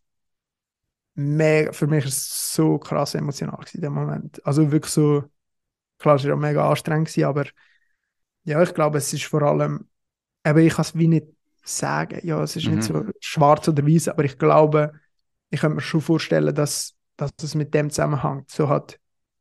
mega, 1.14 1.72
für 1.72 1.86
mich 1.86 2.04
war 2.04 2.08
es 2.08 2.54
so 2.54 2.78
krass 2.78 3.14
emotional 3.14 3.64
in 3.72 3.80
dem 3.80 3.94
Moment. 3.94 4.44
Also 4.46 4.70
wirklich 4.70 4.92
so, 4.92 5.24
klar, 5.98 6.16
es 6.16 6.26
war 6.26 6.34
auch 6.34 6.38
mega 6.38 6.68
anstrengend, 6.68 7.08
gewesen, 7.08 7.24
aber 7.24 7.46
ja, 8.44 8.62
ich 8.62 8.74
glaube, 8.74 8.98
es 8.98 9.12
ist 9.12 9.24
vor 9.24 9.42
allem, 9.42 9.88
eben, 10.44 10.58
ich 10.58 10.74
kann 10.74 10.82
es 10.82 10.94
wie 10.94 11.08
nicht 11.08 11.28
sagen, 11.64 12.20
ja, 12.22 12.42
es 12.42 12.56
ist 12.56 12.66
mhm. 12.66 12.74
nicht 12.74 12.84
so 12.84 13.04
schwarz 13.20 13.66
oder 13.68 13.86
weiß, 13.86 14.08
aber 14.08 14.24
ich 14.24 14.36
glaube, 14.36 14.92
ich 15.48 15.60
könnte 15.60 15.76
mir 15.76 15.80
schon 15.80 16.02
vorstellen, 16.02 16.54
dass, 16.54 16.97
dass 17.18 17.32
es 17.42 17.54
mit 17.54 17.74
dem 17.74 17.90
zusammenhängt. 17.90 18.50
So 18.50 18.68
hat 18.70 18.98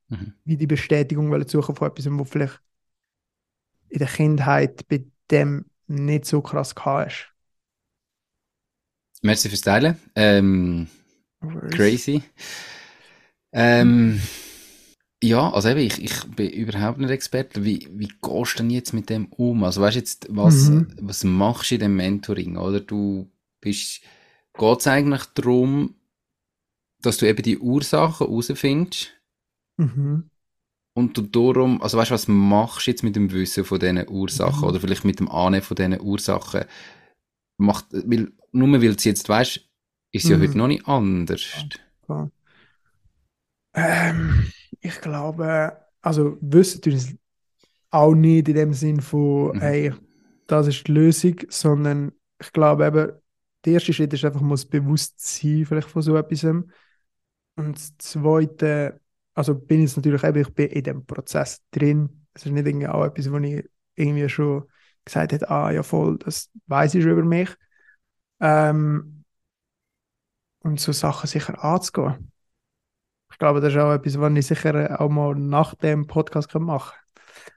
mhm. 0.09 0.33
wie 0.43 0.57
die 0.57 0.67
Bestätigung 0.67 1.31
wollen 1.31 1.47
suchen 1.47 1.75
von 1.75 1.89
etwas, 1.89 2.07
wo 2.09 2.23
vielleicht 2.25 2.59
in 3.89 3.99
der 3.99 4.07
Kindheit 4.07 4.85
bei 4.89 5.05
dem 5.31 5.65
nicht 5.87 6.25
so 6.25 6.41
krass 6.41 6.75
ist. 7.07 7.33
Merci 9.21 9.49
fürs 9.49 9.61
Teilen. 9.61 9.97
Ähm, 10.15 10.87
crazy. 11.71 12.21
Ähm, 13.53 14.21
ja, 15.23 15.51
also 15.51 15.69
eben, 15.69 15.79
ich, 15.79 16.03
ich 16.03 16.23
bin 16.35 16.49
überhaupt 16.49 16.99
nicht 16.99 17.09
Experte. 17.09 17.63
Wie, 17.63 17.87
wie 17.91 18.09
gehst 18.21 18.53
du 18.53 18.57
denn 18.57 18.69
jetzt 18.69 18.93
mit 18.93 19.09
dem 19.09 19.27
um? 19.27 19.63
Also 19.63 19.81
weißt 19.81 19.95
du 19.95 19.99
jetzt, 19.99 20.27
was, 20.29 20.69
mhm. 20.69 20.93
was 21.01 21.23
machst 21.23 21.71
du 21.71 21.75
in 21.75 21.81
dem 21.81 21.95
Mentoring, 21.95 22.57
oder? 22.57 22.79
Du 22.81 23.31
bist, 23.59 24.01
geht 24.53 24.79
es 24.79 24.87
eigentlich 24.87 25.25
darum, 25.33 25.95
dass 27.07 27.17
du 27.17 27.27
eben 27.27 27.41
die 27.41 27.57
Ursachen 27.57 28.27
herausfindest? 28.27 29.13
Mhm. 29.77 30.29
Und 30.93 31.17
du 31.17 31.21
darum, 31.21 31.81
also 31.81 31.97
weißt 31.97 32.09
du, 32.09 32.15
was 32.15 32.27
machst 32.27 32.87
du 32.87 32.91
jetzt 32.91 33.03
mit 33.03 33.15
dem 33.15 33.31
Wissen 33.31 33.63
von 33.63 33.79
diesen 33.79 34.07
Ursachen 34.09 34.61
mhm. 34.61 34.67
oder 34.67 34.79
vielleicht 34.79 35.05
mit 35.05 35.19
dem 35.19 35.29
Ahnen 35.29 35.61
von 35.61 35.75
diesen 35.75 36.01
Ursachen? 36.01 36.65
Macht, 37.57 37.85
weil, 37.91 38.31
nur 38.51 38.71
weil 38.71 38.79
du 38.79 38.95
es 38.95 39.03
jetzt 39.03 39.29
weißt, 39.29 39.57
ist 40.11 40.23
es 40.23 40.25
mhm. 40.25 40.31
ja 40.31 40.39
heute 40.39 40.57
noch 40.57 40.67
nicht 40.67 40.87
anders. 40.87 41.45
Ja, 42.09 42.29
ähm, 43.73 44.51
ich 44.81 44.99
glaube, 45.01 45.77
also 46.01 46.37
wissen 46.41 46.81
tun 46.81 46.93
es 46.93 47.15
auch 47.91 48.15
nicht 48.15 48.47
in 48.47 48.55
dem 48.55 48.73
Sinn 48.73 49.01
von, 49.01 49.55
mhm. 49.55 49.61
ey, 49.61 49.93
das 50.47 50.67
ist 50.67 50.87
die 50.87 50.91
Lösung, 50.91 51.35
sondern 51.49 52.11
ich 52.39 52.51
glaube 52.53 52.87
eben, 52.87 53.11
der 53.65 53.73
erste 53.73 53.93
Schritt 53.93 54.13
ist 54.13 54.25
einfach 54.25 54.41
mal 54.41 54.55
das 54.55 54.65
Bewusstsein 54.65 55.65
vielleicht 55.65 55.89
von 55.89 56.01
so 56.01 56.15
etwas. 56.15 56.45
Und 57.57 57.75
das 57.75 57.97
zweite, 57.97 59.01
also 59.33 59.55
bin 59.55 59.83
ich 59.83 59.95
natürlich 59.95 60.23
eben, 60.23 60.41
ich 60.41 60.53
bin 60.53 60.69
in 60.69 60.83
dem 60.83 61.05
Prozess 61.05 61.61
drin. 61.71 62.27
Es 62.33 62.45
ist 62.45 62.51
nicht 62.51 62.67
irgendwie 62.67 62.87
auch 62.87 63.03
etwas, 63.03 63.31
wo 63.31 63.37
ich 63.39 63.67
irgendwie 63.95 64.29
schon 64.29 64.65
gesagt 65.03 65.33
habe, 65.33 65.49
ah 65.49 65.71
ja 65.71 65.83
voll, 65.83 66.17
das 66.19 66.51
weiß 66.67 66.95
ich 66.95 67.03
über 67.03 67.23
mich. 67.23 67.49
Ähm, 68.39 69.25
und 70.59 70.79
so 70.79 70.91
Sachen 70.91 71.27
sicher 71.27 71.63
anzugehen. 71.63 72.31
Ich 73.31 73.39
glaube, 73.39 73.59
das 73.59 73.73
ist 73.73 73.79
auch 73.79 73.93
etwas, 73.93 74.19
was 74.19 74.33
ich 74.33 74.47
sicher 74.47 75.01
auch 75.01 75.09
mal 75.09 75.33
nach 75.35 75.73
dem 75.75 76.05
Podcast 76.05 76.53
machen 76.55 76.93
kann. 76.93 77.03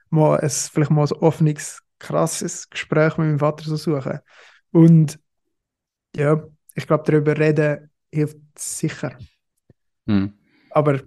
Mal 0.09 0.49
vielleicht 0.49 0.91
mal 0.91 1.05
ein 1.05 1.11
offenes, 1.13 1.81
krasses 1.99 2.69
Gespräch 2.69 3.17
mit 3.17 3.27
meinem 3.27 3.39
Vater 3.39 3.65
so 3.65 3.75
suchen. 3.75 4.19
Und 4.71 5.19
ja, 6.15 6.43
ich 6.73 6.87
glaube, 6.87 7.03
darüber 7.05 7.37
reden 7.37 7.91
hilft 8.11 8.37
sicher. 8.57 9.15
Mhm. 10.05 10.33
Aber 10.71 11.01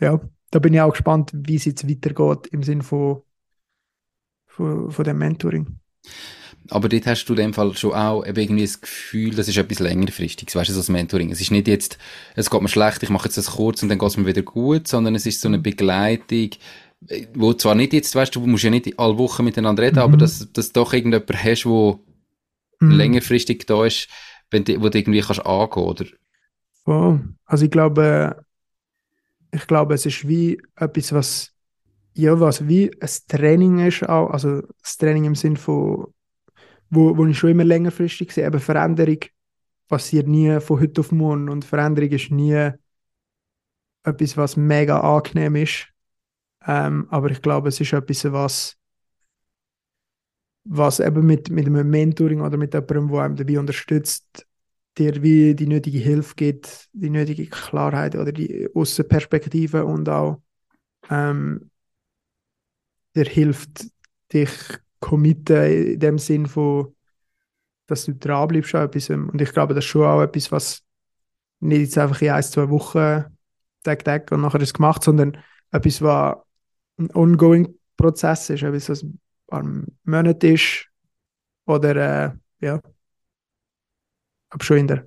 ja, 0.00 0.20
da 0.50 0.58
bin 0.58 0.74
ich 0.74 0.80
auch 0.80 0.90
gespannt, 0.90 1.30
wie 1.34 1.56
es 1.56 1.64
jetzt 1.64 1.88
weitergeht 1.88 2.48
im 2.52 2.62
Sinne 2.62 2.82
von, 2.82 3.22
von, 4.46 4.90
von 4.90 5.04
dem 5.04 5.18
Mentoring. 5.18 5.78
Aber 6.70 6.88
dort 6.88 7.06
hast 7.06 7.24
du 7.26 7.32
in 7.32 7.38
dem 7.38 7.54
Fall 7.54 7.74
schon 7.76 7.92
auch 7.92 8.24
irgendwie 8.24 8.62
das 8.62 8.80
Gefühl, 8.80 9.34
das 9.34 9.48
ist 9.48 9.56
etwas 9.56 9.80
längerfristiges, 9.80 10.54
weißt 10.54 10.70
du, 10.70 10.74
das 10.74 10.88
Mentoring. 10.88 11.30
Es 11.30 11.40
ist 11.40 11.50
nicht 11.50 11.68
jetzt, 11.68 11.98
es 12.36 12.50
geht 12.50 12.62
mir 12.62 12.68
schlecht, 12.68 13.02
ich 13.02 13.10
mache 13.10 13.26
jetzt 13.26 13.36
das 13.36 13.52
kurz 13.52 13.82
und 13.82 13.88
dann 13.88 13.98
geht 13.98 14.08
es 14.08 14.16
mir 14.16 14.26
wieder 14.26 14.42
gut, 14.42 14.86
sondern 14.86 15.14
es 15.14 15.26
ist 15.26 15.40
so 15.40 15.48
eine 15.48 15.58
mhm. 15.58 15.62
Begleitung, 15.62 16.50
wo 17.34 17.52
zwar 17.54 17.74
nicht 17.74 17.92
jetzt, 17.92 18.14
weißt 18.14 18.34
du, 18.34 18.40
du 18.40 18.46
musst 18.46 18.64
ja 18.64 18.70
nicht 18.70 18.98
alle 18.98 19.18
Wochen 19.18 19.44
miteinander 19.44 19.82
reden, 19.82 19.96
mhm. 19.96 20.02
aber 20.02 20.16
dass, 20.16 20.52
dass 20.52 20.72
du 20.72 20.80
doch 20.80 20.92
irgendjemand 20.92 21.44
hast, 21.44 21.66
wo 21.66 22.04
mhm. 22.80 22.92
längerfristig 22.92 23.66
da 23.66 23.84
ist, 23.84 24.08
wenn 24.50 24.64
du, 24.64 24.80
wo 24.80 24.88
du 24.88 24.98
irgendwie 24.98 25.20
kannst 25.20 25.44
angehen, 25.44 25.82
oder? 25.82 26.04
Oh, 26.86 27.18
also 27.46 27.64
ich 27.64 27.70
glaube, 27.70 28.44
ich 29.52 29.66
glaube, 29.66 29.94
es 29.94 30.06
ist 30.06 30.26
wie 30.26 30.60
etwas, 30.76 31.12
was, 31.12 31.54
ja, 32.14 32.38
was 32.40 32.68
wie 32.68 32.90
ein 33.00 33.10
Training 33.28 33.80
ist 33.86 34.08
auch, 34.08 34.30
also 34.30 34.62
das 34.82 34.98
Training 34.98 35.24
im 35.24 35.34
Sinn 35.34 35.56
von 35.56 36.14
wo, 36.90 37.16
wo 37.16 37.26
ich 37.26 37.38
schon 37.38 37.50
immer 37.50 37.64
längerfristig 37.64 38.32
sehe. 38.32 38.46
Aber 38.46 38.60
Veränderung 38.60 39.18
passiert 39.88 40.28
nie 40.28 40.60
von 40.60 40.80
heute 40.80 41.00
auf 41.02 41.12
morgen 41.12 41.48
und 41.48 41.64
Veränderung 41.64 42.10
ist 42.10 42.30
nie 42.30 42.70
etwas, 44.04 44.36
was 44.36 44.56
mega 44.56 45.00
angenehm 45.00 45.56
ist. 45.56 45.88
Ähm, 46.66 47.06
aber 47.10 47.30
ich 47.30 47.42
glaube, 47.42 47.68
es 47.68 47.80
ist 47.80 47.92
etwas, 47.92 48.30
was, 48.32 48.76
was 50.64 51.00
eben 51.00 51.26
mit, 51.26 51.50
mit 51.50 51.66
einem 51.66 51.88
Mentoring 51.90 52.40
oder 52.40 52.56
mit 52.56 52.74
jemandem, 52.74 53.08
der 53.08 53.22
einem 53.22 53.36
dabei 53.36 53.58
unterstützt, 53.58 54.46
dir 54.98 55.22
wie 55.22 55.54
die 55.54 55.66
nötige 55.66 55.98
Hilfe 55.98 56.34
gibt, 56.34 56.88
die 56.92 57.10
nötige 57.10 57.46
Klarheit 57.46 58.14
oder 58.14 58.32
die 58.32 58.68
Außenperspektive 58.74 59.84
und 59.84 60.08
auch 60.08 60.40
ähm, 61.10 61.70
der 63.14 63.24
hilft, 63.24 63.86
dich 64.32 64.50
committen 65.00 65.64
in 65.64 66.00
dem 66.00 66.18
Sinn 66.18 66.46
von, 66.46 66.94
dass 67.86 68.06
du 68.06 68.14
dranbleibst 68.14 68.74
an 68.74 68.86
etwas. 68.86 69.10
Und 69.10 69.40
ich 69.40 69.52
glaube, 69.52 69.74
das 69.74 69.84
ist 69.84 69.90
schon 69.90 70.06
auch 70.06 70.22
etwas, 70.22 70.50
was 70.52 70.82
nicht 71.60 71.80
jetzt 71.80 71.98
einfach 71.98 72.20
in 72.22 72.30
ein, 72.30 72.42
zwei 72.42 72.68
Wochen 72.70 73.24
Tag, 73.82 74.04
Tag 74.04 74.30
und 74.30 74.40
nachher 74.40 74.60
ist 74.60 74.74
gemacht, 74.74 75.02
sondern 75.02 75.36
etwas, 75.72 76.00
was 76.02 76.36
ein 76.98 77.10
ongoing 77.14 77.74
Prozess 77.96 78.48
ist, 78.50 78.62
etwas, 78.62 78.88
was 78.88 79.04
ein 79.50 79.86
Monat 80.04 80.44
ist. 80.44 80.86
Oder 81.66 81.96
äh, 81.96 82.32
ja, 82.60 82.80
aber 84.52 84.64
schon 84.64 84.78
in 84.78 84.86
der 84.86 85.04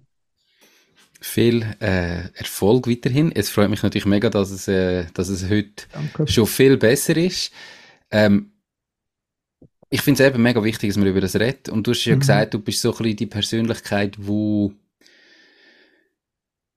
viel 1.25 1.65
äh, 1.79 2.29
Erfolg 2.33 2.87
weiterhin. 2.87 3.31
Es 3.31 3.49
freut 3.49 3.69
mich 3.69 3.81
natürlich 3.81 4.05
mega, 4.05 4.29
dass 4.29 4.51
es, 4.51 4.67
äh, 4.67 5.05
dass 5.13 5.29
es 5.29 5.49
heute 5.49 5.85
Danke. 5.91 6.27
schon 6.27 6.45
viel 6.45 6.77
besser 6.77 7.17
ist. 7.17 7.51
Ähm, 8.11 8.51
ich 9.89 10.01
finde 10.01 10.23
es 10.23 10.29
eben 10.29 10.43
mega 10.43 10.63
wichtig, 10.63 10.89
dass 10.89 10.97
man 10.97 11.07
über 11.07 11.21
das 11.21 11.35
redet. 11.35 11.69
Und 11.69 11.87
du 11.87 11.91
hast 11.91 12.05
ja 12.05 12.15
mhm. 12.15 12.19
gesagt, 12.19 12.53
du 12.53 12.59
bist 12.59 12.81
so 12.81 12.91
ein 12.91 12.97
bisschen 12.97 13.15
die 13.17 13.25
Persönlichkeit, 13.25 14.17
wo, 14.19 14.73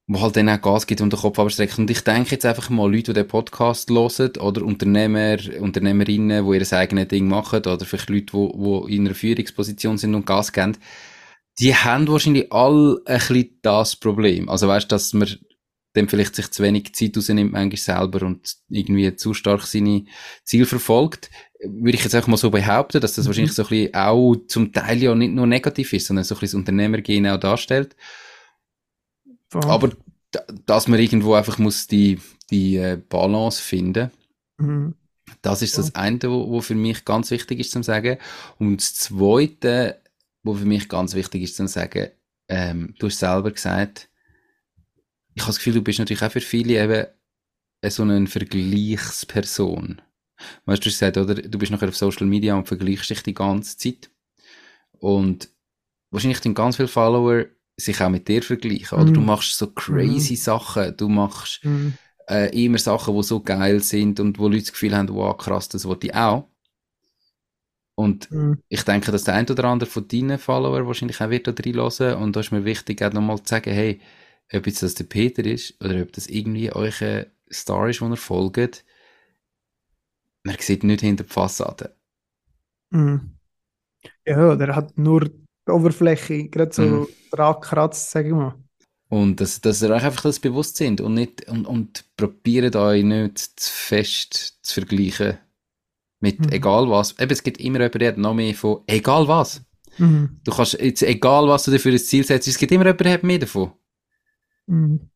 wo 0.07 0.21
halt 0.21 0.35
dann 0.35 0.49
auch 0.49 0.61
Gas 0.61 0.87
gibt 0.87 1.01
und 1.01 1.13
den 1.13 1.19
Kopf 1.19 1.37
abstreckt. 1.37 1.77
Und 1.77 1.89
ich 1.91 2.01
denke 2.01 2.31
jetzt 2.31 2.45
einfach 2.45 2.69
mal 2.69 2.91
Leute, 2.91 3.13
die 3.13 3.21
den 3.21 3.27
Podcast 3.27 3.89
hören 3.89 4.37
oder 4.39 4.63
Unternehmer, 4.63 5.37
Unternehmerinnen, 5.59 6.45
die 6.45 6.57
ihr 6.57 6.73
eigenes 6.73 7.07
Ding 7.07 7.27
machen 7.27 7.59
oder 7.59 7.85
vielleicht 7.85 8.09
Leute, 8.09 8.25
die, 8.33 8.87
die 8.87 8.95
in 8.95 9.05
einer 9.05 9.15
Führungsposition 9.15 9.97
sind 9.97 10.15
und 10.15 10.25
Gas 10.25 10.51
geben, 10.53 10.77
die 11.59 11.75
haben 11.75 12.07
wahrscheinlich 12.07 12.51
alle 12.51 13.01
ein 13.05 13.17
bisschen 13.17 13.59
das 13.61 13.95
Problem. 13.95 14.49
Also 14.49 14.67
weißt, 14.67 14.91
dass 14.91 15.13
man 15.13 15.29
dem 15.95 16.07
vielleicht 16.07 16.35
sich 16.35 16.51
zu 16.51 16.63
wenig 16.63 16.93
Zeit 16.93 17.17
rausnimmt, 17.17 17.51
manchmal 17.51 17.77
selber 17.77 18.25
und 18.25 18.55
irgendwie 18.69 19.15
zu 19.15 19.33
stark 19.33 19.63
seine 19.63 20.05
Ziele 20.43 20.65
verfolgt 20.65 21.29
würde 21.61 21.97
ich 21.97 22.03
jetzt 22.03 22.15
einfach 22.15 22.29
mal 22.29 22.37
so 22.37 22.49
behaupten, 22.49 23.01
dass 23.01 23.15
das 23.15 23.25
mhm. 23.25 23.29
wahrscheinlich 23.29 23.53
so 23.53 23.63
ein 23.63 23.69
bisschen 23.69 23.93
auch 23.93 24.35
zum 24.47 24.71
Teil 24.71 25.01
ja 25.01 25.13
nicht 25.13 25.33
nur 25.33 25.47
negativ 25.47 25.93
ist, 25.93 26.07
sondern 26.07 26.23
so 26.23 26.35
ein 26.35 26.39
bisschen 26.39 26.59
das 26.59 26.61
Unternehmergehen 26.61 27.27
auch 27.27 27.39
darstellt. 27.39 27.95
Oh. 29.53 29.59
Aber 29.67 29.91
dass 30.65 30.87
man 30.87 30.99
irgendwo 30.99 31.33
einfach 31.33 31.57
muss 31.57 31.87
die, 31.87 32.19
die 32.49 32.77
äh, 32.77 32.97
Balance 33.09 33.61
finden. 33.61 34.11
Mhm. 34.57 34.95
Das 35.41 35.61
ist 35.61 35.77
das 35.77 35.95
eine, 35.95 36.19
wo 36.23 36.59
für 36.61 36.75
mich 36.75 37.05
ganz 37.05 37.29
wichtig 37.29 37.59
ist 37.59 37.71
zu 37.71 37.83
sagen. 37.83 38.17
Und 38.57 38.77
das 38.77 38.95
zweite, 38.95 40.01
wo 40.43 40.53
für 40.53 40.65
mich 40.65 40.89
ganz 40.89 41.13
wichtig 41.13 41.43
ist 41.43 41.55
zu 41.55 41.67
sagen, 41.67 42.09
ähm, 42.47 42.95
du 42.99 43.07
hast 43.07 43.19
selber 43.19 43.51
gesagt, 43.51 44.09
ich 45.35 45.43
habe 45.43 45.51
das 45.51 45.57
Gefühl, 45.57 45.75
du 45.75 45.81
bist 45.81 45.99
natürlich 45.99 46.23
auch 46.23 46.31
für 46.31 46.41
viele 46.41 46.83
eben 46.83 47.05
so 47.91 48.03
eine 48.03 48.27
Vergleichsperson. 48.27 50.01
Weißt 50.65 50.85
du, 50.85 50.89
du 50.89 50.93
hast 50.93 50.99
gesagt, 50.99 51.17
oder? 51.17 51.35
Du 51.35 51.57
bist 51.57 51.71
nachher 51.71 51.87
auf 51.87 51.97
Social 51.97 52.27
Media 52.27 52.55
und 52.55 52.67
vergleichst 52.67 53.09
dich 53.09 53.23
die 53.23 53.33
ganze 53.33 53.77
Zeit. 53.77 54.09
Und 54.91 55.49
wahrscheinlich 56.11 56.39
sind 56.39 56.55
ganz 56.55 56.75
viele 56.75 56.87
Follower 56.87 57.45
sich 57.77 58.01
auch 58.01 58.09
mit 58.09 58.27
dir 58.27 58.43
vergleichen. 58.43 58.97
Oder 58.97 59.11
mm. 59.11 59.13
du 59.13 59.21
machst 59.21 59.57
so 59.57 59.67
crazy 59.67 60.33
mm. 60.33 60.37
Sachen. 60.37 60.97
Du 60.97 61.07
machst 61.07 61.63
mm. 61.63 61.89
äh, 62.27 62.65
immer 62.65 62.77
Sachen, 62.77 63.15
die 63.15 63.23
so 63.23 63.41
geil 63.41 63.81
sind 63.81 64.19
und 64.19 64.37
wo 64.37 64.47
Leute 64.47 64.63
das 64.63 64.71
Gefühl 64.73 64.95
haben, 64.95 65.09
wow, 65.09 65.37
krass, 65.37 65.69
das 65.69 65.85
wollte 65.85 66.07
ich 66.07 66.15
auch. 66.15 66.49
Und 67.99 68.31
mhm. 68.31 68.63
ich 68.69 68.83
denke, 68.83 69.11
dass 69.11 69.25
der 69.25 69.33
ein 69.33 69.49
oder 69.49 69.65
andere 69.65 69.89
von 69.89 70.07
deinen 70.07 70.39
Followern 70.39 70.87
wahrscheinlich 70.87 71.19
auch 71.19 71.29
wird 71.29 71.47
da 71.47 71.51
reinhören. 71.51 72.23
Und 72.23 72.33
da 72.33 72.39
ist 72.39 72.53
mir 72.53 72.63
wichtig, 72.63 73.03
auch 73.03 73.11
nochmal 73.11 73.43
zu 73.43 73.49
sagen, 73.49 73.73
hey, 73.73 73.99
ob 74.53 74.67
jetzt 74.67 74.81
das 74.81 74.93
der 74.93 75.03
Peter 75.03 75.43
ist 75.43 75.75
oder 75.83 76.03
ob 76.03 76.13
das 76.13 76.27
irgendwie 76.27 76.71
euch 76.71 77.01
ein 77.01 77.25
Star 77.51 77.89
ist, 77.89 77.99
den 77.99 78.11
ihr 78.11 78.15
folgt, 78.15 78.85
man 80.43 80.55
sieht 80.59 80.85
nicht 80.85 81.01
hinter 81.01 81.25
die 81.25 81.29
Fassade. 81.29 81.93
Mhm. 82.91 83.35
Ja, 84.25 84.55
der 84.55 84.77
hat 84.77 84.97
nur 84.97 85.25
die 85.25 85.69
Oberfläche 85.69 86.47
gerade 86.47 86.71
so 86.71 86.81
mhm. 86.83 87.07
dran 87.31 87.55
gekratzt, 87.55 88.11
sag 88.11 88.25
ich 88.25 88.31
mal. 88.31 88.55
Und 89.09 89.41
dass, 89.41 89.59
dass 89.59 89.81
ihr 89.81 89.89
euch 89.89 90.03
einfach 90.05 90.23
das 90.23 90.39
bewusst 90.39 90.77
sind 90.77 91.01
und 91.01 91.15
nicht 91.15 91.49
und, 91.49 91.65
und 91.65 92.05
probiert 92.15 92.77
euch 92.77 93.03
nicht 93.03 93.39
zu 93.39 93.69
fest 93.69 94.59
zu 94.61 94.75
vergleichen 94.75 95.39
mit 96.19 96.39
mhm. 96.39 96.49
egal 96.51 96.89
was. 96.89 97.17
Eben, 97.19 97.31
es 97.31 97.43
gibt 97.43 97.59
immer 97.59 97.79
jemanden, 97.79 97.99
der 97.99 98.07
hat 98.09 98.17
noch 98.17 98.33
mehr 98.33 98.53
von 98.53 98.83
egal 98.87 99.27
was. 99.27 99.61
Mhm. 99.97 100.39
Du 100.43 100.51
kannst 100.51 100.79
jetzt, 100.79 101.03
egal 101.03 101.47
was 101.47 101.63
du 101.63 101.71
dir 101.71 101.79
für 101.79 101.91
ein 101.91 101.99
Ziel 101.99 102.25
setzt, 102.25 102.47
es 102.47 102.57
gibt 102.57 102.71
immer 102.71 102.85
jemanden, 102.85 103.03
der 103.03 103.13
hat 103.13 103.23
mehr 103.23 103.39
davon. 103.39 103.71
Mhm. 104.67 105.09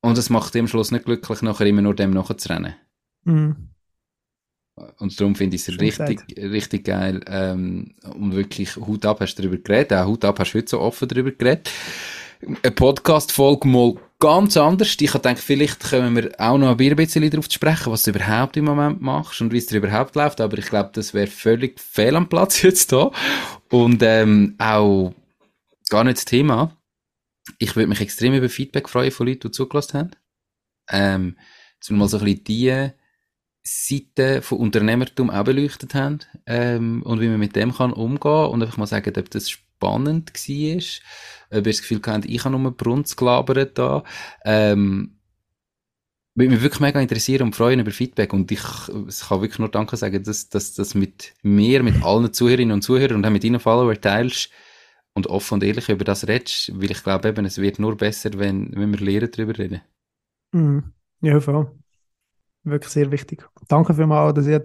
Und 0.00 0.18
es 0.18 0.30
macht 0.30 0.54
dich 0.54 0.60
am 0.60 0.68
Schluss 0.68 0.90
nicht 0.90 1.06
glücklich, 1.06 1.42
nachher 1.42 1.66
immer 1.66 1.82
nur 1.82 1.94
dem 1.94 2.10
nachzurennen. 2.10 2.74
Mhm. 3.24 3.70
Und 4.98 5.20
darum 5.20 5.34
finde 5.34 5.56
ich 5.56 5.68
es 5.68 5.80
richtig, 5.80 6.20
richtig 6.36 6.84
geil. 6.84 7.20
Ähm, 7.26 7.94
und 8.12 8.34
wirklich 8.34 8.76
Hut 8.76 9.06
ab 9.06 9.20
hast 9.20 9.36
du 9.36 9.42
darüber 9.42 9.62
geredet. 9.62 9.92
Auch 9.92 10.06
Hut 10.06 10.24
ab 10.24 10.38
hast 10.40 10.52
du 10.52 10.58
heute 10.58 10.68
so 10.68 10.80
offen 10.80 11.08
darüber 11.08 11.30
geredet. 11.30 11.70
Eine 12.42 12.72
Podcast-Folge 12.72 13.68
mal 13.68 13.94
ganz 14.18 14.56
anders. 14.56 14.96
Ich 14.98 15.12
denke, 15.12 15.40
vielleicht 15.40 15.80
können 15.80 16.16
wir 16.16 16.32
auch 16.38 16.58
noch 16.58 16.78
ein 16.78 16.96
bisschen 16.96 17.30
darauf 17.30 17.48
zu 17.48 17.54
sprechen, 17.54 17.92
was 17.92 18.04
du 18.04 18.10
überhaupt 18.10 18.56
im 18.56 18.64
Moment 18.64 19.00
machst 19.00 19.40
und 19.40 19.52
wie 19.52 19.58
es 19.58 19.66
dir 19.66 19.78
überhaupt 19.78 20.14
läuft. 20.14 20.40
Aber 20.40 20.58
ich 20.58 20.66
glaube, 20.66 20.90
das 20.92 21.14
wäre 21.14 21.26
völlig 21.26 21.80
fehl 21.80 22.16
am 22.16 22.28
Platz 22.28 22.62
jetzt 22.62 22.92
da. 22.92 23.10
Und 23.70 24.02
ähm, 24.02 24.54
auch 24.58 25.14
gar 25.90 26.04
nicht 26.04 26.18
das 26.18 26.24
Thema. 26.24 26.76
Ich 27.58 27.76
würde 27.76 27.88
mich 27.88 28.00
extrem 28.00 28.34
über 28.34 28.48
Feedback 28.48 28.88
freuen 28.88 29.10
von 29.10 29.26
Leuten, 29.26 29.48
die 29.48 29.50
zugelassen 29.50 29.98
haben. 29.98 30.10
Ähm, 30.90 31.36
dass 31.78 31.90
wir 31.90 31.96
mal 31.96 32.08
so 32.08 32.18
ein 32.18 32.24
bisschen 32.24 32.44
die 32.44 32.90
Seite 33.66 34.42
von 34.42 34.58
Unternehmertum 34.58 35.30
auch 35.30 35.44
beleuchtet 35.44 35.94
haben 35.94 36.20
ähm, 36.46 37.02
und 37.02 37.20
wie 37.20 37.28
man 37.28 37.40
mit 37.40 37.56
dem 37.56 37.74
kann 37.74 37.92
umgehen 37.92 38.46
und 38.46 38.62
einfach 38.62 38.76
mal 38.76 38.86
sagen, 38.86 39.12
ob 39.16 39.30
das 39.30 39.58
spannend 39.76 40.32
war, 40.32 41.58
ob 41.58 41.66
ihr 41.66 41.72
das 41.72 41.80
Gefühl 41.80 42.00
habt, 42.06 42.24
ich 42.24 42.44
habe 42.44 42.58
nur 42.58 42.76
Brunz 42.76 43.16
gelabert 43.16 43.78
da. 43.78 44.02
Ähm, 44.44 45.18
würde 46.34 46.50
mich 46.50 46.62
wirklich 46.62 46.80
mega 46.80 47.00
interessieren 47.00 47.42
und 47.42 47.56
freuen 47.56 47.78
über 47.80 47.92
Feedback 47.92 48.32
und 48.32 48.50
ich, 48.50 48.58
ich 48.60 49.20
kann 49.20 49.40
wirklich 49.40 49.60
nur 49.60 49.70
Danke 49.70 49.96
sagen, 49.96 50.22
dass, 50.24 50.48
dass 50.48 50.74
das 50.74 50.94
mit 50.94 51.32
mir, 51.42 51.82
mit 51.82 52.02
allen 52.02 52.32
Zuhörerinnen 52.32 52.72
und 52.72 52.82
Zuhörern 52.82 53.16
und 53.16 53.26
auch 53.26 53.30
mit 53.30 53.44
deinen 53.44 53.60
Followern 53.60 54.00
teilst 54.00 54.50
und 55.14 55.28
offen 55.28 55.54
und 55.54 55.62
ehrlich 55.62 55.88
über 55.88 56.04
das 56.04 56.26
redest, 56.26 56.72
weil 56.74 56.90
ich 56.90 57.04
glaube 57.04 57.28
eben, 57.28 57.44
es 57.44 57.58
wird 57.58 57.78
nur 57.78 57.96
besser, 57.96 58.30
wenn, 58.34 58.72
wenn 58.74 58.90
wir 58.90 58.98
lernen 58.98 59.30
darüber 59.30 59.56
reden. 59.56 59.82
Mm, 60.52 60.80
ja, 61.20 61.40
voll. 61.40 61.70
Wirklich 62.64 62.92
sehr 62.92 63.10
wichtig. 63.12 63.48
Danke 63.68 63.94
vielmals, 63.94 64.34
dass 64.34 64.46
ihr 64.46 64.60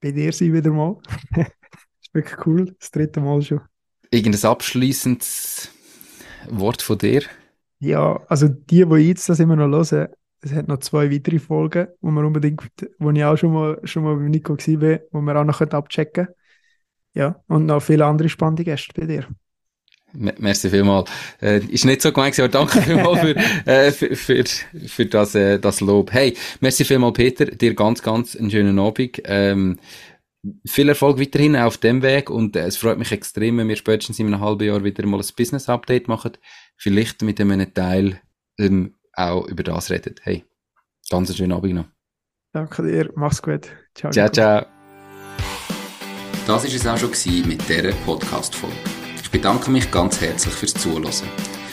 bei 0.00 0.12
dir 0.12 0.32
sein 0.32 0.52
wieder 0.54 0.70
mal. 0.70 0.96
ist 1.36 2.14
wirklich 2.14 2.46
cool, 2.46 2.74
das 2.78 2.90
dritte 2.90 3.20
Mal 3.20 3.42
schon. 3.42 3.60
Irgendein 4.10 4.50
abschließendes 4.50 5.70
Wort 6.50 6.82
von 6.82 6.98
dir? 6.98 7.22
Ja, 7.80 8.20
also 8.28 8.48
die, 8.48 8.84
die 8.84 8.96
jetzt 8.96 9.28
das 9.28 9.40
immer 9.40 9.56
noch 9.56 9.68
hören, 9.68 10.08
es 10.40 10.52
hat 10.52 10.68
noch 10.68 10.78
zwei 10.78 11.10
weitere 11.10 11.38
Folgen, 11.38 11.88
wo 12.00 12.10
wir 12.10 12.24
unbedingt, 12.24 12.62
wo 12.98 13.10
ich 13.10 13.24
auch 13.24 13.36
schon 13.36 13.52
mal, 13.52 13.80
schon 13.84 14.04
mal 14.04 14.16
bei 14.16 14.28
Nico 14.28 14.56
war, 14.56 15.00
wo 15.10 15.20
wir 15.20 15.36
auch 15.36 15.44
noch 15.44 15.60
abchecken 15.60 16.26
können. 16.26 16.34
Ja, 17.14 17.42
und 17.48 17.66
noch 17.66 17.82
viele 17.82 18.06
andere 18.06 18.28
spannende 18.28 18.64
Gäste 18.64 18.92
bei 18.94 19.06
dir. 19.06 19.26
Merci 20.12 20.70
vielmals. 20.70 21.10
Äh, 21.42 21.58
ist 21.66 21.84
nicht 21.84 22.00
so 22.00 22.12
gemeint, 22.12 22.38
aber 22.38 22.48
danke 22.48 22.80
vielmals 22.80 23.20
für, 23.20 23.36
äh, 23.66 23.92
für, 23.92 24.16
für, 24.16 24.44
für 24.86 25.06
das, 25.06 25.34
äh, 25.34 25.58
das 25.58 25.80
Lob. 25.80 26.12
Hey, 26.12 26.34
merci 26.60 26.84
vielmals, 26.84 27.14
Peter. 27.14 27.44
Dir 27.44 27.74
ganz, 27.74 28.02
ganz 28.02 28.34
einen 28.34 28.50
schönen 28.50 28.78
Abend. 28.78 29.20
Ähm, 29.24 29.78
viel 30.66 30.88
Erfolg 30.88 31.18
weiterhin 31.20 31.56
auf 31.56 31.78
dem 31.78 32.02
Weg 32.02 32.30
und 32.30 32.56
äh, 32.56 32.66
es 32.66 32.76
freut 32.76 32.98
mich 32.98 33.12
extrem, 33.12 33.58
wenn 33.58 33.68
wir 33.68 33.76
spätestens 33.76 34.18
in 34.18 34.26
einem 34.26 34.40
halben 34.40 34.66
Jahr 34.66 34.84
wieder 34.84 35.06
mal 35.06 35.20
ein 35.20 35.26
Business-Update 35.36 36.08
machen. 36.08 36.32
Vielleicht 36.76 37.22
mit 37.22 37.40
einem 37.40 37.74
Teil 37.74 38.20
ähm, 38.58 38.94
auch 39.14 39.46
über 39.46 39.62
das 39.64 39.90
reden. 39.90 40.14
Hey, 40.22 40.44
ganz 41.10 41.28
einen 41.28 41.36
schönen 41.36 41.52
Abend 41.52 41.74
noch. 41.74 41.86
Danke 42.52 42.82
dir, 42.82 43.10
mach's 43.16 43.42
gut. 43.42 43.68
Ciao, 43.94 44.12
ciao. 44.12 44.28
ciao. 44.30 44.66
Das 46.46 46.64
war 46.64 46.74
es 46.74 46.86
auch 46.86 46.96
schon 46.96 47.48
mit 47.48 47.68
dieser 47.68 47.92
Podcast-Folge. 48.06 48.76
Ich 49.22 49.30
bedanke 49.30 49.70
mich 49.70 49.90
ganz 49.90 50.20
herzlich 50.20 50.54
fürs 50.54 50.74
Zuhören. 50.74 51.57